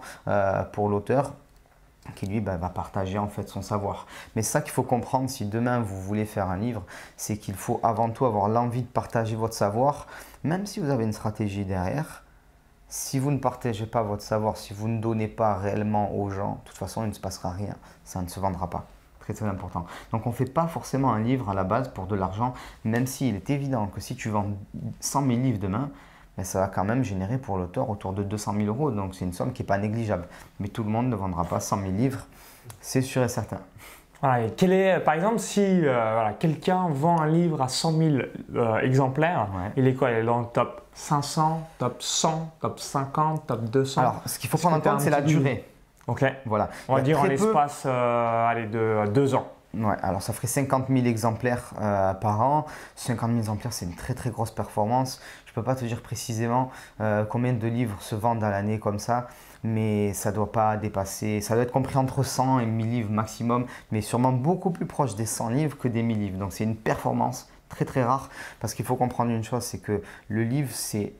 pour 0.72 0.88
l'auteur 0.88 1.34
qui 2.14 2.26
lui 2.26 2.40
bah, 2.40 2.56
va 2.56 2.68
partager 2.68 3.18
en 3.18 3.28
fait 3.28 3.48
son 3.48 3.62
savoir. 3.62 4.06
Mais 4.36 4.42
ça 4.42 4.60
qu'il 4.60 4.72
faut 4.72 4.84
comprendre 4.84 5.28
si 5.28 5.44
demain 5.44 5.80
vous 5.80 6.00
voulez 6.00 6.24
faire 6.24 6.48
un 6.48 6.56
livre, 6.56 6.84
c'est 7.16 7.36
qu'il 7.36 7.54
faut 7.54 7.80
avant 7.82 8.08
tout 8.10 8.24
avoir 8.24 8.48
l'envie 8.48 8.82
de 8.82 8.86
partager 8.86 9.34
votre 9.34 9.54
savoir, 9.54 10.06
même 10.44 10.66
si 10.66 10.80
vous 10.80 10.88
avez 10.88 11.04
une 11.04 11.12
stratégie 11.12 11.64
derrière. 11.64 12.22
Si 12.88 13.18
vous 13.18 13.30
ne 13.30 13.38
partagez 13.38 13.84
pas 13.84 14.02
votre 14.02 14.22
savoir, 14.22 14.56
si 14.56 14.72
vous 14.72 14.88
ne 14.88 14.98
donnez 14.98 15.28
pas 15.28 15.56
réellement 15.56 16.14
aux 16.16 16.30
gens, 16.30 16.60
de 16.62 16.68
toute 16.68 16.78
façon, 16.78 17.04
il 17.04 17.08
ne 17.08 17.12
se 17.12 17.20
passera 17.20 17.50
rien. 17.50 17.74
Ça 18.04 18.22
ne 18.22 18.28
se 18.28 18.40
vendra 18.40 18.70
pas. 18.70 18.86
Très 19.20 19.34
très 19.34 19.44
important. 19.44 19.84
Donc 20.10 20.26
on 20.26 20.30
ne 20.30 20.34
fait 20.34 20.46
pas 20.46 20.66
forcément 20.68 21.12
un 21.12 21.20
livre 21.20 21.50
à 21.50 21.54
la 21.54 21.64
base 21.64 21.88
pour 21.88 22.06
de 22.06 22.14
l'argent, 22.14 22.54
même 22.84 23.06
s'il 23.06 23.34
est 23.34 23.50
évident 23.50 23.88
que 23.88 24.00
si 24.00 24.16
tu 24.16 24.30
vends 24.30 24.46
100 25.00 25.26
000 25.26 25.38
livres 25.40 25.58
demain, 25.58 25.90
ben, 26.38 26.44
ça 26.44 26.60
va 26.60 26.68
quand 26.68 26.84
même 26.84 27.04
générer 27.04 27.36
pour 27.36 27.58
l'auteur 27.58 27.90
autour 27.90 28.14
de 28.14 28.22
200 28.22 28.54
000 28.54 28.66
euros. 28.68 28.90
Donc 28.90 29.14
c'est 29.14 29.26
une 29.26 29.34
somme 29.34 29.52
qui 29.52 29.62
n'est 29.62 29.66
pas 29.66 29.76
négligeable. 29.76 30.26
Mais 30.58 30.68
tout 30.68 30.82
le 30.82 30.88
monde 30.88 31.08
ne 31.10 31.16
vendra 31.16 31.44
pas 31.44 31.60
100 31.60 31.80
000 31.80 31.90
livres, 31.92 32.26
c'est 32.80 33.02
sûr 33.02 33.22
et 33.22 33.28
certain. 33.28 33.60
Quel 34.56 34.72
est, 34.72 35.00
par 35.00 35.14
exemple, 35.14 35.38
si 35.38 35.60
euh, 35.62 36.30
quelqu'un 36.38 36.88
vend 36.90 37.20
un 37.20 37.28
livre 37.28 37.62
à 37.62 37.68
100 37.68 37.92
000 37.92 38.16
euh, 38.56 38.78
exemplaires, 38.78 39.46
il 39.76 39.86
est 39.86 39.94
quoi? 39.94 40.10
Il 40.10 40.18
est 40.18 40.24
dans 40.24 40.40
le 40.40 40.46
top 40.46 40.82
500, 40.94 41.68
top 41.78 42.02
100, 42.02 42.50
top 42.60 42.80
50, 42.80 43.46
top 43.46 43.64
200 43.64 44.00
Alors, 44.00 44.22
ce 44.26 44.38
qu'il 44.38 44.50
faut 44.50 44.58
prendre 44.58 44.76
en 44.76 44.80
compte, 44.80 45.00
c'est 45.00 45.10
la 45.10 45.20
durée. 45.20 45.64
Ok. 46.08 46.24
Voilà. 46.46 46.70
On 46.88 46.96
va 46.96 47.02
dire 47.02 47.20
en 47.20 47.24
l'espace 47.24 47.84
euh, 47.86 48.66
de 48.66 49.10
deux 49.10 49.34
ans. 49.34 49.46
Ouais, 49.74 49.96
alors 50.02 50.22
ça 50.22 50.32
ferait 50.32 50.48
50 50.48 50.88
000 50.88 51.06
exemplaires 51.06 51.74
par 52.20 52.40
an. 52.40 52.66
50 52.96 53.28
000 53.28 53.38
exemplaires, 53.38 53.72
c'est 53.72 53.84
une 53.84 53.94
très 53.94 54.14
très 54.14 54.30
grosse 54.30 54.50
performance. 54.50 55.20
Je 55.46 55.50
ne 55.50 55.54
peux 55.54 55.62
pas 55.62 55.74
te 55.74 55.84
dire 55.84 56.02
précisément 56.02 56.70
combien 57.28 57.52
de 57.52 57.66
livres 57.66 58.00
se 58.00 58.14
vendent 58.14 58.42
à 58.42 58.50
l'année 58.50 58.78
comme 58.78 58.98
ça 58.98 59.28
mais 59.64 60.12
ça 60.12 60.30
doit 60.30 60.52
pas 60.52 60.76
dépasser, 60.76 61.40
ça 61.40 61.54
doit 61.54 61.64
être 61.64 61.72
compris 61.72 61.96
entre 61.96 62.22
100 62.22 62.60
et 62.60 62.66
1000 62.66 62.90
livres 62.90 63.10
maximum, 63.10 63.66
mais 63.90 64.02
sûrement 64.02 64.30
beaucoup 64.30 64.70
plus 64.70 64.86
proche 64.86 65.16
des 65.16 65.26
100 65.26 65.48
livres 65.48 65.76
que 65.76 65.88
des 65.88 66.02
1000 66.02 66.18
livres. 66.20 66.38
Donc 66.38 66.52
c'est 66.52 66.62
une 66.62 66.76
performance 66.76 67.50
très 67.68 67.84
très 67.84 68.04
rare 68.04 68.30
parce 68.60 68.72
qu'il 68.72 68.84
faut 68.84 68.94
comprendre 68.96 69.32
une 69.32 69.42
chose, 69.42 69.64
c'est 69.64 69.80
que 69.80 70.00
le 70.28 70.44
livre 70.44 70.70
c'est 70.72 71.12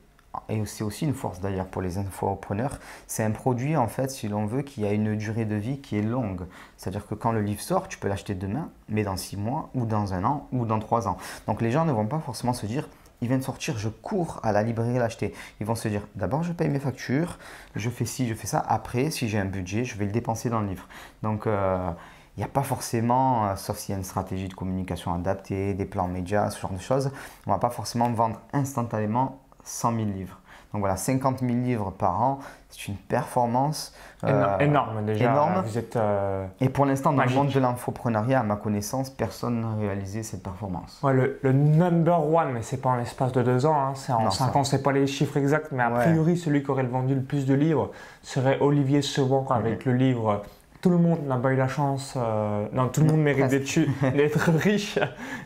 et 0.47 0.65
c'est 0.65 0.83
aussi 0.83 1.05
une 1.05 1.13
force 1.13 1.39
d'ailleurs 1.39 1.65
pour 1.65 1.81
les 1.81 1.97
infopreneurs, 1.97 2.79
c'est 3.07 3.23
un 3.23 3.31
produit 3.31 3.75
en 3.75 3.87
fait, 3.87 4.09
si 4.11 4.27
l'on 4.27 4.45
veut, 4.45 4.61
qui 4.61 4.85
a 4.85 4.93
une 4.93 5.15
durée 5.15 5.45
de 5.45 5.55
vie 5.55 5.79
qui 5.79 5.97
est 5.97 6.01
longue. 6.01 6.45
C'est-à-dire 6.77 7.05
que 7.05 7.15
quand 7.15 7.31
le 7.31 7.41
livre 7.41 7.61
sort, 7.61 7.87
tu 7.87 7.97
peux 7.97 8.07
l'acheter 8.07 8.35
demain, 8.35 8.69
mais 8.87 9.03
dans 9.03 9.17
6 9.17 9.37
mois, 9.37 9.69
ou 9.73 9.85
dans 9.85 10.13
un 10.13 10.23
an, 10.23 10.47
ou 10.51 10.65
dans 10.65 10.79
3 10.79 11.07
ans. 11.07 11.17
Donc 11.47 11.61
les 11.61 11.71
gens 11.71 11.85
ne 11.85 11.91
vont 11.91 12.07
pas 12.07 12.19
forcément 12.19 12.53
se 12.53 12.65
dire, 12.65 12.87
il 13.21 13.27
vient 13.27 13.37
de 13.37 13.43
sortir, 13.43 13.77
je 13.77 13.89
cours 13.89 14.39
à 14.43 14.51
la 14.51 14.63
librairie 14.63 14.97
l'acheter. 14.97 15.33
Ils 15.59 15.65
vont 15.65 15.75
se 15.75 15.87
dire, 15.87 16.07
d'abord 16.15 16.43
je 16.43 16.53
paye 16.53 16.69
mes 16.69 16.79
factures, 16.79 17.37
je 17.75 17.89
fais 17.89 18.05
ci, 18.05 18.27
je 18.27 18.33
fais 18.33 18.47
ça. 18.47 18.59
Après, 18.59 19.11
si 19.11 19.27
j'ai 19.27 19.39
un 19.39 19.45
budget, 19.45 19.83
je 19.83 19.97
vais 19.97 20.05
le 20.05 20.11
dépenser 20.11 20.49
dans 20.49 20.61
le 20.61 20.67
livre. 20.67 20.87
Donc, 21.21 21.45
euh, 21.45 21.91
il 22.37 22.39
n'y 22.39 22.45
a 22.45 22.49
pas 22.49 22.63
forcément, 22.63 23.47
euh, 23.47 23.55
sauf 23.57 23.77
s'il 23.77 23.91
y 23.91 23.95
a 23.95 23.97
une 23.97 24.05
stratégie 24.05 24.47
de 24.47 24.53
communication 24.53 25.13
adaptée, 25.13 25.73
des 25.73 25.85
plans 25.85 26.07
médias, 26.07 26.49
ce 26.49 26.61
genre 26.61 26.71
de 26.71 26.79
choses, 26.79 27.11
on 27.45 27.49
ne 27.49 27.55
va 27.55 27.59
pas 27.59 27.69
forcément 27.69 28.09
vendre 28.11 28.39
instantanément 28.53 29.41
100 29.69 29.95
000 29.95 30.05
livres. 30.05 30.39
Donc 30.73 30.81
voilà, 30.81 30.97
50 30.97 31.39
000 31.39 31.51
livres 31.51 31.91
par 31.91 32.21
an, 32.21 32.39
c'est 32.69 32.87
une 32.87 32.95
performance 32.95 33.91
euh, 34.23 34.59
énorme 34.59 35.03
déjà. 35.03 35.31
Énorme. 35.31 35.63
Vous 35.65 35.79
êtes, 35.79 35.95
euh, 35.95 36.45
et 36.61 36.69
pour 36.69 36.85
l'instant, 36.85 37.11
dans 37.11 37.23
le 37.23 37.33
monde 37.33 37.49
de 37.49 37.59
l'infoprenariat, 37.59 38.41
à 38.41 38.43
ma 38.43 38.55
connaissance, 38.55 39.09
personne 39.09 39.61
n'a 39.61 39.73
réalisé 39.79 40.21
cette 40.21 40.43
performance. 40.43 40.99
Ouais, 41.01 41.13
le, 41.41 41.51
number 41.53 42.31
one, 42.31 42.51
mais 42.53 42.61
c'est 42.61 42.77
pas 42.77 42.89
en 42.89 42.97
l'espace 42.97 43.31
de 43.31 43.41
deux 43.41 43.65
ans, 43.65 43.79
hein, 43.79 43.93
c'est 43.95 44.11
en 44.11 44.29
5 44.29 44.55
ans, 44.55 44.63
c'est 44.63 44.83
pas 44.83 44.91
les 44.91 45.07
chiffres 45.07 45.37
exacts, 45.37 45.71
mais 45.71 45.81
a 45.81 45.89
priori, 45.89 46.37
celui 46.37 46.61
qui 46.63 46.69
aurait 46.69 46.83
vendu 46.83 47.15
le 47.15 47.23
plus 47.23 47.47
de 47.47 47.55
livres 47.55 47.89
serait 48.21 48.59
Olivier 48.61 49.01
Sebon 49.01 49.47
avec 49.49 49.85
le 49.85 49.93
livre 49.93 50.43
tout 50.81 50.89
le 50.89 50.97
monde 50.97 51.25
n'a 51.27 51.37
pas 51.37 51.51
eu 51.51 51.57
la 51.57 51.67
chance, 51.67 52.13
euh, 52.15 52.65
non, 52.71 52.87
tout 52.87 53.01
le 53.01 53.07
monde 53.07 53.21
mérite 53.21 53.47
d'être 53.47 54.49
riche. 54.59 54.97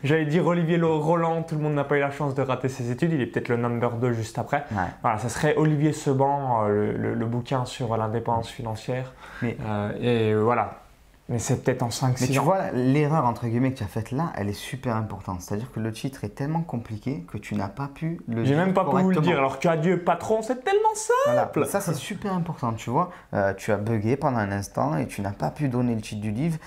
J'allais 0.04 0.26
dire 0.26 0.46
Olivier 0.46 0.80
Roland, 0.80 1.42
tout 1.42 1.56
le 1.56 1.60
monde 1.60 1.74
n'a 1.74 1.84
pas 1.84 1.96
eu 1.96 2.00
la 2.00 2.12
chance 2.12 2.34
de 2.34 2.42
rater 2.42 2.68
ses 2.68 2.90
études, 2.90 3.12
il 3.12 3.20
est 3.20 3.26
peut-être 3.26 3.48
le 3.48 3.56
number 3.56 3.96
2 3.96 4.12
juste 4.12 4.38
après. 4.38 4.64
Voilà, 5.02 5.18
ça 5.18 5.28
serait 5.28 5.56
Olivier 5.56 5.92
Seban, 5.92 6.66
euh, 6.68 7.14
le, 7.14 7.26
bouquin 7.26 7.64
sur 7.64 7.96
l'indépendance 7.96 8.48
financière. 8.48 9.12
Mais, 9.42 9.56
euh, 9.66 9.92
et 10.00 10.34
voilà, 10.34 10.83
mais 11.28 11.38
c'est 11.38 11.62
peut-être 11.62 11.82
en 11.82 11.90
5 11.90 12.20
Mais 12.20 12.26
tu 12.26 12.38
vois, 12.38 12.70
l'erreur 12.72 13.24
entre 13.24 13.46
guillemets 13.46 13.72
que 13.72 13.78
tu 13.78 13.84
as 13.84 13.88
faite 13.88 14.10
là, 14.10 14.32
elle 14.36 14.48
est 14.48 14.52
super 14.52 14.94
importante. 14.96 15.40
C'est-à-dire 15.40 15.72
que 15.72 15.80
le 15.80 15.90
titre 15.90 16.24
est 16.24 16.34
tellement 16.34 16.60
compliqué 16.60 17.24
que 17.26 17.38
tu 17.38 17.54
n'as 17.54 17.68
pas 17.68 17.88
pu 17.88 18.20
le 18.28 18.42
dire. 18.42 18.46
J'ai 18.46 18.56
même 18.56 18.74
pas 18.74 18.84
pu 18.84 19.02
vous 19.02 19.10
le 19.10 19.20
dire, 19.20 19.38
alors 19.38 19.58
qu'adieu 19.58 20.02
patron, 20.02 20.42
c'est 20.42 20.62
tellement 20.62 20.94
simple. 20.94 21.66
Ça, 21.66 21.80
c'est 21.80 21.94
super 21.94 22.34
important, 22.34 22.74
tu 22.74 22.90
vois. 22.90 23.10
Euh, 23.32 23.54
tu 23.54 23.72
as 23.72 23.78
bugué 23.78 24.16
pendant 24.16 24.38
un 24.38 24.52
instant 24.52 24.96
et 24.98 25.06
tu 25.06 25.22
n'as 25.22 25.32
pas 25.32 25.50
pu 25.50 25.68
donner 25.68 25.94
le 25.94 26.02
titre 26.02 26.20
du 26.20 26.30
livre 26.30 26.58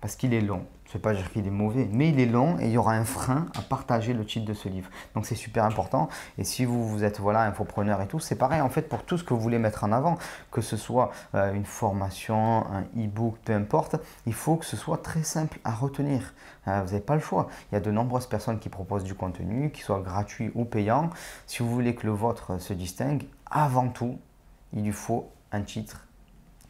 parce 0.00 0.16
qu'il 0.16 0.32
est 0.32 0.40
long. 0.40 0.64
Je 0.90 0.96
ne 0.96 0.98
vais 0.98 1.02
pas 1.02 1.14
dire 1.14 1.30
qu'il 1.30 1.46
est 1.46 1.52
mauvais, 1.52 1.88
mais 1.92 2.08
il 2.08 2.18
est 2.18 2.26
long 2.26 2.58
et 2.58 2.64
il 2.64 2.72
y 2.72 2.76
aura 2.76 2.94
un 2.94 3.04
frein 3.04 3.46
à 3.56 3.62
partager 3.62 4.12
le 4.12 4.26
titre 4.26 4.44
de 4.44 4.54
ce 4.54 4.68
livre. 4.68 4.90
Donc 5.14 5.24
c'est 5.24 5.36
super 5.36 5.64
important. 5.64 6.08
Et 6.36 6.42
si 6.42 6.64
vous, 6.64 6.84
vous 6.84 7.04
êtes 7.04 7.20
voilà, 7.20 7.42
infopreneur 7.42 8.02
et 8.02 8.08
tout, 8.08 8.18
c'est 8.18 8.34
pareil 8.34 8.60
en 8.60 8.70
fait 8.70 8.88
pour 8.88 9.04
tout 9.04 9.16
ce 9.16 9.22
que 9.22 9.32
vous 9.32 9.38
voulez 9.38 9.60
mettre 9.60 9.84
en 9.84 9.92
avant, 9.92 10.18
que 10.50 10.60
ce 10.60 10.76
soit 10.76 11.12
euh, 11.36 11.54
une 11.54 11.64
formation, 11.64 12.66
un 12.66 12.82
e-book, 12.98 13.36
peu 13.44 13.52
importe, 13.52 13.98
il 14.26 14.34
faut 14.34 14.56
que 14.56 14.64
ce 14.64 14.76
soit 14.76 14.96
très 14.96 15.22
simple 15.22 15.60
à 15.62 15.70
retenir. 15.70 16.34
Euh, 16.66 16.80
vous 16.80 16.86
n'avez 16.86 17.04
pas 17.04 17.14
le 17.14 17.20
choix. 17.20 17.46
Il 17.70 17.76
y 17.76 17.78
a 17.78 17.80
de 17.80 17.92
nombreuses 17.92 18.26
personnes 18.26 18.58
qui 18.58 18.68
proposent 18.68 19.04
du 19.04 19.14
contenu, 19.14 19.70
qui 19.70 19.82
soit 19.82 20.00
gratuit 20.00 20.50
ou 20.56 20.64
payant. 20.64 21.10
Si 21.46 21.62
vous 21.62 21.70
voulez 21.70 21.94
que 21.94 22.04
le 22.04 22.12
vôtre 22.12 22.60
se 22.60 22.72
distingue, 22.72 23.28
avant 23.48 23.90
tout, 23.90 24.18
il 24.72 24.82
lui 24.82 24.92
faut 24.92 25.30
un 25.52 25.62
titre 25.62 26.08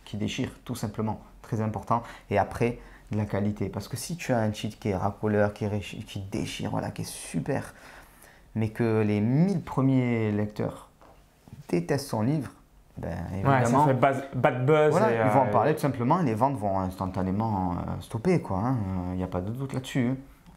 qui 0.04 0.18
déchire, 0.18 0.50
tout 0.66 0.74
simplement. 0.74 1.22
Très 1.40 1.62
important. 1.62 2.02
Et 2.28 2.36
après, 2.36 2.78
de 3.10 3.16
la 3.16 3.24
qualité. 3.24 3.68
Parce 3.68 3.88
que 3.88 3.96
si 3.96 4.16
tu 4.16 4.32
as 4.32 4.38
un 4.38 4.50
titre 4.50 4.78
qui 4.78 4.88
est 4.88 4.96
racoleur, 4.96 5.52
qui, 5.52 5.68
qui 6.06 6.20
déchire, 6.20 6.70
voilà, 6.70 6.90
qui 6.90 7.02
est 7.02 7.10
super, 7.10 7.74
mais 8.54 8.68
que 8.68 9.02
les 9.02 9.20
1000 9.20 9.60
premiers 9.62 10.32
lecteurs 10.32 10.88
détestent 11.68 12.08
son 12.08 12.22
livre, 12.22 12.52
ben, 12.96 13.16
évidemment, 13.32 13.58
ouais, 13.58 13.64
ça 13.64 14.18
fait 14.18 14.34
bad 14.34 14.66
buzz. 14.66 14.90
Voilà, 14.90 15.24
ils 15.24 15.30
vont 15.30 15.40
en 15.40 15.46
euh, 15.46 15.50
parler 15.50 15.74
tout 15.74 15.80
simplement 15.80 16.20
et 16.20 16.24
les 16.24 16.34
ventes 16.34 16.58
vont 16.58 16.80
instantanément 16.80 17.72
euh, 17.72 18.00
stopper. 18.00 18.34
Il 18.34 18.54
hein. 18.54 18.76
n'y 19.14 19.22
a 19.22 19.26
pas 19.26 19.40
de 19.40 19.50
doute 19.50 19.72
là-dessus. 19.72 20.10
Hein. 20.10 20.16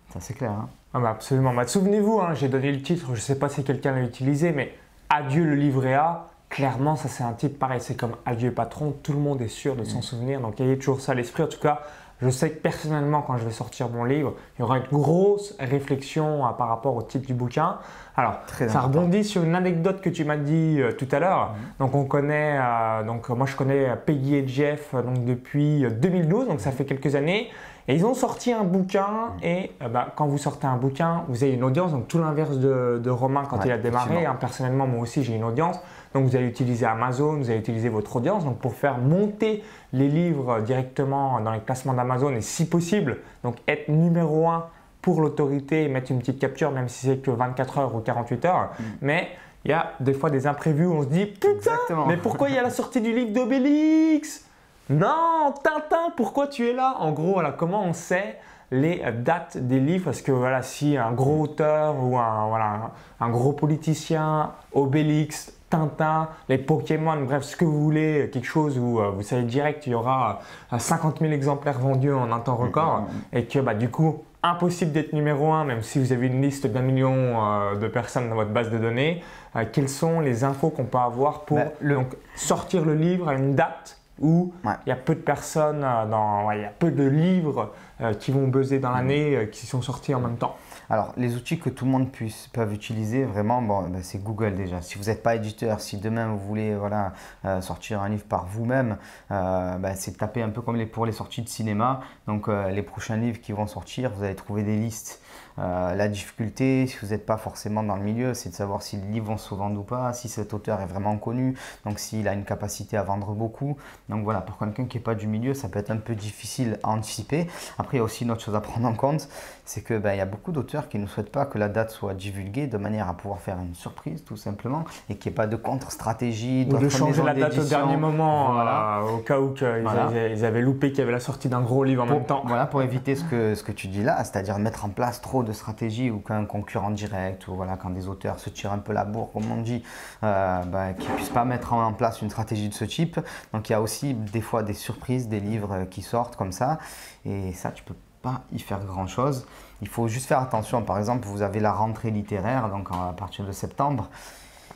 Ça, 0.09 0.19
c'est 0.19 0.33
clair. 0.33 0.51
Hein. 0.51 0.69
Ah 0.93 0.99
bah 0.99 1.09
absolument. 1.09 1.53
Bah, 1.53 1.65
Souvenez-vous, 1.65 2.21
j'ai 2.33 2.49
donné 2.49 2.71
le 2.71 2.81
titre, 2.81 3.07
je 3.07 3.11
ne 3.11 3.17
sais 3.17 3.39
pas 3.39 3.49
si 3.49 3.63
quelqu'un 3.63 3.93
l'a 3.93 4.01
utilisé, 4.01 4.51
mais 4.51 4.75
Adieu 5.09 5.45
le 5.45 5.55
livret 5.55 5.93
A. 5.93 6.27
Clairement, 6.49 6.95
ça 6.95 7.07
c'est 7.07 7.23
un 7.23 7.33
titre 7.33 7.57
pareil, 7.57 7.81
c'est 7.81 7.95
comme 7.95 8.15
Adieu 8.27 8.51
patron, 8.51 8.93
tout 9.01 9.13
le 9.13 9.19
monde 9.19 9.41
est 9.41 9.47
sûr 9.47 9.75
de 9.75 9.83
s'en 9.83 9.99
mm. 9.99 10.03
souvenir, 10.03 10.39
donc 10.39 10.61
ayez 10.61 10.77
toujours 10.77 11.01
ça 11.01 11.13
à 11.13 11.15
l'esprit. 11.15 11.41
En 11.41 11.47
tout 11.47 11.59
cas, 11.59 11.81
je 12.21 12.29
sais 12.29 12.51
que 12.51 12.59
personnellement, 12.61 13.21
quand 13.21 13.37
je 13.37 13.43
vais 13.43 13.51
sortir 13.51 13.89
mon 13.89 14.05
livre, 14.05 14.33
il 14.57 14.61
y 14.61 14.63
aura 14.63 14.77
une 14.77 14.87
grosse 14.91 15.55
réflexion 15.59 16.45
euh, 16.45 16.49
par 16.51 16.69
rapport 16.69 16.95
au 16.95 17.01
titre 17.01 17.27
du 17.27 17.33
bouquin. 17.33 17.79
Alors, 18.15 18.35
ça 18.67 18.81
rebondit 18.81 19.23
sur 19.23 19.43
une 19.43 19.55
anecdote 19.55 19.99
que 20.01 20.09
tu 20.09 20.23
m'as 20.23 20.37
dit 20.37 20.77
euh, 20.79 20.91
tout 20.91 21.07
à 21.11 21.19
l'heure. 21.19 21.49
Mhm. 21.49 21.57
Donc, 21.79 21.95
on 21.95 22.05
connaît, 22.05 22.57
euh, 22.59 23.03
donc 23.03 23.29
moi 23.29 23.47
je 23.47 23.55
connais 23.55 23.95
Peggy 24.05 24.35
et 24.35 24.47
Jeff 24.47 24.93
donc 24.93 25.25
depuis 25.25 25.85
2012, 25.89 26.47
donc 26.47 26.61
ça 26.61 26.71
fait 26.71 26.85
quelques 26.85 27.15
années. 27.15 27.49
Et 27.89 27.95
ils 27.95 28.05
ont 28.05 28.13
sorti 28.13 28.53
un 28.53 28.63
bouquin 28.63 29.33
mhm. 29.41 29.43
et 29.43 29.71
bah, 29.91 30.13
quand 30.15 30.27
vous 30.27 30.37
sortez 30.37 30.67
un 30.67 30.77
bouquin, 30.77 31.23
vous 31.27 31.43
avez 31.43 31.53
une 31.53 31.63
audience, 31.63 31.91
donc 31.91 32.07
tout 32.07 32.19
l'inverse 32.19 32.57
de, 32.57 33.09
Romain 33.09 33.43
quand 33.49 33.65
il 33.65 33.71
a 33.71 33.77
démarré. 33.77 34.25
Hein, 34.25 34.37
personnellement, 34.39 34.87
moi 34.87 35.01
aussi 35.01 35.23
j'ai 35.23 35.35
une 35.35 35.43
audience. 35.43 35.77
Donc 36.13 36.25
vous 36.25 36.35
allez 36.35 36.47
utiliser 36.47 36.85
Amazon, 36.85 37.37
vous 37.37 37.49
allez 37.49 37.59
utiliser 37.59 37.89
votre 37.89 38.15
audience 38.15 38.45
donc 38.45 38.59
pour 38.59 38.73
faire 38.73 38.97
monter 38.97 39.63
les 39.93 40.07
livres 40.07 40.61
directement 40.61 41.39
dans 41.41 41.51
les 41.51 41.59
classements 41.59 41.93
d'Amazon 41.93 42.33
et 42.33 42.41
si 42.41 42.67
possible, 42.67 43.17
donc 43.43 43.57
être 43.67 43.89
numéro 43.89 44.47
un 44.47 44.67
pour 45.01 45.21
l'autorité 45.21 45.83
et 45.83 45.87
mettre 45.87 46.11
une 46.11 46.19
petite 46.19 46.39
capture 46.39 46.71
même 46.71 46.87
si 46.87 47.07
c'est 47.07 47.17
que 47.17 47.31
24 47.31 47.77
heures 47.77 47.95
ou 47.95 47.99
48 47.99 48.45
heures. 48.45 48.69
Mm. 48.79 48.83
Mais 49.01 49.29
il 49.65 49.71
y 49.71 49.73
a 49.73 49.93
des 49.99 50.13
fois 50.13 50.29
des 50.29 50.47
imprévus 50.47 50.85
où 50.85 50.93
on 50.93 51.03
se 51.03 51.07
dit 51.07 51.25
putain, 51.25 51.77
mais 52.07 52.17
pourquoi 52.17 52.49
il 52.49 52.55
y 52.55 52.57
a 52.57 52.63
la 52.63 52.69
sortie 52.69 53.01
du 53.01 53.13
livre 53.13 53.31
d'Obélix? 53.31 54.45
Non, 54.89 55.53
Tintin, 55.63 56.11
pourquoi 56.17 56.47
tu 56.47 56.67
es 56.67 56.73
là? 56.73 56.97
En 56.99 57.11
gros, 57.11 57.33
voilà, 57.33 57.51
comment 57.51 57.83
on 57.83 57.93
sait 57.93 58.37
les 58.71 59.01
dates 59.19 59.57
des 59.57 59.79
livres? 59.79 60.05
Parce 60.05 60.21
que 60.21 60.33
voilà, 60.33 60.61
si 60.61 60.97
un 60.97 61.13
gros 61.13 61.43
auteur 61.43 61.95
ou 62.03 62.17
un, 62.17 62.47
voilà, 62.49 62.91
un 63.21 63.29
gros 63.29 63.53
politicien, 63.53 64.51
Obélix, 64.73 65.53
Tintin, 65.73 66.29
les 66.49 66.59
Pokémon, 66.59 67.19
bref, 67.23 67.41
ce 67.41 67.55
que 67.55 67.65
vous 67.65 67.81
voulez, 67.81 68.29
quelque 68.31 68.45
chose 68.45 68.77
où 68.77 68.99
euh, 68.99 69.09
vous 69.09 69.23
savez 69.23 69.41
direct 69.41 69.87
il 69.87 69.93
y 69.93 69.95
aura 69.95 70.41
50 70.77 71.15
euh, 71.15 71.19
000 71.21 71.33
exemplaires 71.33 71.79
vendus 71.79 72.13
en 72.13 72.31
un 72.31 72.39
temps 72.39 72.55
record 72.55 73.01
mm, 73.01 73.03
mm, 73.05 73.07
mm. 73.07 73.37
et 73.39 73.45
que 73.45 73.57
bah, 73.57 73.73
du 73.73 73.89
coup, 73.89 74.21
impossible 74.43 74.91
d'être 74.91 75.13
numéro 75.13 75.51
un, 75.51 75.63
même 75.63 75.81
si 75.81 75.97
vous 75.97 76.11
avez 76.11 76.27
une 76.27 76.43
liste 76.43 76.67
d'un 76.67 76.83
million 76.83 77.15
euh, 77.15 77.75
de 77.75 77.87
personnes 77.87 78.29
dans 78.29 78.35
votre 78.35 78.51
base 78.51 78.69
de 78.69 78.77
données. 78.77 79.23
quelles 79.71 79.89
sont 79.89 80.19
les 80.19 80.43
infos 80.43 80.69
qu'on 80.69 80.85
peut 80.85 80.99
avoir 80.99 81.39
pour 81.41 81.57
bah, 81.57 82.03
sortir 82.35 82.85
le 82.85 82.93
livre 82.93 83.27
à 83.29 83.33
une 83.33 83.55
date 83.55 83.92
où 84.19 84.53
il 84.65 84.89
y 84.89 84.91
a 84.91 84.95
peu 84.95 85.15
de 85.15 85.21
personnes, 85.21 85.81
dans, 85.81 86.51
il 86.51 86.61
y 86.61 86.65
a 86.65 86.69
peu 86.69 86.91
de 86.91 87.03
livres 87.03 87.73
qui 88.19 88.31
vont 88.31 88.47
buzzer 88.47 88.79
dans 88.79 88.91
l'année 88.91 89.49
qui 89.51 89.65
sont 89.65 89.81
sortis 89.81 90.13
en 90.13 90.19
même 90.19 90.37
temps 90.37 90.55
alors, 90.89 91.13
les 91.17 91.35
outils 91.35 91.59
que 91.59 91.69
tout 91.69 91.85
le 91.85 91.91
monde 91.91 92.11
puisse, 92.11 92.49
peuvent 92.53 92.73
utiliser, 92.73 93.23
vraiment, 93.23 93.61
bon, 93.61 93.89
ben, 93.89 94.03
c'est 94.03 94.21
Google 94.21 94.55
déjà. 94.55 94.81
Si 94.81 94.97
vous 94.97 95.05
n'êtes 95.05 95.23
pas 95.23 95.35
éditeur, 95.35 95.79
si 95.79 95.97
demain 95.97 96.27
vous 96.27 96.37
voulez 96.37 96.75
voilà, 96.75 97.13
euh, 97.45 97.61
sortir 97.61 98.01
un 98.01 98.09
livre 98.09 98.25
par 98.25 98.45
vous-même, 98.45 98.97
euh, 99.31 99.77
ben, 99.77 99.95
c'est 99.95 100.17
taper 100.17 100.41
un 100.41 100.49
peu 100.49 100.61
comme 100.61 100.75
les, 100.75 100.85
pour 100.85 101.05
les 101.05 101.11
sorties 101.11 101.41
de 101.41 101.49
cinéma. 101.49 102.01
Donc, 102.27 102.47
euh, 102.47 102.69
les 102.69 102.83
prochains 102.83 103.17
livres 103.17 103.39
qui 103.39 103.53
vont 103.53 103.65
sortir, 103.65 104.11
vous 104.11 104.23
allez 104.23 104.35
trouver 104.35 104.63
des 104.63 104.75
listes 104.75 105.19
euh, 105.59 105.93
la 105.93 106.07
difficulté, 106.07 106.87
si 106.87 106.97
vous 107.01 107.07
n'êtes 107.07 107.25
pas 107.25 107.37
forcément 107.37 107.83
dans 107.83 107.95
le 107.95 108.01
milieu, 108.03 108.33
c'est 108.33 108.49
de 108.49 108.55
savoir 108.55 108.81
si 108.81 108.97
le 108.97 109.07
livre 109.07 109.27
vont 109.27 109.37
se 109.37 109.53
vendre 109.53 109.79
ou 109.79 109.83
pas, 109.83 110.13
si 110.13 110.29
cet 110.29 110.53
auteur 110.53 110.81
est 110.81 110.85
vraiment 110.85 111.17
connu, 111.17 111.55
donc 111.85 111.99
s'il 111.99 112.27
a 112.27 112.33
une 112.33 112.45
capacité 112.45 112.97
à 112.97 113.03
vendre 113.03 113.33
beaucoup. 113.33 113.77
Donc 114.09 114.23
voilà, 114.23 114.41
pour 114.41 114.57
quelqu'un 114.57 114.85
qui 114.85 114.97
n'est 114.97 115.03
pas 115.03 115.15
du 115.15 115.27
milieu, 115.27 115.53
ça 115.53 115.69
peut 115.69 115.79
être 115.79 115.91
un 115.91 115.97
peu 115.97 116.15
difficile 116.15 116.79
à 116.83 116.89
anticiper. 116.89 117.47
Après, 117.77 117.97
il 117.97 117.99
y 117.99 118.01
a 118.01 118.03
aussi 118.03 118.23
une 118.23 118.31
autre 118.31 118.41
chose 118.41 118.55
à 118.55 118.61
prendre 118.61 118.87
en 118.87 118.93
compte, 118.93 119.29
c'est 119.65 119.85
qu'il 119.85 119.99
ben, 119.99 120.13
y 120.13 120.19
a 120.19 120.25
beaucoup 120.25 120.51
d'auteurs 120.51 120.89
qui 120.89 120.99
ne 120.99 121.07
souhaitent 121.07 121.31
pas 121.31 121.45
que 121.45 121.57
la 121.57 121.69
date 121.69 121.91
soit 121.91 122.13
divulguée 122.13 122.67
de 122.67 122.77
manière 122.77 123.07
à 123.07 123.13
pouvoir 123.15 123.39
faire 123.39 123.57
une 123.59 123.75
surprise, 123.75 124.23
tout 124.23 124.35
simplement, 124.35 124.83
et 125.09 125.15
qu'il 125.15 125.31
n'y 125.31 125.33
ait 125.33 125.37
pas 125.37 125.47
de 125.47 125.55
contre-stratégie. 125.55 126.67
Ou 126.69 126.77
de 126.77 126.89
changer 126.89 127.23
la 127.23 127.33
date 127.33 127.57
au 127.57 127.63
dernier 127.63 127.97
moment, 127.97 128.59
euh, 128.59 129.01
au 129.15 129.17
cas 129.19 129.39
où 129.39 129.53
ils, 129.55 130.45
avaient, 130.45 130.61
loupé 130.61 130.89
qu'il 130.89 130.99
y 130.99 131.01
avait 131.01 131.11
la 131.11 131.19
sortie 131.19 131.47
d'un 131.47 131.61
gros 131.61 131.83
livre 131.83 132.03
en 132.03 132.07
même 132.07 132.25
temps. 132.25 132.43
Voilà, 132.45 132.65
pour 132.65 132.81
éviter 132.81 133.15
ce 133.15 133.23
que, 133.23 133.55
ce 133.55 133.63
que 133.63 133.71
tu 133.71 133.87
dis 133.87 134.03
là, 134.03 134.23
c'est-à-dire 134.23 134.57
mettre 134.59 134.85
en 134.85 134.89
place 134.89 135.21
trop 135.21 135.43
de 135.43 135.53
stratégie 135.53 136.11
ou 136.11 136.19
qu'un 136.19 136.45
concurrent 136.45 136.91
direct 136.91 137.47
ou 137.47 137.55
voilà, 137.55 137.77
quand 137.77 137.89
des 137.89 138.07
auteurs 138.07 138.39
se 138.39 138.49
tirent 138.49 138.73
un 138.73 138.79
peu 138.79 138.93
la 138.93 139.05
bourre, 139.05 139.31
comme 139.31 139.49
on 139.49 139.61
dit, 139.61 139.83
euh, 140.23 140.61
bah, 140.63 140.93
qu'ils 140.93 141.09
ne 141.09 141.15
puissent 141.15 141.29
pas 141.29 141.45
mettre 141.45 141.73
en 141.73 141.93
place 141.93 142.21
une 142.21 142.29
stratégie 142.29 142.69
de 142.69 142.73
ce 142.73 142.85
type. 142.85 143.19
Donc 143.53 143.69
il 143.69 143.71
y 143.71 143.75
a 143.75 143.81
aussi 143.81 144.13
des 144.13 144.41
fois 144.41 144.63
des 144.63 144.73
surprises, 144.73 145.29
des 145.29 145.39
livres 145.39 145.85
qui 145.89 146.01
sortent 146.01 146.35
comme 146.35 146.51
ça. 146.51 146.79
Et 147.25 147.53
ça, 147.53 147.71
tu 147.71 147.83
peux 147.83 147.93
pas 147.93 148.12
y 148.51 148.59
faire 148.59 148.83
grand 148.85 149.07
chose. 149.07 149.45
Il 149.81 149.87
faut 149.87 150.07
juste 150.07 150.27
faire 150.27 150.39
attention. 150.39 150.81
Par 150.83 150.97
exemple, 150.97 151.27
vous 151.27 151.41
avez 151.41 151.59
la 151.59 151.73
rentrée 151.73 152.11
littéraire, 152.11 152.69
donc 152.69 152.87
à 152.91 153.13
partir 153.13 153.45
de 153.45 153.51
septembre 153.51 154.09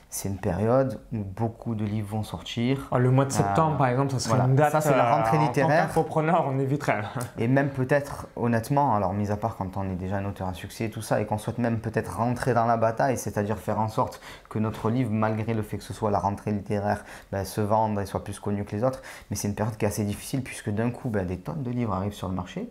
c'est 0.10 0.29
une 0.29 0.38
période 0.38 0.99
où 1.12 1.17
beaucoup 1.17 1.75
de 1.75 1.83
livres 1.83 2.10
vont 2.10 2.23
sortir. 2.23 2.88
Ah, 2.91 2.97
le 2.97 3.12
mois 3.12 3.25
de 3.25 3.31
septembre, 3.31 3.75
euh, 3.75 3.77
par 3.77 3.88
exemple, 3.88 4.13
ça 4.13 4.19
serait 4.19 4.39
une 4.39 4.55
date. 4.55 4.71
Ça, 4.71 4.81
c'est 4.81 4.95
la 4.95 5.15
rentrée 5.15 5.38
littéraire. 5.38 5.89
En 5.95 6.03
tant 6.03 6.45
on 6.47 6.60
éviterait. 6.60 7.03
et 7.38 7.47
même 7.47 7.69
peut-être, 7.69 8.27
honnêtement, 8.36 8.95
alors 8.95 9.13
mis 9.13 9.31
à 9.31 9.38
part 9.38 9.57
quand 9.57 9.75
on 9.75 9.83
est 9.89 9.95
déjà 9.95 10.17
un 10.17 10.25
auteur 10.25 10.47
à 10.47 10.53
succès 10.53 10.86
et 10.86 10.89
tout 10.89 11.01
ça, 11.01 11.19
et 11.19 11.25
qu'on 11.25 11.38
souhaite 11.38 11.57
même 11.57 11.79
peut-être 11.79 12.17
rentrer 12.17 12.53
dans 12.53 12.65
la 12.65 12.77
bataille, 12.77 13.17
c'est-à-dire 13.17 13.57
faire 13.57 13.79
en 13.79 13.89
sorte 13.89 14.21
que 14.49 14.60
notre 14.60 14.89
livre, 14.89 15.12
malgré 15.12 15.53
le 15.53 15.62
fait 15.62 15.77
que 15.77 15.83
ce 15.83 15.93
soit 15.93 16.10
la 16.10 16.19
rentrée 16.19 16.51
littéraire, 16.51 17.03
ben, 17.31 17.43
se 17.43 17.60
vende 17.60 17.99
et 17.99 18.05
soit 18.05 18.23
plus 18.23 18.39
connu 18.39 18.63
que 18.63 18.75
les 18.75 18.83
autres. 18.83 19.01
Mais 19.29 19.36
c'est 19.36 19.49
une 19.49 19.55
période 19.55 19.75
qui 19.75 19.83
est 19.83 19.89
assez 19.89 20.05
difficile 20.05 20.41
puisque 20.41 20.69
d'un 20.69 20.89
coup, 20.89 21.10
ben, 21.10 21.27
des 21.27 21.38
tonnes 21.38 21.63
de 21.63 21.71
livres 21.71 21.93
arrivent 21.93 22.13
sur 22.13 22.29
le 22.29 22.36
marché. 22.36 22.69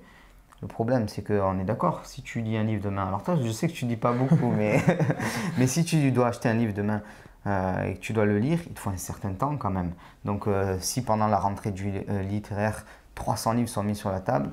Le 0.63 0.69
problème, 0.69 1.09
c'est 1.09 1.23
qu'on 1.23 1.59
est 1.59 1.65
d'accord, 1.65 2.07
si 2.07 2.23
tu 2.23 2.41
lis 2.41 2.57
un 2.57 2.65
livre 2.65 2.83
demain, 2.83 3.07
alors 3.07 3.23
toi, 3.23 3.37
je 3.37 3.51
sais 3.51 3.69
que 3.69 3.73
tu 3.73 3.85
lis 3.85 3.97
pas 3.97 4.13
beaucoup, 4.13 4.51
mais, 4.51 4.81
si 5.67 5.85
tu 5.85 6.11
dois 6.11 6.29
acheter 6.29 6.49
un 6.49 6.55
livre 6.55 6.73
demain, 6.73 7.03
euh, 7.47 7.85
et 7.85 7.95
que 7.95 8.01
tu 8.01 8.13
dois 8.13 8.25
le 8.25 8.39
lire, 8.39 8.59
il 8.67 8.73
te 8.73 8.81
faut 8.81 8.91
un 8.91 8.97
certain 8.97 9.33
temps 9.33 9.57
quand 9.57 9.71
même. 9.71 9.93
Donc 10.25 10.49
euh, 10.49 10.77
si 10.81 11.03
pendant 11.03 11.29
la 11.29 11.39
rentrée 11.39 11.71
du 11.71 11.93
euh, 12.09 12.23
littéraire, 12.23 12.85
300 13.15 13.53
livres 13.53 13.69
sont 13.69 13.85
mis 13.85 13.95
sur 13.95 14.11
la 14.11 14.21
table, 14.21 14.51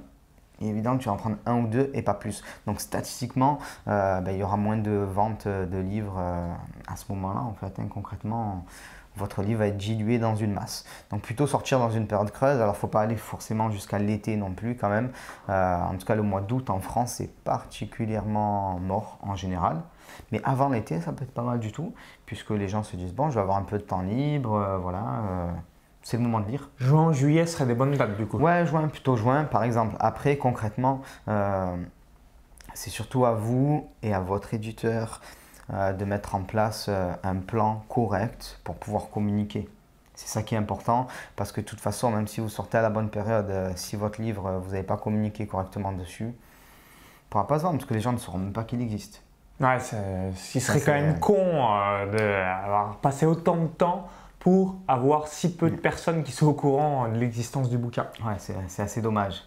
il 0.60 0.68
évident 0.68 0.96
que 0.96 1.02
tu 1.02 1.10
vas 1.10 1.14
en 1.14 1.18
prendre 1.18 1.38
un 1.48 1.56
ou 1.56 1.68
deux 1.68 1.90
et 1.94 2.04
pas 2.04 2.14
plus. 2.14 2.44
Donc 2.68 2.80
statistiquement, 2.80 3.58
ben, 3.88 4.24
il 4.28 4.38
y 4.38 4.44
aura 4.44 4.58
moins 4.58 4.78
de 4.78 4.92
ventes 4.92 5.48
de 5.48 5.78
livres 5.80 6.22
à 6.88 6.96
ce 6.96 7.06
moment-là. 7.10 7.42
En 7.42 7.54
fait, 7.54 7.80
hein, 7.80 7.88
concrètement, 7.90 8.64
votre 9.16 9.42
livre 9.42 9.60
va 9.60 9.68
être 9.68 9.78
dilué 9.78 10.20
dans 10.20 10.36
une 10.36 10.54
masse. 10.54 10.86
Donc 11.10 11.22
plutôt 11.22 11.48
sortir 11.48 11.80
dans 11.80 11.92
une 11.92 12.08
période 12.08 12.32
creuse. 12.32 12.58
Alors 12.60 12.74
il 12.74 12.78
ne 12.78 12.82
faut 12.82 12.88
pas 12.88 13.02
aller 13.02 13.16
forcément 13.16 13.70
jusqu'à 13.70 14.00
l'été 14.00 14.36
non 14.36 14.52
plus 14.52 14.76
quand 14.76 14.90
même. 14.90 15.12
en 15.48 15.96
tout 15.98 16.06
cas, 16.06 16.16
le 16.16 16.24
mois 16.24 16.42
d'août 16.42 16.70
en 16.70 16.80
France 16.80 17.22
est 17.22 17.32
particulièrement 17.44 18.80
mort 18.80 19.20
en 19.22 19.36
général. 19.36 19.82
Mais 20.32 20.42
avant 20.44 20.70
l'été, 20.70 21.00
ça 21.02 21.12
peut 21.12 21.24
être 21.24 21.34
pas 21.34 21.44
mal 21.44 21.60
du 21.60 21.72
tout, 21.72 21.94
puisque 22.26 22.52
les 22.52 22.68
gens 22.68 22.84
se 22.84 22.96
disent 22.96 23.14
bon, 23.14 23.30
je 23.30 23.36
vais 23.36 23.42
avoir 23.42 23.58
un 23.58 23.64
peu 23.64 23.78
de 23.78 23.84
temps 23.84 24.02
libre, 24.02 24.56
euh, 24.56 24.78
voilà, 24.78 25.04
euh, 25.30 25.52
c'est 26.02 26.18
le 26.18 26.24
moment 26.24 26.40
de 26.40 26.48
lire. 26.48 26.70
Juin, 26.78 27.12
juillet 27.12 27.46
serait 27.46 27.66
des 27.66 27.76
bonnes 27.76 27.96
dates 27.96 28.18
du 28.18 28.26
coup. 28.26 28.38
Ouais, 28.38 28.66
juin, 28.66 28.88
plutôt 28.88 29.16
juin, 29.16 29.46
par 29.46 29.64
exemple. 29.64 29.96
Après, 30.00 30.38
concrètement, 30.38 31.02
euh, 31.28 31.76
c'est 32.74 32.90
surtout 32.90 33.26
à 33.26 33.34
vous 33.34 33.88
et 34.02 34.14
à 34.14 34.20
votre 34.20 34.54
éditeur 34.54 35.22
de 35.70 36.06
mettre 36.06 36.36
en 36.36 36.42
place 36.42 36.90
un 37.24 37.36
plan 37.38 37.84
correct 37.90 38.60
pour 38.64 38.76
pouvoir 38.76 39.10
communiquer. 39.10 39.70
C'est 40.16 40.28
ça 40.28 40.44
qui 40.44 40.56
est 40.56 40.58
important 40.58 41.08
parce 41.36 41.52
que 41.52 41.62
de 41.62 41.66
toute 41.66 41.80
façon, 41.80 42.12
même 42.12 42.28
si 42.28 42.42
vous 42.42 42.50
sortez 42.50 42.78
à 42.78 42.82
la 42.82 42.90
bonne 42.90 43.10
période, 43.10 43.52
si 43.76 43.96
votre 43.96 44.22
livre, 44.22 44.62
vous 44.64 44.72
n'avez 44.72 44.84
pas 44.84 44.98
communiqué 44.98 45.48
correctement 45.48 45.92
dessus, 45.92 46.26
il 46.26 46.28
ne 46.28 47.30
pourra 47.30 47.48
pas 47.48 47.60
se 47.60 47.64
vendre 47.64 47.78
parce 47.78 47.90
que 47.90 47.94
les 47.94 48.02
gens 48.02 48.12
ne 48.12 48.18
sauront 48.18 48.38
même 48.38 48.54
pas 48.54 48.64
qu'il 48.64 48.82
existe. 48.82 49.24
Ouais, 49.60 49.80
ce 49.80 50.60
serait 50.60 50.82
quand 50.82 50.94
même 50.94 51.20
con 51.20 51.38
euh, 51.38 52.06
d'avoir 52.12 52.98
passé 52.98 53.26
autant 53.26 53.56
de 53.56 53.68
temps 53.68 54.08
pour 54.40 54.76
avoir 54.88 55.28
si 55.28 55.56
peu 55.56 55.70
de 55.70 55.76
mm. 55.76 55.80
personnes 55.80 56.24
qui 56.24 56.32
sont 56.32 56.48
au 56.48 56.54
courant 56.54 57.08
de 57.08 57.18
l'existence 57.18 57.70
du 57.70 57.78
bouquin. 57.78 58.08
Ouais, 58.26 58.36
c'est 58.68 58.82
assez 58.82 59.02
dommage. 59.02 59.44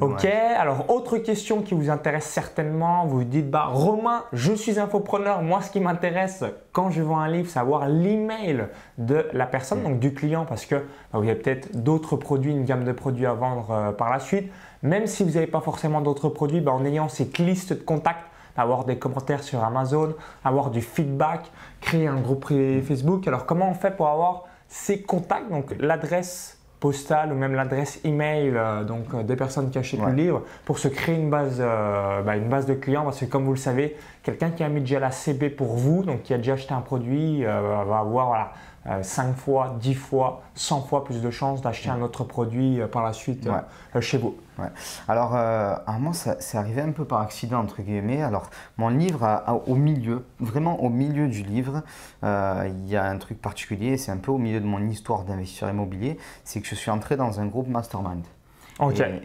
Ok, 0.00 0.24
alors 0.24 0.90
autre 0.90 1.18
question 1.18 1.60
qui 1.60 1.74
vous 1.74 1.90
intéresse 1.90 2.24
certainement, 2.24 3.04
vous 3.06 3.18
vous 3.18 3.24
dites, 3.24 3.50
bah 3.50 3.66
Romain, 3.66 4.24
je 4.32 4.52
suis 4.52 4.78
infopreneur, 4.78 5.42
moi 5.42 5.60
ce 5.60 5.70
qui 5.70 5.80
m'intéresse 5.80 6.44
quand 6.72 6.90
je 6.90 7.02
vends 7.02 7.18
un 7.18 7.28
livre, 7.28 7.48
c'est 7.48 7.58
avoir 7.58 7.88
l'email 7.88 8.66
de 8.98 9.26
la 9.32 9.46
personne, 9.46 9.80
mm. 9.80 9.84
donc 9.84 9.98
du 9.98 10.14
client, 10.14 10.44
parce 10.46 10.66
que 10.66 10.76
bah, 10.76 11.18
vous 11.18 11.22
avez 11.22 11.34
peut-être 11.34 11.76
d'autres 11.76 12.16
produits, 12.16 12.52
une 12.52 12.64
gamme 12.64 12.84
de 12.84 12.92
produits 12.92 13.26
à 13.26 13.34
vendre 13.34 13.70
euh, 13.70 13.92
par 13.92 14.10
la 14.10 14.18
suite. 14.18 14.50
Même 14.82 15.06
si 15.06 15.24
vous 15.24 15.32
n'avez 15.32 15.46
pas 15.46 15.60
forcément 15.60 16.00
d'autres 16.00 16.28
produits, 16.28 16.60
bah, 16.60 16.72
en 16.72 16.84
ayant 16.84 17.08
cette 17.08 17.38
liste 17.38 17.72
de 17.72 17.82
contacts, 17.82 18.24
avoir 18.56 18.84
des 18.84 18.98
commentaires 18.98 19.42
sur 19.42 19.62
Amazon, 19.62 20.14
avoir 20.44 20.70
du 20.70 20.80
feedback, 20.80 21.50
créer 21.80 22.06
un 22.06 22.20
groupe 22.20 22.40
privé 22.40 22.80
Facebook. 22.80 23.26
Alors 23.28 23.46
comment 23.46 23.70
on 23.70 23.74
fait 23.74 23.94
pour 23.94 24.08
avoir 24.08 24.44
ces 24.68 25.02
contacts, 25.02 25.50
donc 25.50 25.74
l'adresse 25.78 26.55
postale 26.80 27.32
ou 27.32 27.36
même 27.36 27.54
l'adresse 27.54 28.00
email 28.04 28.52
euh, 28.54 28.84
donc 28.84 29.06
euh, 29.14 29.22
des 29.22 29.36
personnes 29.36 29.70
qui 29.70 29.78
achètent 29.78 30.04
le 30.04 30.12
livre 30.12 30.42
pour 30.64 30.78
se 30.78 30.88
créer 30.88 31.16
une 31.16 31.30
base, 31.30 31.58
euh, 31.60 32.22
bah, 32.22 32.36
une 32.36 32.48
base 32.48 32.66
de 32.66 32.74
clients. 32.74 33.04
Parce 33.04 33.20
que 33.20 33.24
comme 33.24 33.44
vous 33.44 33.52
le 33.52 33.58
savez, 33.58 33.96
quelqu'un 34.22 34.50
qui 34.50 34.62
a 34.62 34.68
mis 34.68 34.80
déjà 34.80 35.00
la 35.00 35.10
CB 35.10 35.50
pour 35.50 35.74
vous, 35.74 36.02
donc 36.02 36.22
qui 36.22 36.34
a 36.34 36.38
déjà 36.38 36.54
acheté 36.54 36.74
un 36.74 36.80
produit, 36.80 37.44
va 37.44 37.98
avoir 37.98 38.26
voilà, 38.26 38.52
5 39.02 39.36
fois, 39.36 39.76
10 39.80 39.94
fois, 39.94 40.42
100 40.54 40.82
fois 40.82 41.04
plus 41.04 41.20
de 41.20 41.30
chances 41.30 41.60
d'acheter 41.60 41.90
un 41.90 42.00
autre 42.02 42.24
produit 42.24 42.80
par 42.92 43.02
la 43.02 43.12
suite 43.12 43.48
chez 44.00 44.18
vous. 44.18 44.36
Alors, 45.08 45.34
à 45.34 45.98
moi, 45.98 46.12
c'est 46.14 46.56
arrivé 46.56 46.80
un 46.80 46.92
peu 46.92 47.04
par 47.04 47.20
accident, 47.20 47.60
entre 47.60 47.82
guillemets. 47.82 48.22
Alors, 48.22 48.50
mon 48.76 48.88
livre, 48.88 49.42
au 49.66 49.74
milieu, 49.74 50.24
vraiment 50.40 50.82
au 50.82 50.88
milieu 50.88 51.28
du 51.28 51.42
livre, 51.42 51.82
il 52.22 52.88
y 52.88 52.96
a 52.96 53.04
un 53.04 53.18
truc 53.18 53.40
particulier, 53.42 53.96
c'est 53.96 54.12
un 54.12 54.18
peu 54.18 54.30
au 54.30 54.38
milieu 54.38 54.60
de 54.60 54.66
mon 54.66 54.86
histoire 54.88 55.24
d'investisseur 55.24 55.68
immobilier, 55.68 56.18
c'est 56.44 56.60
que 56.60 56.66
je 56.68 56.74
suis 56.74 56.90
entré 56.90 57.16
dans 57.16 57.40
un 57.40 57.46
groupe 57.46 57.68
mastermind. 57.68 58.24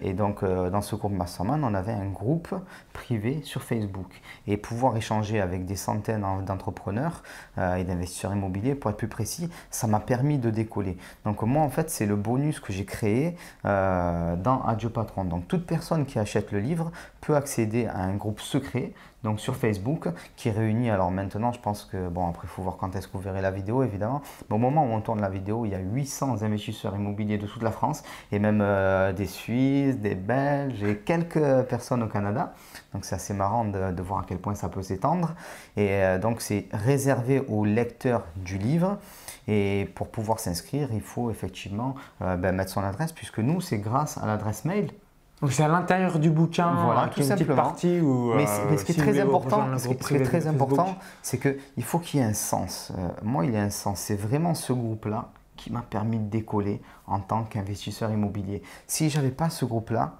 Et, 0.02 0.14
donc, 0.14 0.44
euh, 0.44 0.70
dans 0.70 0.82
ce 0.82 0.96
groupe 0.96 1.12
Mastermind, 1.12 1.62
on 1.66 1.74
avait 1.74 1.92
un 1.92 2.08
groupe 2.08 2.56
privé 2.94 3.42
sur 3.44 3.64
Facebook. 3.64 4.22
Et 4.48 4.56
pouvoir 4.56 4.96
échanger 4.96 5.42
avec 5.42 5.66
des 5.66 5.76
centaines 5.76 6.26
d'entrepreneurs 6.46 7.22
euh, 7.58 7.76
et 7.76 7.84
d'investisseurs 7.84 8.32
immobiliers, 8.32 8.76
pour 8.76 8.92
être 8.92 8.98
plus 8.98 9.10
précis, 9.10 9.50
ça 9.70 9.88
m'a 9.88 10.00
permis 10.00 10.38
de 10.38 10.50
décoller. 10.50 10.98
Donc, 11.26 11.42
moi, 11.42 11.64
en 11.64 11.70
fait, 11.70 11.90
c'est 11.90 12.06
le 12.06 12.16
bonus 12.16 12.62
que 12.62 12.72
j'ai 12.72 12.86
créé 12.86 13.36
euh, 13.66 14.38
dans 14.38 14.62
Adieu 14.64 14.90
Patron. 14.90 15.26
Donc, 15.26 15.50
toute 15.50 15.66
personne 15.66 16.06
qui 16.06 16.18
achète 16.18 16.54
le 16.54 16.60
livre 16.60 16.92
peut 17.20 17.36
accéder 17.36 17.88
à 17.88 17.98
un 17.98 18.16
groupe 18.16 18.40
secret 18.40 18.94
donc 19.24 19.40
sur 19.40 19.56
Facebook, 19.56 20.08
qui 20.36 20.50
réunit, 20.50 20.90
alors 20.90 21.12
maintenant 21.12 21.52
je 21.52 21.60
pense 21.60 21.86
que, 21.86 22.10
bon 22.10 22.28
après 22.28 22.48
il 22.48 22.50
faut 22.50 22.62
voir 22.62 22.78
quand 22.78 22.96
est-ce 22.96 23.08
que 23.08 23.14
vous 23.14 23.24
verrez 23.24 23.42
la 23.42 23.52
vidéo 23.52 23.84
évidemment, 23.84 24.22
mais 24.50 24.56
au 24.56 24.60
moment 24.60 24.86
où 24.86 24.90
on 24.90 25.02
tourne 25.02 25.22
la 25.22 25.30
vidéo, 25.30 25.66
il 25.66 25.72
y 25.72 25.76
a 25.76 25.80
800 25.80 26.42
investisseurs 26.42 26.96
immobiliers 26.96 27.38
de 27.38 27.48
toute 27.48 27.64
la 27.64 27.72
France, 27.72 28.04
et 28.32 28.40
même 28.40 28.62
euh, 28.62 29.14
des 29.14 29.28
Suisses, 29.28 29.98
des 29.98 30.16
Belges, 30.16 30.84
et 30.84 30.98
quelques 30.98 31.64
personnes 31.64 32.04
au 32.04 32.08
Canada, 32.08 32.54
donc 32.94 33.06
c'est 33.06 33.16
assez 33.16 33.34
marrant 33.34 33.66
de, 33.66 34.02
voir 34.02 34.22
à 34.22 34.26
quel 34.28 34.40
point 34.40 34.56
ça 34.56 34.70
peut 34.70 34.82
s'étendre, 34.82 35.36
et 35.78 35.90
euh, 35.92 36.18
donc 36.18 36.42
c'est 36.42 36.68
réservé 36.72 37.44
aux 37.48 37.66
lecteurs 37.66 38.26
du 38.36 38.58
livre, 38.58 38.98
et 39.48 39.90
pour 39.96 40.10
pouvoir 40.10 40.40
s'inscrire, 40.40 40.90
il 40.94 41.02
faut 41.02 41.30
effectivement 41.30 41.96
euh, 42.22 42.36
ben, 42.38 42.56
mettre 42.56 42.72
son 42.72 42.84
adresse, 42.84 43.12
puisque 43.12 43.40
nous 43.40 43.62
c'est 43.62 43.80
grâce 43.80 44.18
à 44.18 44.26
l'adresse 44.26 44.66
mail 44.66 44.92
donc 45.42 45.52
c'est 45.52 45.64
à 45.64 45.68
l'intérieur 45.68 46.20
du 46.20 46.30
bouquin, 46.30 46.72
voilà, 46.86 47.08
tout 47.08 47.22
une 47.22 47.30
petite 47.30 47.48
partie 47.48 48.00
où. 48.00 48.34
Mais, 48.36 48.46
euh, 48.48 48.78
ce 48.78 48.86
qui 48.86 48.92
est 48.92 48.96
très 48.96 49.20
important, 49.20 49.66
ce 49.78 49.88
qui 49.88 50.16
est 50.16 50.24
très 50.24 50.46
important, 50.46 50.96
c'est 51.24 51.40
qu'il 51.40 51.84
faut 51.84 51.98
qu'il 51.98 52.20
y 52.20 52.24
ait 52.24 52.28
un 52.28 52.34
sens. 52.34 52.92
Euh, 52.96 53.08
moi, 53.24 53.46
il 53.46 53.54
y 53.54 53.58
a 53.58 53.64
un 53.64 53.72
sens. 53.72 54.00
C'est 54.00 54.16
vraiment 54.16 54.54
ce 54.54 54.72
groupe-là 54.72 55.30
qui 55.56 55.72
m'a 55.72 55.82
permis 55.82 56.20
de 56.20 56.30
décoller 56.30 56.82
en 57.08 57.20
tant 57.20 57.44
qu'investisseur 57.44 58.12
immobilier. 58.12 58.62
Si 58.86 59.10
j'avais 59.10 59.32
pas 59.32 59.50
ce 59.50 59.66
groupe-là, 59.66 60.14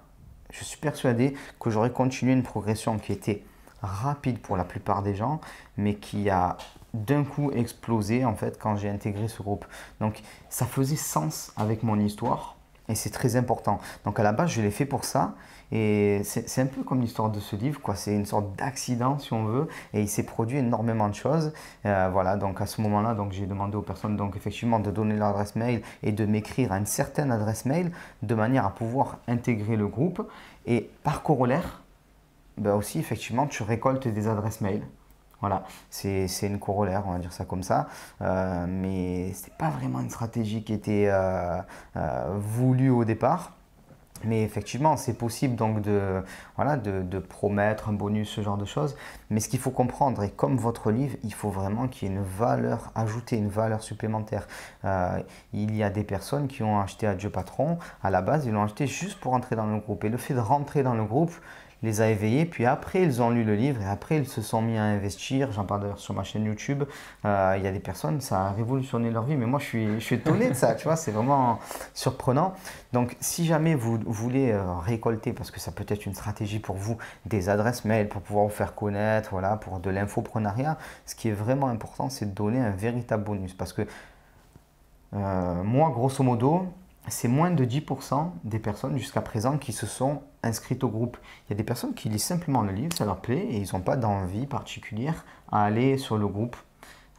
je 0.50 0.64
suis 0.64 0.78
persuadé 0.78 1.34
que 1.60 1.70
j'aurais 1.70 1.90
continué 1.90 2.32
une 2.32 2.42
progression 2.42 2.98
qui 2.98 3.12
était 3.12 3.44
rapide 3.80 4.38
pour 4.40 4.56
la 4.56 4.64
plupart 4.64 5.02
des 5.02 5.14
gens, 5.14 5.40
mais 5.76 5.94
qui 5.94 6.30
a 6.30 6.56
d'un 6.94 7.24
coup 7.24 7.50
explosé 7.52 8.24
en 8.24 8.34
fait 8.34 8.58
quand 8.58 8.76
j'ai 8.76 8.88
intégré 8.88 9.28
ce 9.28 9.42
groupe. 9.42 9.64
Donc 10.00 10.20
ça 10.48 10.66
faisait 10.66 10.96
sens 10.96 11.52
avec 11.56 11.82
mon 11.82 11.98
histoire 11.98 12.56
et 12.88 12.94
c'est 12.94 13.10
très 13.10 13.36
important. 13.36 13.80
Donc 14.04 14.18
à 14.18 14.22
la 14.22 14.32
base, 14.32 14.50
je 14.50 14.62
l'ai 14.62 14.70
fait 14.70 14.86
pour 14.86 15.04
ça. 15.04 15.34
Et 15.74 16.20
c'est 16.24 16.60
un 16.60 16.66
peu 16.66 16.82
comme 16.82 17.00
l'histoire 17.00 17.30
de 17.30 17.40
ce 17.40 17.56
livre, 17.56 17.80
quoi. 17.80 17.94
C'est 17.94 18.14
une 18.14 18.26
sorte 18.26 18.54
d'accident, 18.56 19.18
si 19.18 19.32
on 19.32 19.46
veut. 19.46 19.68
Et 19.94 20.02
il 20.02 20.08
s'est 20.08 20.24
produit 20.24 20.58
énormément 20.58 21.08
de 21.08 21.14
choses. 21.14 21.54
Euh, 21.86 22.10
voilà, 22.12 22.36
donc 22.36 22.60
à 22.60 22.66
ce 22.66 22.82
moment-là, 22.82 23.16
j'ai 23.30 23.46
demandé 23.46 23.76
aux 23.76 23.82
personnes, 23.82 24.16
donc 24.16 24.36
effectivement, 24.36 24.80
de 24.80 24.90
donner 24.90 25.16
leur 25.16 25.28
adresse 25.28 25.56
mail 25.56 25.80
et 26.02 26.12
de 26.12 26.26
m'écrire 26.26 26.72
à 26.72 26.78
une 26.78 26.84
certaine 26.84 27.32
adresse 27.32 27.64
mail 27.64 27.90
de 28.22 28.34
manière 28.34 28.66
à 28.66 28.74
pouvoir 28.74 29.18
intégrer 29.28 29.76
le 29.76 29.86
groupe. 29.86 30.28
Et 30.66 30.90
par 31.04 31.22
corollaire, 31.22 31.80
ben 32.58 32.74
aussi, 32.74 32.98
effectivement, 32.98 33.46
tu 33.46 33.62
récoltes 33.62 34.06
des 34.06 34.28
adresses 34.28 34.60
mail. 34.60 34.82
Voilà, 35.42 35.64
c'est 35.90 36.28
une 36.42 36.60
corollaire, 36.60 37.02
on 37.08 37.12
va 37.12 37.18
dire 37.18 37.32
ça 37.32 37.44
comme 37.44 37.64
ça. 37.64 37.88
Euh, 38.22 38.64
mais 38.68 39.32
ce 39.34 39.50
pas 39.50 39.70
vraiment 39.70 40.00
une 40.00 40.08
stratégie 40.08 40.62
qui 40.62 40.72
était 40.72 41.08
euh, 41.08 41.58
euh, 41.96 42.36
voulue 42.38 42.90
au 42.90 43.04
départ. 43.04 43.50
Mais 44.24 44.44
effectivement, 44.44 44.96
c'est 44.96 45.14
possible 45.14 45.56
donc 45.56 45.80
de, 45.80 46.22
promettre 47.28 47.88
un 47.88 47.92
bonus, 47.92 48.30
ce 48.30 48.40
genre 48.40 48.56
de 48.56 48.64
choses. 48.64 48.94
Mais 49.30 49.40
ce 49.40 49.48
qu'il 49.48 49.58
faut 49.58 49.72
comprendre, 49.72 50.22
et 50.22 50.30
comme 50.30 50.56
votre 50.56 50.92
livre, 50.92 51.16
il 51.24 51.34
faut 51.34 51.50
vraiment 51.50 51.88
qu'il 51.88 52.08
y 52.08 52.12
ait 52.12 52.14
une 52.14 52.22
valeur 52.22 52.92
ajoutée, 52.94 53.36
une 53.36 53.48
valeur 53.48 53.82
supplémentaire. 53.82 54.46
il 55.52 55.74
y 55.74 55.82
a 55.82 55.90
des 55.90 56.04
personnes 56.04 56.46
qui 56.46 56.62
ont 56.62 56.80
acheté 56.80 57.08
à 57.08 57.16
Dieu 57.16 57.30
Patron, 57.30 57.78
à 58.00 58.10
la 58.10 58.22
base, 58.22 58.46
ils 58.46 58.52
l'ont 58.52 58.62
acheté 58.62 58.86
juste 58.86 59.18
pour 59.18 59.32
entrer 59.32 59.56
dans 59.56 59.66
le 59.66 59.80
groupe. 59.80 60.04
Et 60.04 60.08
le 60.08 60.18
fait 60.18 60.34
de 60.34 60.38
rentrer 60.38 60.84
dans 60.84 60.94
le 60.94 61.04
groupe, 61.04 61.32
les 61.82 62.00
a 62.00 62.08
éveillés. 62.08 62.44
Puis 62.44 62.66
après, 62.66 63.02
ils 63.02 63.20
ont 63.22 63.30
lu 63.30 63.44
le 63.44 63.54
livre 63.54 63.80
et 63.82 63.86
après, 63.86 64.18
ils 64.18 64.28
se 64.28 64.40
sont 64.42 64.62
mis 64.62 64.78
à 64.78 64.84
investir. 64.84 65.52
J'en 65.52 65.64
parle 65.64 65.82
d'ailleurs 65.82 65.98
sur 65.98 66.14
ma 66.14 66.22
chaîne 66.22 66.44
YouTube. 66.44 66.84
Euh, 67.24 67.54
il 67.58 67.64
y 67.64 67.66
a 67.66 67.72
des 67.72 67.80
personnes, 67.80 68.20
ça 68.20 68.46
a 68.46 68.52
révolutionné 68.52 69.10
leur 69.10 69.24
vie. 69.24 69.36
Mais 69.36 69.46
moi, 69.46 69.58
je 69.58 69.64
suis, 69.64 69.94
je 69.94 70.04
suis 70.04 70.16
étonné 70.16 70.48
de 70.48 70.54
ça. 70.54 70.74
tu 70.74 70.84
vois, 70.84 70.96
c'est 70.96 71.10
vraiment 71.10 71.58
surprenant. 71.94 72.54
Donc, 72.92 73.16
si 73.20 73.46
jamais 73.46 73.74
vous 73.74 73.98
voulez 74.06 74.52
euh, 74.52 74.74
récolter, 74.78 75.32
parce 75.32 75.50
que 75.50 75.60
ça 75.60 75.72
peut 75.72 75.86
être 75.88 76.06
une 76.06 76.14
stratégie 76.14 76.58
pour 76.58 76.76
vous, 76.76 76.96
des 77.26 77.48
adresses 77.48 77.84
mail 77.84 78.08
pour 78.08 78.22
pouvoir 78.22 78.44
vous 78.46 78.52
faire 78.52 78.74
connaître, 78.74 79.30
voilà, 79.30 79.56
pour 79.56 79.80
de 79.80 79.90
l'infoprenariat, 79.90 80.78
ce 81.06 81.14
qui 81.14 81.28
est 81.28 81.32
vraiment 81.32 81.68
important, 81.68 82.10
c'est 82.10 82.26
de 82.26 82.34
donner 82.34 82.60
un 82.60 82.70
véritable 82.70 83.24
bonus. 83.24 83.54
Parce 83.54 83.72
que 83.72 83.82
euh, 85.14 85.62
moi, 85.62 85.90
grosso 85.90 86.22
modo, 86.22 86.66
c'est 87.08 87.28
moins 87.28 87.50
de 87.50 87.64
10% 87.64 88.30
des 88.44 88.58
personnes 88.58 88.96
jusqu'à 88.96 89.20
présent 89.20 89.58
qui 89.58 89.72
se 89.72 89.86
sont 89.86 90.22
inscrites 90.42 90.84
au 90.84 90.88
groupe. 90.88 91.16
Il 91.46 91.50
y 91.50 91.52
a 91.54 91.56
des 91.56 91.64
personnes 91.64 91.94
qui 91.94 92.08
lisent 92.08 92.24
simplement 92.24 92.62
le 92.62 92.72
livre, 92.72 92.92
ça 92.96 93.04
leur 93.04 93.18
plaît 93.18 93.46
et 93.50 93.58
ils 93.58 93.68
n'ont 93.72 93.80
pas 93.80 93.96
d'envie 93.96 94.46
particulière 94.46 95.24
à 95.50 95.64
aller 95.64 95.98
sur 95.98 96.16
le 96.16 96.26
groupe. 96.26 96.56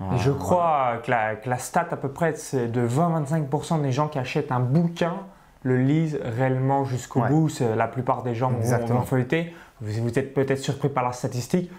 Euh, 0.01 0.05
je 0.17 0.32
crois 0.32 1.01
que, 1.03 1.11
la, 1.11 1.57
stat 1.57 1.88
à 1.91 1.97
peu 1.97 2.09
près 2.09 2.36
c'est 2.36 2.67
de 2.67 2.86
20-25% 2.88 3.82
des 3.82 3.91
gens 3.91 4.07
qui 4.07 4.19
achètent 4.19 4.51
un 4.51 4.59
bouquin 4.59 5.17
le 5.61 5.78
lisent 5.78 6.19
réellement 6.21 6.84
jusqu'au 6.84 7.21
bout. 7.21 7.49
La 7.76 7.88
plupart 7.88 8.24
des 8.24 8.36
gens 8.36 8.49
vont, 8.49 8.86
vont 8.86 9.01
feuilleter. 9.03 9.55
Vous, 9.82 10.19
êtes 10.19 10.34
peut-être 10.34 10.59
surpris 10.59 10.89
par 10.89 11.03
la 11.03 11.11
statistique. 11.11 11.71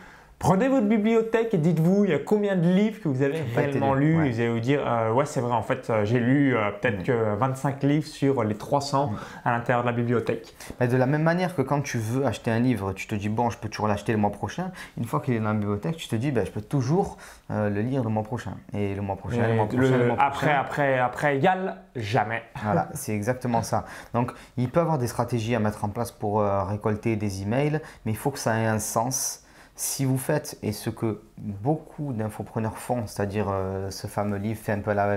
Prenez 0.45 0.69
votre 0.69 0.87
bibliothèque 0.87 1.55
et 1.55 1.57
dites-vous, 1.57 2.05
il 2.05 2.11
y 2.11 2.13
a 2.13 2.19
combien 2.19 2.55
de 2.55 2.69
livres 2.69 3.01
que 3.01 3.09
vous 3.09 3.23
avez 3.23 3.41
réellement 3.57 3.95
lus? 3.95 4.13
vous 4.13 4.41
allez 4.41 4.51
vous 4.51 4.61
dire, 4.61 4.87
euh, 4.87 5.11
ouais, 5.11 5.25
c'est 5.25 5.41
vrai, 5.41 5.55
en 5.55 5.63
fait, 5.63 5.89
euh, 5.89 6.05
j'ai 6.05 6.21
lu 6.21 6.55
euh, 6.55 6.71
peut-être 6.71 7.01
mm. 7.01 7.05
que 7.05 7.35
25 7.37 7.83
livres 7.83 8.07
sur 8.07 8.45
les 8.45 8.55
300 8.55 9.07
mm. 9.07 9.17
à 9.47 9.53
l'intérieur 9.53 9.85
de 9.85 9.87
la 9.87 9.95
bibliothèque. 9.95 10.55
de 10.81 10.97
la 10.99 11.07
même 11.07 11.23
manière 11.23 11.57
que 11.57 11.63
quand 11.63 11.81
tu 11.81 11.97
veux 11.97 12.27
acheter 12.27 12.51
un 12.51 12.61
livre, 12.61 12.93
tu 12.93 13.07
te 13.07 13.15
dis, 13.15 13.31
bon, 13.31 13.49
je 13.49 13.57
peux 13.57 13.71
toujours 13.71 13.89
l'acheter 13.89 14.13
le 14.13 14.19
mois 14.19 14.33
prochain. 14.33 14.71
Une 14.99 15.07
fois 15.07 15.21
qu'il 15.21 15.33
est 15.33 15.39
dans 15.39 15.47
la 15.47 15.55
bibliothèque, 15.55 15.97
tu 15.97 16.09
te 16.09 16.17
dis, 16.17 16.31
ben, 16.31 16.45
je 16.45 16.51
peux 16.51 16.61
toujours 16.61 17.17
le 17.49 17.81
lire 17.81 18.05
le 18.05 18.11
mois 18.11 18.23
prochain. 18.23 18.53
Et 18.75 18.95
le 18.95 19.01
mois 19.01 19.17
prochain, 19.17 19.49
le 19.49 19.55
mois 19.55 19.67
prochain, 19.67 19.97
le, 19.97 20.07
mois 20.09 20.17
après, 20.21 20.53
Après, 20.53 20.99
après, 20.99 21.39
égal, 21.39 21.77
jamais. 21.97 22.43
Voilà, 22.63 22.91
c'est 22.93 23.15
exactement 23.15 23.63
ça. 23.63 23.87
Donc, 24.13 24.31
il 24.59 24.69
peut 24.69 24.81
y 24.81 24.83
avoir 24.83 24.99
des 24.99 25.07
stratégies 25.07 25.55
à 25.55 25.59
mettre 25.59 25.87
en 25.87 25.89
place 25.89 26.13
pour 26.13 26.43
récolter 26.43 27.17
des 27.17 27.41
emails, 27.41 27.81
mais 28.05 28.13
il 28.13 28.19
faut 28.19 28.31
que 28.31 28.39
ça 28.39 28.61
ait 28.61 28.67
un 28.67 28.79
sens 28.79 29.44
si 29.77 30.05
vous 30.05 30.19
faites, 30.19 30.59
et 30.63 30.73
ce 30.73 30.91
que 30.91 31.23
beaucoup 31.39 32.13
d'infopreneurs 32.13 32.79
font, 32.79 33.07
c'est-à-dire 33.07 33.47
euh, 33.51 33.91
ce 33.91 34.07
fameux 34.07 34.37
livre 34.37 34.61
fait 34.61 34.73
un 34.73 34.81
peu 34.81 34.93
la 34.93 35.17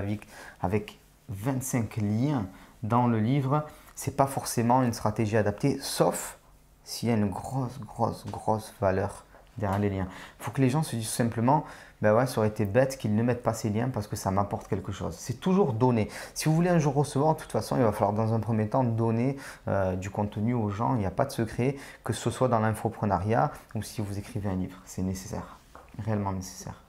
avec 0.60 0.98
25 1.28 1.96
liens 1.98 2.46
dans 2.82 3.06
le 3.06 3.20
livre, 3.20 3.66
c'est 3.94 4.16
pas 4.16 4.26
forcément 4.26 4.82
une 4.82 4.92
stratégie 4.92 5.36
adaptée, 5.36 5.78
sauf 5.80 6.38
s'il 6.84 7.08
y 7.08 7.12
a 7.12 7.14
une 7.14 7.28
grosse, 7.28 7.78
grosse, 7.80 8.24
grosse 8.26 8.74
valeur 8.80 9.24
derrière 9.58 9.78
les 9.78 9.90
liens. 9.90 10.08
Il 10.40 10.44
faut 10.44 10.50
que 10.50 10.60
les 10.60 10.70
gens 10.70 10.82
se 10.82 10.96
disent 10.96 11.08
simplement, 11.08 11.64
ben 12.00 12.14
ouais, 12.14 12.26
ça 12.26 12.38
aurait 12.38 12.48
été 12.48 12.64
bête 12.64 12.96
qu'ils 12.96 13.14
ne 13.14 13.22
mettent 13.22 13.42
pas 13.42 13.54
ces 13.54 13.70
liens 13.70 13.88
parce 13.88 14.06
que 14.06 14.16
ça 14.16 14.30
m'apporte 14.30 14.68
quelque 14.68 14.92
chose. 14.92 15.16
C'est 15.18 15.40
toujours 15.40 15.72
donner. 15.72 16.08
Si 16.34 16.48
vous 16.48 16.54
voulez 16.54 16.70
un 16.70 16.78
jour 16.78 16.94
recevoir, 16.94 17.34
de 17.34 17.40
toute 17.40 17.52
façon, 17.52 17.76
il 17.76 17.82
va 17.82 17.92
falloir 17.92 18.12
dans 18.12 18.32
un 18.34 18.40
premier 18.40 18.68
temps 18.68 18.84
donner 18.84 19.36
euh, 19.66 19.96
du 19.96 20.10
contenu 20.10 20.54
aux 20.54 20.70
gens. 20.70 20.94
Il 20.94 21.00
n'y 21.00 21.06
a 21.06 21.10
pas 21.10 21.24
de 21.24 21.32
secret, 21.32 21.76
que 22.04 22.12
ce 22.12 22.30
soit 22.30 22.48
dans 22.48 22.60
l'infoprenariat 22.60 23.50
ou 23.74 23.82
si 23.82 24.00
vous 24.00 24.18
écrivez 24.18 24.48
un 24.48 24.56
livre. 24.56 24.78
C'est 24.84 25.02
nécessaire, 25.02 25.58
réellement 26.04 26.32
nécessaire. 26.32 26.82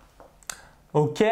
Ok, 0.93 1.23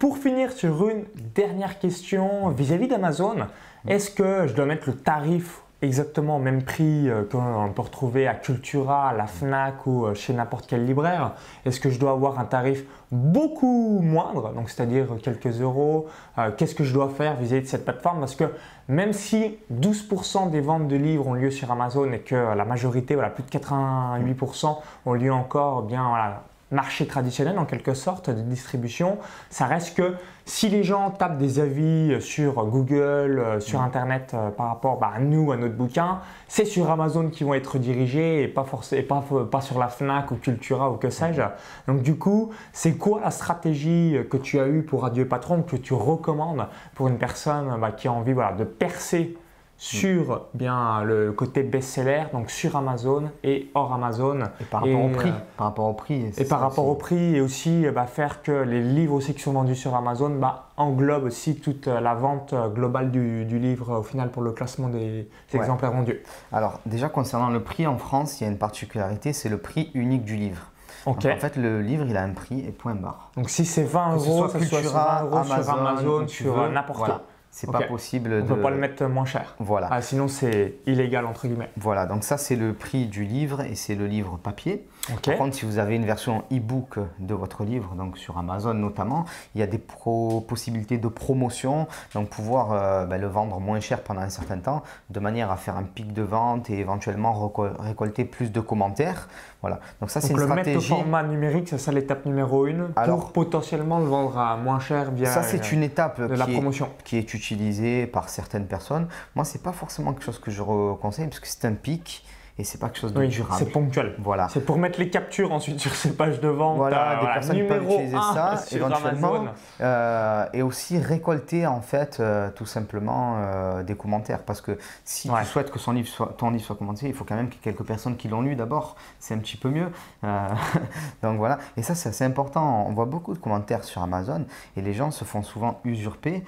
pour 0.00 0.18
finir 0.18 0.50
sur 0.50 0.88
une 0.88 1.04
dernière 1.14 1.78
question 1.78 2.48
vis-à-vis 2.48 2.88
d'Amazon, 2.88 3.46
est-ce 3.86 4.10
que 4.10 4.48
je 4.48 4.54
dois 4.54 4.66
mettre 4.66 4.88
le 4.88 4.96
tarif 4.96 5.62
exactement 5.82 6.36
au 6.36 6.38
même 6.38 6.62
prix 6.62 7.08
euh, 7.08 7.22
qu'on 7.24 7.70
peut 7.74 7.82
retrouver 7.82 8.26
à 8.26 8.34
Cultura, 8.34 9.10
à 9.10 9.12
la 9.12 9.26
FNAC 9.26 9.86
ou 9.86 10.06
euh, 10.06 10.14
chez 10.14 10.32
n'importe 10.32 10.66
quel 10.66 10.86
libraire 10.86 11.32
Est-ce 11.64 11.80
que 11.80 11.90
je 11.90 11.98
dois 11.98 12.12
avoir 12.12 12.38
un 12.38 12.44
tarif 12.44 12.84
beaucoup 13.12 14.00
moindre, 14.00 14.52
donc 14.54 14.70
c'est-à-dire 14.70 15.06
quelques 15.22 15.60
euros 15.60 16.06
euh, 16.38 16.50
Qu'est-ce 16.56 16.74
que 16.74 16.84
je 16.84 16.94
dois 16.94 17.10
faire 17.10 17.36
vis-à-vis 17.36 17.62
de 17.62 17.68
cette 17.68 17.84
plateforme? 17.84 18.20
Parce 18.20 18.34
que 18.34 18.44
même 18.88 19.12
si 19.12 19.58
12% 19.72 20.50
des 20.50 20.60
ventes 20.60 20.88
de 20.88 20.96
livres 20.96 21.26
ont 21.26 21.34
lieu 21.34 21.50
sur 21.50 21.70
Amazon 21.70 22.10
et 22.12 22.20
que 22.20 22.34
la 22.34 22.64
majorité, 22.64 23.14
voilà, 23.14 23.30
plus 23.30 23.42
de 23.42 23.50
88% 23.50 24.78
ont 25.04 25.12
lieu 25.12 25.32
encore 25.32 25.82
bien 25.82 26.40
marché 26.70 27.06
traditionnel 27.06 27.58
en 27.58 27.64
quelque 27.64 27.94
sorte 27.94 28.30
de 28.30 28.40
distribution. 28.42 29.18
Ça 29.50 29.66
reste 29.66 29.96
que 29.96 30.14
si 30.48 30.68
les 30.68 30.84
gens 30.84 31.10
tapent 31.10 31.38
des 31.38 31.58
avis 31.58 32.20
sur 32.20 32.64
Google, 32.66 33.40
euh, 33.40 33.58
sur 33.58 33.82
Internet 33.82 34.30
euh, 34.32 34.50
par 34.50 34.68
rapport 34.68 34.96
bah, 34.96 35.10
à 35.12 35.18
nous, 35.18 35.50
à 35.50 35.56
notre 35.56 35.74
bouquin, 35.74 36.20
c'est 36.46 36.64
sur 36.64 36.88
Amazon 36.88 37.30
qu'ils 37.30 37.48
vont 37.48 37.54
être 37.54 37.78
dirigés 37.78 38.44
et 38.44 38.48
pas, 38.48 38.62
forcément, 38.62 39.22
pas, 39.22 39.44
pas 39.44 39.60
sur 39.60 39.78
la 39.80 39.88
FNAC 39.88 40.30
ou 40.30 40.36
Cultura 40.36 40.90
ou 40.90 40.98
que 40.98 41.10
sais-je. 41.10 41.42
Donc 41.88 42.02
du 42.02 42.16
coup, 42.16 42.52
c'est 42.72 42.96
quoi 42.96 43.20
la 43.20 43.32
stratégie 43.32 44.16
que 44.30 44.36
tu 44.36 44.60
as 44.60 44.68
eue 44.68 44.82
pour 44.82 45.04
Adieu 45.04 45.26
Patron, 45.26 45.62
que 45.62 45.76
tu 45.76 45.94
recommandes 45.94 46.68
pour 46.94 47.08
une 47.08 47.18
personne 47.18 47.76
bah, 47.80 47.90
qui 47.90 48.06
a 48.06 48.12
envie 48.12 48.32
voilà, 48.32 48.52
de 48.52 48.64
percer 48.64 49.36
sur 49.78 50.46
bien 50.54 51.02
le 51.04 51.32
côté 51.32 51.62
best-seller, 51.62 52.24
donc 52.32 52.50
sur 52.50 52.76
Amazon 52.76 53.30
et 53.44 53.70
hors 53.74 53.92
Amazon. 53.92 54.40
Et 54.60 54.64
par 54.64 54.82
rapport 54.82 55.04
au 55.04 55.08
prix. 55.08 55.28
Euh, 55.28 55.32
par 55.56 55.66
rapport 55.66 55.86
au 55.86 55.92
prix. 55.92 56.32
Et 56.38 56.44
par 56.44 56.60
rapport 56.60 56.86
au 56.86 56.94
prix 56.94 57.36
et 57.36 57.40
aussi 57.40 57.86
bah, 57.94 58.06
faire 58.06 58.42
que 58.42 58.52
les 58.52 58.82
livres 58.82 59.14
aussi 59.14 59.34
qui 59.34 59.42
sont 59.42 59.52
vendus 59.52 59.74
sur 59.74 59.94
Amazon 59.94 60.30
bah, 60.30 60.70
englobent 60.76 61.24
aussi 61.24 61.56
toute 61.56 61.86
la 61.86 62.14
vente 62.14 62.54
globale 62.74 63.10
du, 63.10 63.44
livre 63.44 63.98
au 63.98 64.02
final 64.02 64.30
pour 64.30 64.42
le 64.42 64.52
classement 64.52 64.88
des, 64.88 65.28
exemplaires 65.52 65.92
vendus. 65.92 66.22
Alors 66.52 66.80
déjà 66.86 67.08
concernant 67.08 67.48
le 67.48 67.62
prix 67.62 67.86
en 67.86 67.98
France, 67.98 68.40
il 68.40 68.44
y 68.44 68.46
a 68.46 68.50
une 68.50 68.58
particularité, 68.58 69.32
c'est 69.32 69.48
le 69.48 69.58
prix 69.58 69.90
unique 69.94 70.24
du 70.24 70.36
livre. 70.36 70.70
en 71.04 71.14
fait, 71.14 71.56
le 71.56 71.80
livre, 71.80 72.04
il 72.08 72.16
a 72.16 72.22
un 72.22 72.32
prix 72.32 72.60
et 72.60 72.72
point 72.72 72.94
barre. 72.94 73.30
Donc 73.36 73.50
si 73.50 73.64
c'est 73.64 73.84
20 73.84 74.16
euros, 74.16 74.48
ça 74.48 74.60
soit, 74.60 74.82
sur 74.82 74.96
Amazon, 74.96 76.26
sur 76.28 76.70
n'importe 76.70 76.98
quoi. 76.98 77.22
C'est 77.56 77.72
pas 77.72 77.80
possible 77.84 78.32
On 78.34 78.36
ne 78.36 78.42
peut 78.42 78.60
pas 78.60 78.68
le 78.68 78.76
mettre 78.76 79.02
moins 79.06 79.24
cher. 79.24 79.54
Voilà. 79.58 79.88
Ah, 79.90 80.02
sinon, 80.02 80.28
c'est 80.28 80.74
illégal, 80.84 81.24
entre 81.24 81.46
guillemets. 81.46 81.70
Voilà, 81.78 82.04
donc 82.04 82.22
ça, 82.22 82.36
c'est 82.36 82.54
le 82.54 82.74
prix 82.74 83.06
du 83.06 83.24
livre 83.24 83.62
et 83.62 83.74
c'est 83.74 83.94
le 83.94 84.06
livre 84.06 84.36
papier. 84.36 84.86
Par 85.22 85.36
contre, 85.36 85.54
si 85.54 85.64
vous 85.64 85.78
avez 85.78 85.96
une 85.96 86.04
version 86.04 86.44
e-book 86.52 86.98
de 87.18 87.34
votre 87.34 87.64
livre, 87.64 87.94
donc 87.94 88.18
sur 88.18 88.38
Amazon 88.38 88.74
notamment, 88.74 89.24
il 89.54 89.60
y 89.60 89.62
a 89.62 89.66
des 89.66 89.78
possibilités 89.78 90.98
de 90.98 91.08
promotion, 91.08 91.86
donc 92.14 92.28
pouvoir 92.28 92.72
euh, 92.72 93.06
ben, 93.06 93.20
le 93.20 93.26
vendre 93.26 93.60
moins 93.60 93.80
cher 93.80 94.02
pendant 94.02 94.20
un 94.20 94.30
certain 94.30 94.58
temps, 94.58 94.82
de 95.10 95.20
manière 95.20 95.50
à 95.50 95.56
faire 95.56 95.76
un 95.76 95.84
pic 95.84 96.12
de 96.12 96.22
vente 96.22 96.70
et 96.70 96.78
éventuellement 96.78 97.52
récolter 97.78 98.24
plus 98.24 98.50
de 98.50 98.60
commentaires. 98.60 99.28
Voilà. 99.60 99.80
Donc 100.00 100.10
ça, 100.10 100.20
c'est 100.20 100.32
une 100.32 100.38
le 100.38 100.44
stratégie. 100.44 100.76
mettre 100.76 100.92
au 100.92 100.96
format 100.96 101.22
numérique, 101.22 101.68
c'est 101.68 101.78
ça 101.78 101.92
l'étape 101.92 102.26
numéro 102.26 102.66
une, 102.66 102.88
pour 103.04 103.32
potentiellement 103.32 103.98
le 103.98 104.06
vendre 104.06 104.38
à 104.38 104.56
moins 104.56 104.80
cher 104.80 105.10
via 105.10 105.26
ça, 105.26 105.42
c'est 105.42 105.72
une 105.72 105.82
étape 105.82 106.20
de 106.20 106.34
la 106.34 106.46
promotion. 106.46 106.88
qui 107.04 107.16
est 107.16 107.34
utilisée 107.34 108.06
par 108.06 108.28
certaines 108.28 108.66
personnes. 108.66 109.08
Moi, 109.34 109.44
c'est 109.44 109.62
pas 109.62 109.72
forcément 109.72 110.12
quelque 110.12 110.24
chose 110.24 110.38
que 110.38 110.50
je 110.50 110.62
conseille 110.94 111.26
parce 111.26 111.40
que 111.40 111.48
c'est 111.48 111.64
un 111.64 111.74
pic 111.74 112.24
et 112.58 112.64
c'est 112.64 112.78
pas 112.78 112.86
quelque 112.88 113.00
chose 113.00 113.12
de 113.12 113.26
durable. 113.26 113.54
C'est 113.58 113.70
ponctuel. 113.70 114.14
Voilà. 114.18 114.48
C'est 114.48 114.64
pour 114.64 114.78
mettre 114.78 114.98
les 114.98 115.10
captures 115.10 115.52
ensuite 115.52 115.78
sur 115.78 115.94
ces 115.94 116.16
pages 116.16 116.40
de 116.40 116.48
vente. 116.48 116.78
Voilà, 116.78 117.20
des 117.20 117.26
personnes 117.26 117.66
peuvent 117.66 117.84
utiliser 117.84 118.16
ça 118.16 118.54
éventuellement. 118.72 119.44
Euh, 119.82 120.46
et 120.54 120.62
aussi 120.62 120.98
récolter 120.98 121.66
en 121.66 121.82
fait 121.82 122.18
euh, 122.18 122.50
tout 122.50 122.64
simplement 122.64 123.36
euh, 123.36 123.82
des 123.82 123.94
commentaires 123.94 124.42
parce 124.42 124.62
que 124.62 124.78
si 125.04 125.28
tu 125.28 125.44
souhaites 125.44 125.70
que 125.70 125.78
son 125.78 125.92
livre 125.92 126.08
soit, 126.08 126.34
ton 126.38 126.50
livre 126.50 126.64
soit 126.64 126.76
commenté, 126.76 127.08
il 127.08 127.14
faut 127.14 127.24
quand 127.24 127.36
même 127.36 127.50
qu'il 127.50 127.58
y 127.58 127.60
ait 127.60 127.72
quelques 127.72 127.86
personnes 127.86 128.16
qui 128.16 128.28
l'ont 128.28 128.40
lu 128.40 128.56
d'abord. 128.56 128.96
C'est 129.18 129.34
un 129.34 129.38
petit 129.38 129.58
peu 129.58 129.68
mieux. 129.68 129.90
donc 131.22 131.36
voilà. 131.36 131.58
Et 131.76 131.82
ça 131.82 131.94
c'est 131.94 132.08
assez 132.08 132.24
important. 132.24 132.86
On 132.88 132.92
voit 132.94 133.04
beaucoup 133.04 133.34
de 133.34 133.38
commentaires 133.38 133.84
sur 133.84 134.02
Amazon 134.02 134.46
et 134.76 134.80
les 134.80 134.94
gens 134.94 135.10
se 135.10 135.24
font 135.24 135.42
souvent 135.42 135.80
usurper. 135.84 136.42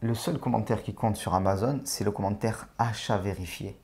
le 0.00 0.14
seul 0.14 0.38
commentaire 0.38 0.82
qui 0.82 0.94
compte 0.94 1.16
sur 1.16 1.34
Amazon, 1.34 1.80
c'est 1.84 2.04
le 2.04 2.12
commentaire 2.12 2.68
achat 2.78 3.18
vérifié 3.18 3.81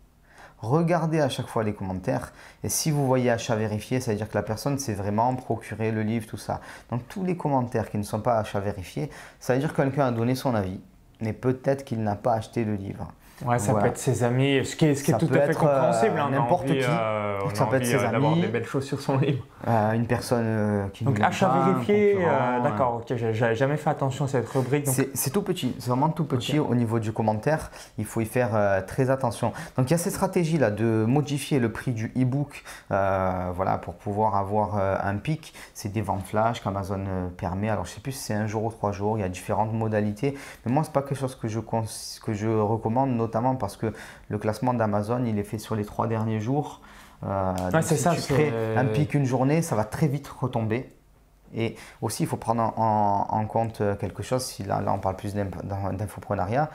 regardez 0.61 1.21
à 1.21 1.29
chaque 1.29 1.47
fois 1.47 1.65
les 1.65 1.75
commentaires. 1.75 2.33
Et 2.65 2.69
si 2.69 2.91
vous 2.91 3.07
voyez 3.07 3.31
achat 3.31 3.57
vérifié, 3.57 4.01
ça 4.01 4.13
veut 4.13 4.17
dire 4.17 4.29
que 4.29 4.37
la 4.37 4.43
personne 4.43 4.79
s'est 4.79 4.95
vraiment 4.95 5.35
procuré 5.35 5.91
le 5.91 6.03
livre, 6.03 6.27
tout 6.27 6.37
ça. 6.37 6.61
Donc 6.91 7.07
tous 7.09 7.25
les 7.25 7.37
commentaires 7.37 7.91
qui 7.91 7.99
ne 7.99 8.03
sont 8.03 8.21
pas 8.21 8.39
achat 8.39 8.61
vérifié, 8.61 9.11
ça 9.41 9.55
veut 9.55 9.61
dire 9.61 9.73
que 9.73 9.83
quelqu'un 9.83 10.07
a 10.07 10.11
donné 10.11 10.35
son 10.35 10.55
avis, 10.55 10.81
mais 11.21 11.33
peut-être 11.33 11.85
qu'il 11.85 12.03
n'a 12.03 12.17
pas 12.17 12.35
acheté 12.35 12.65
le 12.65 12.75
livre. 12.75 13.13
Ouais, 13.45 13.59
ça 13.59 13.75
peut 13.75 13.87
être 13.87 13.99
ses 13.99 14.25
amis, 14.25 14.65
ce 14.65 14.75
qui 14.75 14.87
est, 14.87 14.95
ce 14.95 15.05
qui 15.05 15.13
est 15.13 15.19
tout 15.19 15.29
à 15.33 15.41
fait 15.41 15.55
compréhensible. 15.55 16.19
Hein, 16.19 16.31
n'importe 16.31 16.67
qui. 16.67 16.83
Euh, 16.83 17.39
ça 17.55 17.67
peut 17.67 17.77
être 17.77 17.87
ses 17.87 17.95
euh, 17.95 18.09
amis. 18.09 18.41
des 18.41 18.49
belles 18.49 18.65
choses 18.65 18.85
sur 18.85 19.01
son 19.01 19.19
livre. 19.19 19.45
Euh, 19.67 19.93
une 19.93 20.07
personne 20.07 20.91
qui 20.93 21.05
Donc 21.05 21.21
achat 21.21 21.53
vérifié, 21.65 22.19
d'accord, 22.63 23.03
ok, 23.03 23.17
j'avais 23.17 23.55
jamais 23.55 23.77
fait 23.77 23.91
attention 23.91 24.25
à 24.25 24.29
cette 24.29 24.49
rubrique. 24.49 24.87
C'est 25.15 25.31
tout 25.31 25.43
petit, 25.43 25.75
c'est 25.79 25.89
vraiment 25.89 26.09
tout 26.09 26.25
petit 26.25 26.59
au 26.59 26.75
niveau 26.75 26.99
du 26.99 27.13
commentaire. 27.13 27.71
Il 27.97 28.05
faut 28.05 28.21
y 28.21 28.27
faire 28.27 28.85
très 28.87 29.11
attention. 29.11 29.53
Donc 29.77 29.89
il 29.89 29.93
y 29.93 29.95
a 29.95 29.99
cette 29.99 30.13
stratégie 30.13 30.59
là 30.59 30.71
de 30.71 31.05
modifier 31.07 31.59
le 31.59 31.71
prix 31.71 31.93
du 31.93 32.13
e-book, 32.17 32.65
voilà, 32.89 33.79
pour 33.79 33.95
pouvoir 33.95 34.37
avoir 34.37 34.77
un 34.77 35.17
pic. 35.17 35.55
C'est 35.75 35.93
des 35.93 36.03
ventes 36.03 36.27
flash 36.27 36.61
qu'Amazon 36.63 37.05
permet. 37.37 37.69
Alors 37.69 37.85
je 37.85 37.93
sais 37.93 38.01
plus 38.01 38.13
si 38.13 38.25
c'est 38.25 38.35
un 38.35 38.47
jour 38.47 38.65
ou 38.65 38.71
trois 38.71 38.93
jours. 38.93 39.19
Il 39.19 39.21
y 39.21 39.25
a 39.25 39.29
différentes 39.29 39.73
modalités, 39.73 40.37
mais 40.65 40.73
moi 40.73 40.83
c'est 40.85 40.93
pas 40.93 41.03
quelque 41.03 41.19
chose 41.19 41.35
que 41.35 41.49
je 41.49 41.61
que 41.61 42.33
je 42.33 42.49
recommande 42.49 43.17
notamment 43.29 43.55
parce 43.57 43.77
que 43.77 43.93
le 44.29 44.39
classement 44.39 44.75
d'Amazon, 44.75 45.25
il 45.25 45.39
est 45.39 45.45
fait 45.45 45.59
sur 45.59 45.77
les 45.77 45.85
trois 45.85 46.07
derniers 46.07 46.41
jours. 46.41 46.81
Euh, 47.25 47.55
c'est 47.83 47.97
ça. 47.97 48.15
Tu 48.15 48.33
crées 48.33 48.53
un 48.77 48.87
pic 48.87 49.15
une 49.15 49.27
journée, 49.27 49.63
ça 49.63 49.77
va 49.77 49.85
très 49.85 50.09
vite 50.09 50.29
retomber. 50.29 50.93
Et 51.55 51.77
aussi, 52.03 52.25
il 52.25 52.27
faut 52.27 52.37
prendre 52.37 52.63
en, 52.77 53.47
compte 53.47 53.83
quelque 53.99 54.23
chose, 54.23 54.45
si 54.45 54.65
là, 54.65 54.83
là 54.83 54.93
on 54.93 54.99
parle 54.99 55.17
plus 55.17 55.35
d'infoprenariat, 55.35 56.69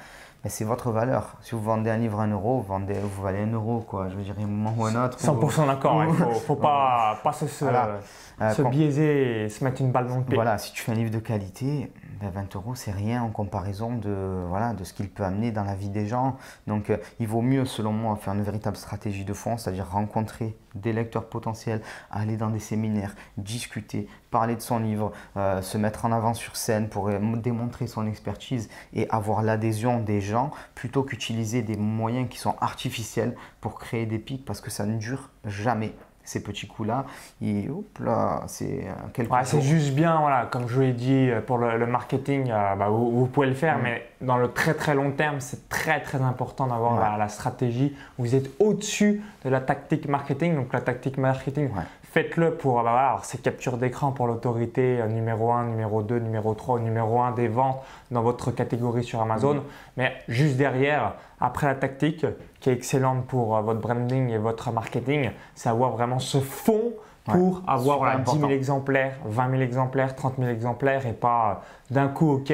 mais 0.43 0.49
c'est 0.49 0.65
votre 0.65 0.91
valeur. 0.91 1.35
Si 1.41 1.51
vous 1.51 1.61
vendez 1.61 1.91
un 1.91 1.97
livre 1.97 2.19
à 2.19 2.23
un 2.23 2.31
euro, 2.31 2.57
vous, 2.57 2.67
vendez, 2.67 2.95
vous 2.95 3.21
valez 3.21 3.43
un 3.43 3.51
euro, 3.51 3.81
quoi. 3.87 4.09
Je 4.09 4.15
veux 4.15 4.23
dire, 4.23 4.35
un 4.39 4.47
moment 4.47 4.73
ou 4.75 4.85
un 4.85 5.05
autre. 5.05 5.19
100% 5.19 5.67
d'accord, 5.67 6.03
il 6.03 6.09
ne 6.09 6.33
faut, 6.33 6.55
pas, 6.55 7.19
pas 7.23 7.33
se, 7.33 7.47
se 7.47 8.61
biaiser 8.63 9.43
et 9.43 9.49
se 9.49 9.63
mettre 9.63 9.81
une 9.81 9.91
balle 9.91 10.07
dans 10.07 10.17
le 10.17 10.23
pied. 10.23 10.35
Voilà, 10.35 10.57
si 10.57 10.73
tu 10.73 10.81
fais 10.81 10.91
un 10.91 10.95
livre 10.95 11.11
de 11.11 11.19
qualité, 11.19 11.91
20 12.29 12.55
euros, 12.55 12.75
c'est 12.75 12.91
rien 12.91 13.23
en 13.23 13.29
comparaison 13.29 13.95
de, 13.95 14.43
voilà, 14.47 14.73
de 14.73 14.83
ce 14.83 14.93
qu'il 14.93 15.09
peut 15.09 15.23
amener 15.23 15.51
dans 15.51 15.63
la 15.63 15.75
vie 15.75 15.89
des 15.89 16.07
gens. 16.07 16.37
Donc, 16.67 16.89
euh, 16.89 16.97
il 17.19 17.27
vaut 17.27 17.41
mieux, 17.41 17.65
selon 17.65 17.91
moi, 17.91 18.15
faire 18.15 18.33
une 18.33 18.43
véritable 18.43 18.77
stratégie 18.77 19.25
de 19.25 19.33
fond, 19.33 19.57
c'est-à-dire 19.57 19.89
rencontrer 19.89 20.57
des 20.75 20.93
lecteurs 20.93 21.29
potentiels, 21.29 21.81
aller 22.11 22.37
dans 22.37 22.49
des 22.49 22.59
séminaires, 22.59 23.15
discuter, 23.37 24.07
parler 24.31 24.55
de 24.55 24.61
son 24.61 24.79
livre, 24.79 25.11
euh, 25.37 25.61
se 25.61 25.77
mettre 25.77 26.05
en 26.05 26.11
avant 26.11 26.33
sur 26.33 26.55
scène 26.55 26.89
pour 26.89 27.09
euh, 27.09 27.19
démontrer 27.37 27.87
son 27.87 28.07
expertise 28.07 28.69
et 28.93 29.09
avoir 29.09 29.43
l'adhésion 29.43 29.99
des 29.99 30.21
gens 30.21 30.51
plutôt 30.75 31.03
qu'utiliser 31.03 31.61
des 31.61 31.77
moyens 31.77 32.27
qui 32.29 32.39
sont 32.39 32.55
artificiels 32.61 33.35
pour 33.61 33.79
créer 33.79 34.05
des 34.05 34.19
pics 34.19 34.45
parce 34.45 34.61
que 34.61 34.71
ça 34.71 34.85
ne 34.85 34.97
dure 34.97 35.29
jamais 35.45 35.93
ces 36.23 36.41
petits 36.41 36.67
coups-là. 36.67 37.05
Et 37.41 37.67
là, 37.99 38.43
c'est 38.47 38.85
quelque 39.13 39.31
ouais, 39.31 39.43
C'est 39.43 39.61
juste 39.61 39.93
bien, 39.93 40.19
voilà, 40.19 40.47
comme 40.49 40.67
je 40.67 40.81
l'ai 40.81 40.93
dit, 40.93 41.29
euh, 41.29 41.41
pour 41.41 41.57
le, 41.57 41.85
marketing, 41.85 42.49
euh, 42.49 42.75
bah, 42.75 42.89
vous, 42.89 43.27
pouvez 43.27 43.47
le 43.47 43.53
faire, 43.53 43.77
mm. 43.77 43.81
mais 43.83 44.07
dans 44.21 44.37
le 44.37 44.51
très 44.51 44.73
très 44.73 44.95
long 44.95 45.11
terme, 45.11 45.39
c'est 45.39 45.67
très 45.69 46.01
très 46.01 46.21
important 46.21 46.67
d'avoir 46.67 47.17
la, 47.17 47.27
stratégie. 47.27 47.95
Vous 48.17 48.35
êtes 48.35 48.49
au-dessus 48.59 49.21
de 49.43 49.49
la 49.49 49.59
tactique 49.59 50.07
marketing. 50.07 50.55
Donc 50.55 50.71
la 50.73 50.81
tactique 50.81 51.17
marketing, 51.17 51.69
faites-le 52.13 52.53
pour 52.53 52.75
bah, 52.75 52.81
voilà, 52.83 53.19
ces 53.23 53.39
captures 53.39 53.77
d'écran 53.77 54.11
pour 54.11 54.27
l'autorité 54.27 55.01
euh, 55.01 55.07
numéro 55.07 55.51
1, 55.51 55.65
numéro 55.65 56.03
2, 56.03 56.19
numéro 56.19 56.53
3, 56.53 56.79
numéro 56.79 57.19
1 57.19 57.31
des 57.31 57.47
ventes 57.47 57.81
dans 58.11 58.21
votre 58.21 58.51
catégorie 58.51 59.03
sur 59.03 59.19
Amazon. 59.19 59.55
Mm. 59.55 59.61
Mais 59.97 60.13
juste 60.27 60.55
derrière, 60.55 61.15
après 61.41 61.65
la 61.65 61.75
tactique, 61.75 62.25
qui 62.59 62.69
est 62.69 62.73
excellente 62.73 63.25
pour 63.25 63.57
euh, 63.57 63.61
votre 63.61 63.79
branding 63.79 64.29
et 64.29 64.37
votre 64.37 64.71
marketing, 64.71 65.31
c'est 65.55 65.69
avoir 65.69 65.91
vraiment 65.91 66.19
ce 66.19 66.39
fond 66.39 66.93
pour 67.25 67.63
avoir 67.67 68.19
10 68.19 68.39
000 68.39 68.51
exemplaires, 68.51 69.15
20 69.25 69.49
000 69.51 69.61
exemplaires, 69.61 70.15
30 70.15 70.35
000 70.37 70.49
exemplaires 70.49 71.07
et 71.07 71.13
pas 71.13 71.63
euh, 71.89 71.93
d'un 71.93 72.09
coup, 72.09 72.31
ok, 72.33 72.53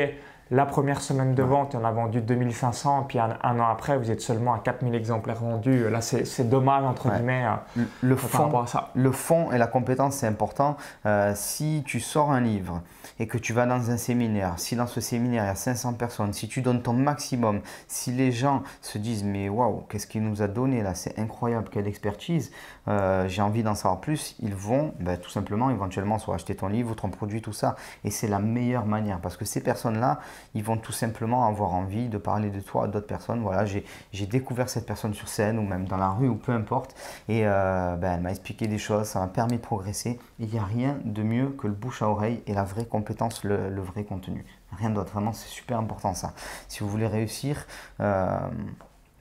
la 0.52 0.66
première 0.66 1.02
semaine 1.02 1.36
de 1.36 1.44
vente, 1.44 1.76
on 1.76 1.84
a 1.84 1.92
vendu 1.92 2.22
2500, 2.22 3.04
et 3.04 3.06
puis 3.08 3.20
un, 3.20 3.60
an 3.60 3.68
après, 3.70 3.98
vous 3.98 4.10
êtes 4.10 4.22
seulement 4.22 4.54
à 4.56 4.60
4000 4.60 4.96
exemplaires 4.96 5.42
vendus. 5.42 5.90
Là, 5.90 6.02
c'est 6.02 6.50
dommage, 6.50 6.84
entre 6.84 7.12
guillemets. 7.12 7.46
Euh, 7.78 7.84
le, 8.02 8.16
fond, 8.16 8.66
ça. 8.66 8.90
le 8.96 9.12
fond 9.12 9.52
et 9.52 9.60
la 9.60 9.68
compétence, 9.68 10.16
c'est 10.16 10.28
important. 10.28 10.76
Euh, 11.06 11.34
si 11.36 11.84
tu 11.86 12.00
sors 12.00 12.32
un 12.32 12.42
livre 12.42 12.82
et 13.20 13.28
que 13.28 13.38
tu 13.38 13.54
vas 13.54 13.68
dans 13.68 13.92
un 13.92 13.98
séminaire, 13.98 14.54
si 14.58 14.76
dans 14.76 14.88
ce 14.88 15.02
séminaire, 15.02 15.44
il 15.44 15.48
y 15.48 15.52
a 15.52 15.56
500 15.56 15.94
personnes, 15.94 16.34
si 16.34 16.48
tu 16.48 16.62
donnes 16.62 16.82
ton 16.82 16.94
maximum, 16.94 17.62
si 17.88 18.12
les 18.12 18.32
gens 18.32 18.64
se 18.82 18.98
disent, 18.98 19.24
mais 19.24 19.50
waouh, 19.50 19.84
qu'est-ce 19.90 20.08
qu'il 20.08 20.24
nous 20.24 20.42
a 20.42 20.48
donné 20.48 20.82
là, 20.82 20.96
c'est 20.96 21.20
incroyable, 21.20 21.70
quelle 21.70 21.88
expertise, 21.88 22.52
euh, 22.88 23.28
j'ai 23.28 23.42
envie 23.42 23.62
d'en 23.62 23.76
savoir 23.76 24.02
plus, 24.02 24.36
ils 24.40 24.56
vont 24.56 24.94
ben, 25.00 25.18
tout 25.18 25.30
simplement 25.30 25.70
éventuellement 25.70 26.18
soit 26.18 26.36
acheter 26.36 26.56
ton 26.56 26.70
livre, 26.70 26.96
ton 26.96 27.10
produit, 27.10 27.42
tout 27.42 27.54
ça. 27.54 27.76
Et 28.04 28.10
c'est 28.10 28.28
la 28.28 28.40
meilleure 28.40 28.86
manière 28.86 29.20
parce 29.20 29.38
que 29.38 29.46
ces 29.46 29.62
personnes-là, 29.62 30.20
ils 30.54 30.64
vont 30.64 30.78
tout 30.78 30.92
simplement 30.92 31.46
avoir 31.46 31.74
envie 31.74 32.10
de 32.10 32.18
parler 32.18 32.50
de 32.50 32.60
toi 32.60 32.86
à 32.86 32.88
d'autres 32.88 33.08
personnes. 33.08 33.42
Voilà, 33.42 33.66
j'ai 33.66 34.26
découvert 34.26 34.70
cette 34.70 34.86
personne 34.86 35.14
sur 35.14 35.28
scène 35.28 35.60
ou 35.60 35.64
même 35.64 35.86
dans 35.86 35.98
la 35.98 36.10
rue 36.10 36.28
ou 36.28 36.36
peu 36.36 36.52
importe. 36.52 36.96
Et 37.28 37.42
euh, 37.46 37.96
ben, 37.96 38.16
elle 38.16 38.22
m'a 38.22 38.32
expliqué 38.32 38.68
des 38.68 38.78
choses, 38.78 39.08
ça 39.08 39.20
m'a 39.20 39.28
permis 39.28 39.58
de 39.58 39.62
progresser. 39.62 40.20
Il 40.40 40.50
n'y 40.50 40.60
a 40.60 40.64
rien 40.64 41.00
de 41.04 41.24
mieux 41.24 41.50
que 41.50 41.68
le 41.68 41.74
bouche 41.74 42.02
à 42.02 42.10
oreille 42.10 42.42
et 42.48 42.54
la 42.54 42.64
vraie 42.64 42.86
compétence, 42.86 43.44
le, 43.44 43.82
vrai 43.82 44.04
contenu. 44.04 44.46
Rien 44.78 44.90
d'autre, 44.90 45.12
vraiment, 45.12 45.34
c'est 45.34 45.50
super 45.50 45.80
important 45.80 46.14
ça. 46.14 46.34
Si 46.68 46.82
vous 46.82 46.90
voulez 46.90 47.08
réussir, 47.08 47.66
euh, 48.00 48.38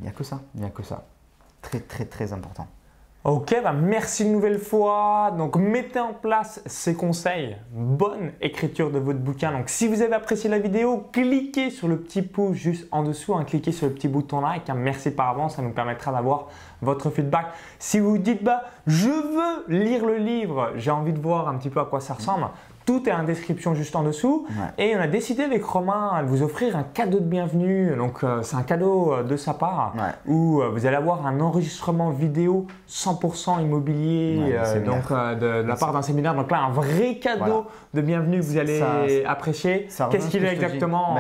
il 0.01 0.05
n'y 0.05 0.09
a 0.09 0.13
que 0.13 0.25
ça, 0.25 0.41
il 0.55 0.61
n'y 0.61 0.67
a 0.67 0.71
que 0.71 0.83
ça. 0.83 1.07
Très, 1.63 1.81
très, 1.81 2.05
très 2.05 2.33
important. 2.33 2.69
Ok, 3.25 3.53
bah 3.65 3.73
merci 3.73 4.23
une 4.23 4.31
nouvelle 4.31 4.61
fois. 4.61 5.35
Donc 5.37 5.57
mettez 5.57 5.99
en 5.99 6.15
place 6.15 6.63
ces 6.67 6.95
conseils. 6.95 7.57
Bonne 7.73 8.31
écriture 8.41 8.93
de 8.93 9.01
votre 9.01 9.19
bouquin. 9.19 9.51
Donc 9.51 9.69
si 9.69 9.89
vous 9.89 10.03
avez 10.03 10.15
apprécié 10.15 10.49
la 10.49 10.61
vidéo, 10.61 11.09
cliquez 11.13 11.71
sur 11.71 11.89
le 11.89 11.99
petit 11.99 12.23
pouce 12.23 12.57
juste 12.57 12.87
en 12.93 13.03
dessous, 13.03 13.35
hein, 13.35 13.43
cliquez 13.45 13.73
sur 13.73 13.89
le 13.89 13.93
petit 13.93 14.07
bouton 14.07 14.41
like. 14.41 14.71
Hein. 14.71 14.75
merci 14.75 15.11
par 15.11 15.31
avance, 15.31 15.57
ça 15.57 15.63
nous 15.63 15.73
permettra 15.73 16.13
d'avoir 16.13 16.47
votre 16.81 17.11
feedback. 17.11 17.47
Si 17.81 17.99
vous 17.99 18.19
dites 18.19 18.45
bah 18.45 18.63
je 18.87 19.09
veux 19.09 19.65
lire 19.67 20.07
le 20.07 20.19
livre, 20.19 20.71
j'ai 20.77 20.93
envie 20.93 21.13
de 21.13 21.21
voir 21.21 21.49
un 21.49 21.59
petit 21.59 21.71
peu 21.71 21.81
à 21.81 21.87
quoi 21.87 22.01
ça 22.01 22.15
ressemble, 22.15 22.47
tout 22.89 23.07
est 23.07 23.13
en 23.13 23.23
description 23.23 23.75
juste 23.75 23.95
en 23.97 24.03
dessous. 24.03 24.47
Et 24.79 24.97
on 24.97 25.01
a 25.01 25.09
décidé 25.09 25.43
avec 25.43 25.63
Romain 25.63 26.23
de 26.23 26.27
vous 26.27 26.43
offrir 26.43 26.75
un 26.75 26.85
cadeau 26.85 27.21
de 27.21 27.27
bienvenue. 27.27 27.95
Donc, 27.95 28.25
euh, 28.25 28.41
c'est 28.43 28.57
un 28.57 28.63
cadeau 28.63 29.13
euh, 29.13 29.23
de 29.23 29.37
sa 29.37 29.53
part 29.53 29.93
où 30.27 30.63
euh, 30.63 30.71
vous 30.71 30.87
allez 30.87 30.97
avoir 30.97 31.27
un 31.27 31.39
enregistrement 31.41 32.09
vidéo 32.09 32.67
100% 32.89 33.61
immobilier 33.61 34.57
donc, 34.87 35.11
de, 35.11 35.67
la 35.67 35.77
part 35.77 35.93
d'un 35.93 36.01
séminaire. 36.01 36.35
Donc 36.35 36.51
là, 36.51 36.63
un 36.63 36.71
vrai 36.71 37.17
cadeau 37.17 37.67
de 37.93 38.01
bienvenue 38.01 38.39
que 38.39 38.45
vous 38.45 38.57
allez 38.57 39.23
apprécier. 39.27 39.89
Qu'est-ce 40.11 40.31
qu'il 40.31 40.47
est 40.47 40.55
exactement 40.55 41.19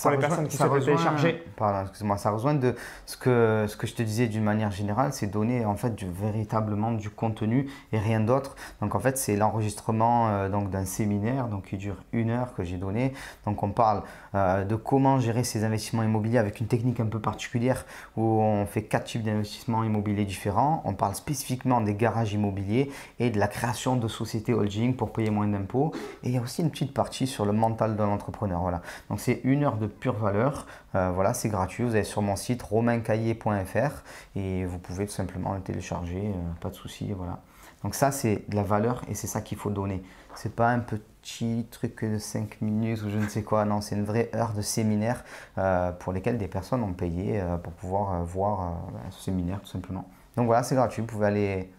pour 0.00 0.10
les 0.12 0.18
personnes 0.18 0.46
qui 0.46 0.56
souhaitent 0.56 0.84
télécharger 0.84 1.42
Pardon, 1.56 1.80
excuse-moi. 1.80 2.16
Ça 2.16 2.30
rejoint 2.30 2.54
de 2.54 2.76
ce 3.06 3.16
que, 3.16 3.64
ce 3.66 3.76
que 3.76 3.88
je 3.88 3.94
te 3.96 4.02
disais 4.04 4.28
d'une 4.28 4.44
manière 4.44 4.70
générale, 4.70 5.12
c'est 5.12 5.26
donner 5.26 5.64
en 5.64 5.74
fait 5.74 6.00
véritablement 6.00 6.92
du 6.92 7.10
contenu 7.10 7.68
et 7.92 7.98
rien 7.98 8.20
d'autre. 8.20 8.54
Donc 8.80 8.94
en 8.94 9.00
fait, 9.00 9.18
c'est 9.18 9.34
l'enregistrement 9.34 10.48
donc 10.48 10.70
d'un 10.70 10.84
séminaire 10.84 11.07
donc 11.50 11.66
qui 11.66 11.76
dure 11.76 11.96
une 12.12 12.30
heure 12.30 12.54
que 12.54 12.64
j'ai 12.64 12.76
donné. 12.76 13.12
Donc 13.46 13.62
on 13.62 13.70
parle 13.70 14.02
euh, 14.34 14.64
de 14.64 14.76
comment 14.76 15.18
gérer 15.20 15.44
ses 15.44 15.64
investissements 15.64 16.02
immobiliers 16.02 16.38
avec 16.38 16.60
une 16.60 16.66
technique 16.66 17.00
un 17.00 17.06
peu 17.06 17.20
particulière 17.20 17.84
où 18.16 18.22
on 18.22 18.66
fait 18.66 18.82
quatre 18.82 19.04
types 19.04 19.22
d'investissements 19.22 19.84
immobiliers 19.84 20.24
différents. 20.24 20.82
On 20.84 20.94
parle 20.94 21.14
spécifiquement 21.14 21.80
des 21.80 21.94
garages 21.94 22.32
immobiliers 22.32 22.90
et 23.18 23.30
de 23.30 23.38
la 23.38 23.48
création 23.48 23.96
de 23.96 24.08
sociétés 24.08 24.52
holding 24.52 24.94
pour 24.94 25.12
payer 25.12 25.30
moins 25.30 25.48
d'impôts. 25.48 25.92
Et 26.22 26.28
il 26.28 26.34
y 26.34 26.38
a 26.38 26.42
aussi 26.42 26.62
une 26.62 26.70
petite 26.70 26.94
partie 26.94 27.26
sur 27.26 27.44
le 27.44 27.52
mental 27.52 27.96
de 27.96 28.02
l'entrepreneur. 28.02 28.60
Voilà. 28.60 28.82
Donc 29.08 29.20
c'est 29.20 29.40
une 29.44 29.64
heure 29.64 29.76
de 29.76 29.86
pure 29.86 30.16
valeur. 30.16 30.66
Euh, 30.94 31.10
voilà, 31.14 31.34
c'est 31.34 31.48
gratuit. 31.48 31.84
Vous 31.84 31.94
allez 31.94 32.04
sur 32.04 32.22
mon 32.22 32.36
site 32.36 32.62
romaincaillé.fr 32.62 34.02
et 34.36 34.64
vous 34.64 34.78
pouvez 34.78 35.06
tout 35.06 35.12
simplement 35.12 35.54
le 35.54 35.60
télécharger. 35.60 36.22
Euh, 36.28 36.60
pas 36.60 36.70
de 36.70 36.74
souci. 36.74 37.12
Voilà. 37.12 37.40
Donc 37.82 37.94
ça, 37.94 38.10
c'est 38.10 38.44
de 38.48 38.56
la 38.56 38.62
valeur 38.62 39.02
et 39.08 39.14
c'est 39.14 39.26
ça 39.26 39.40
qu'il 39.40 39.58
faut 39.58 39.70
donner. 39.70 40.02
C'est 40.40 40.54
pas 40.54 40.68
un 40.68 40.78
petit 40.78 41.66
truc 41.68 42.04
de 42.04 42.16
5 42.16 42.60
minutes 42.60 43.02
ou 43.02 43.10
je 43.10 43.18
ne 43.18 43.26
sais 43.26 43.42
quoi. 43.42 43.64
Non, 43.64 43.80
c'est 43.80 43.96
une 43.96 44.04
vraie 44.04 44.30
heure 44.36 44.52
de 44.52 44.62
séminaire 44.62 45.24
euh, 45.58 45.90
pour 45.90 46.12
lesquelles 46.12 46.38
des 46.38 46.46
personnes 46.46 46.84
ont 46.84 46.92
payé 46.92 47.40
euh, 47.40 47.56
pour 47.56 47.72
pouvoir 47.72 48.14
euh, 48.14 48.22
voir 48.22 48.74
ce 49.10 49.24
séminaire 49.24 49.60
tout 49.60 49.66
simplement. 49.66 50.08
Donc 50.36 50.46
voilà, 50.46 50.62
c'est 50.62 50.76
gratuit. 50.76 51.02
Vous 51.02 51.08
pouvez 51.08 51.26
aller 51.26 51.70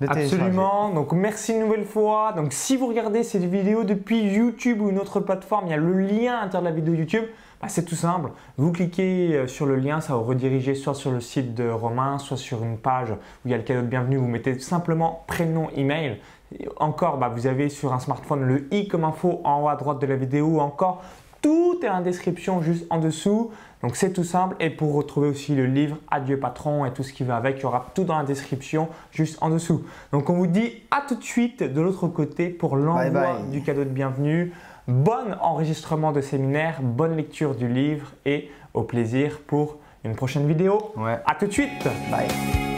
Absolument. 0.00 0.88
Donc 0.88 1.12
merci 1.12 1.52
une 1.52 1.60
nouvelle 1.60 1.84
fois. 1.84 2.32
Donc 2.32 2.54
si 2.54 2.78
vous 2.78 2.86
regardez 2.86 3.24
cette 3.24 3.44
vidéo 3.44 3.84
depuis 3.84 4.22
YouTube 4.22 4.80
ou 4.80 4.88
une 4.88 4.98
autre 4.98 5.20
plateforme, 5.20 5.66
il 5.66 5.70
y 5.72 5.74
a 5.74 5.76
le 5.76 6.00
lien 6.00 6.38
à 6.38 6.44
l'intérieur 6.44 6.62
de 6.62 6.68
la 6.68 6.74
vidéo 6.74 6.94
YouTube. 6.94 7.24
Bah, 7.60 7.68
c'est 7.68 7.84
tout 7.84 7.94
simple. 7.94 8.30
Vous 8.56 8.72
cliquez 8.72 9.46
sur 9.48 9.66
le 9.66 9.76
lien, 9.76 10.00
ça 10.00 10.14
va 10.14 10.20
vous 10.20 10.24
rediriger 10.24 10.74
soit 10.74 10.94
sur 10.94 11.10
le 11.10 11.20
site 11.20 11.54
de 11.54 11.68
Romain, 11.68 12.16
soit 12.16 12.38
sur 12.38 12.64
une 12.64 12.78
page 12.78 13.10
où 13.10 13.16
il 13.44 13.50
y 13.50 13.54
a 13.54 13.58
le 13.58 13.64
cadeau 13.64 13.82
de 13.82 13.86
bienvenue. 13.86 14.16
Vous 14.16 14.28
mettez 14.28 14.58
simplement 14.58 15.24
prénom, 15.26 15.68
email. 15.76 16.18
Encore, 16.78 17.18
bah, 17.18 17.28
vous 17.28 17.46
avez 17.46 17.68
sur 17.68 17.92
un 17.92 18.00
smartphone 18.00 18.42
le 18.42 18.74
i 18.74 18.88
comme 18.88 19.04
info 19.04 19.40
en 19.44 19.62
haut 19.62 19.68
à 19.68 19.76
droite 19.76 20.00
de 20.00 20.06
la 20.06 20.16
vidéo. 20.16 20.60
Encore, 20.60 21.02
tout 21.42 21.78
est 21.82 21.88
en 21.88 22.00
description 22.00 22.60
juste 22.60 22.86
en 22.90 22.98
dessous. 22.98 23.50
Donc 23.82 23.96
c'est 23.96 24.12
tout 24.12 24.24
simple. 24.24 24.56
Et 24.60 24.70
pour 24.70 24.94
retrouver 24.94 25.28
aussi 25.28 25.54
le 25.54 25.66
livre 25.66 25.96
Adieu 26.10 26.38
patron 26.38 26.84
et 26.84 26.92
tout 26.92 27.02
ce 27.02 27.12
qui 27.12 27.24
va 27.24 27.36
avec, 27.36 27.58
il 27.58 27.62
y 27.62 27.66
aura 27.66 27.86
tout 27.94 28.04
dans 28.04 28.18
la 28.18 28.24
description 28.24 28.88
juste 29.10 29.38
en 29.40 29.48
dessous. 29.48 29.84
Donc 30.12 30.28
on 30.28 30.34
vous 30.34 30.46
dit 30.46 30.74
à 30.90 31.02
tout 31.06 31.14
de 31.14 31.22
suite 31.22 31.62
de 31.62 31.80
l'autre 31.80 32.08
côté 32.08 32.48
pour 32.48 32.76
l'envoi 32.76 33.38
du 33.50 33.62
cadeau 33.62 33.84
de 33.84 33.90
bienvenue. 33.90 34.52
Bon 34.88 35.36
enregistrement 35.40 36.12
de 36.12 36.20
séminaire, 36.20 36.80
bonne 36.82 37.16
lecture 37.16 37.54
du 37.54 37.68
livre 37.68 38.12
et 38.26 38.50
au 38.74 38.82
plaisir 38.82 39.40
pour 39.46 39.76
une 40.04 40.16
prochaine 40.16 40.46
vidéo. 40.46 40.92
Ouais. 40.96 41.18
À 41.26 41.34
tout 41.34 41.46
de 41.46 41.52
suite. 41.52 41.84
Bye. 42.10 42.69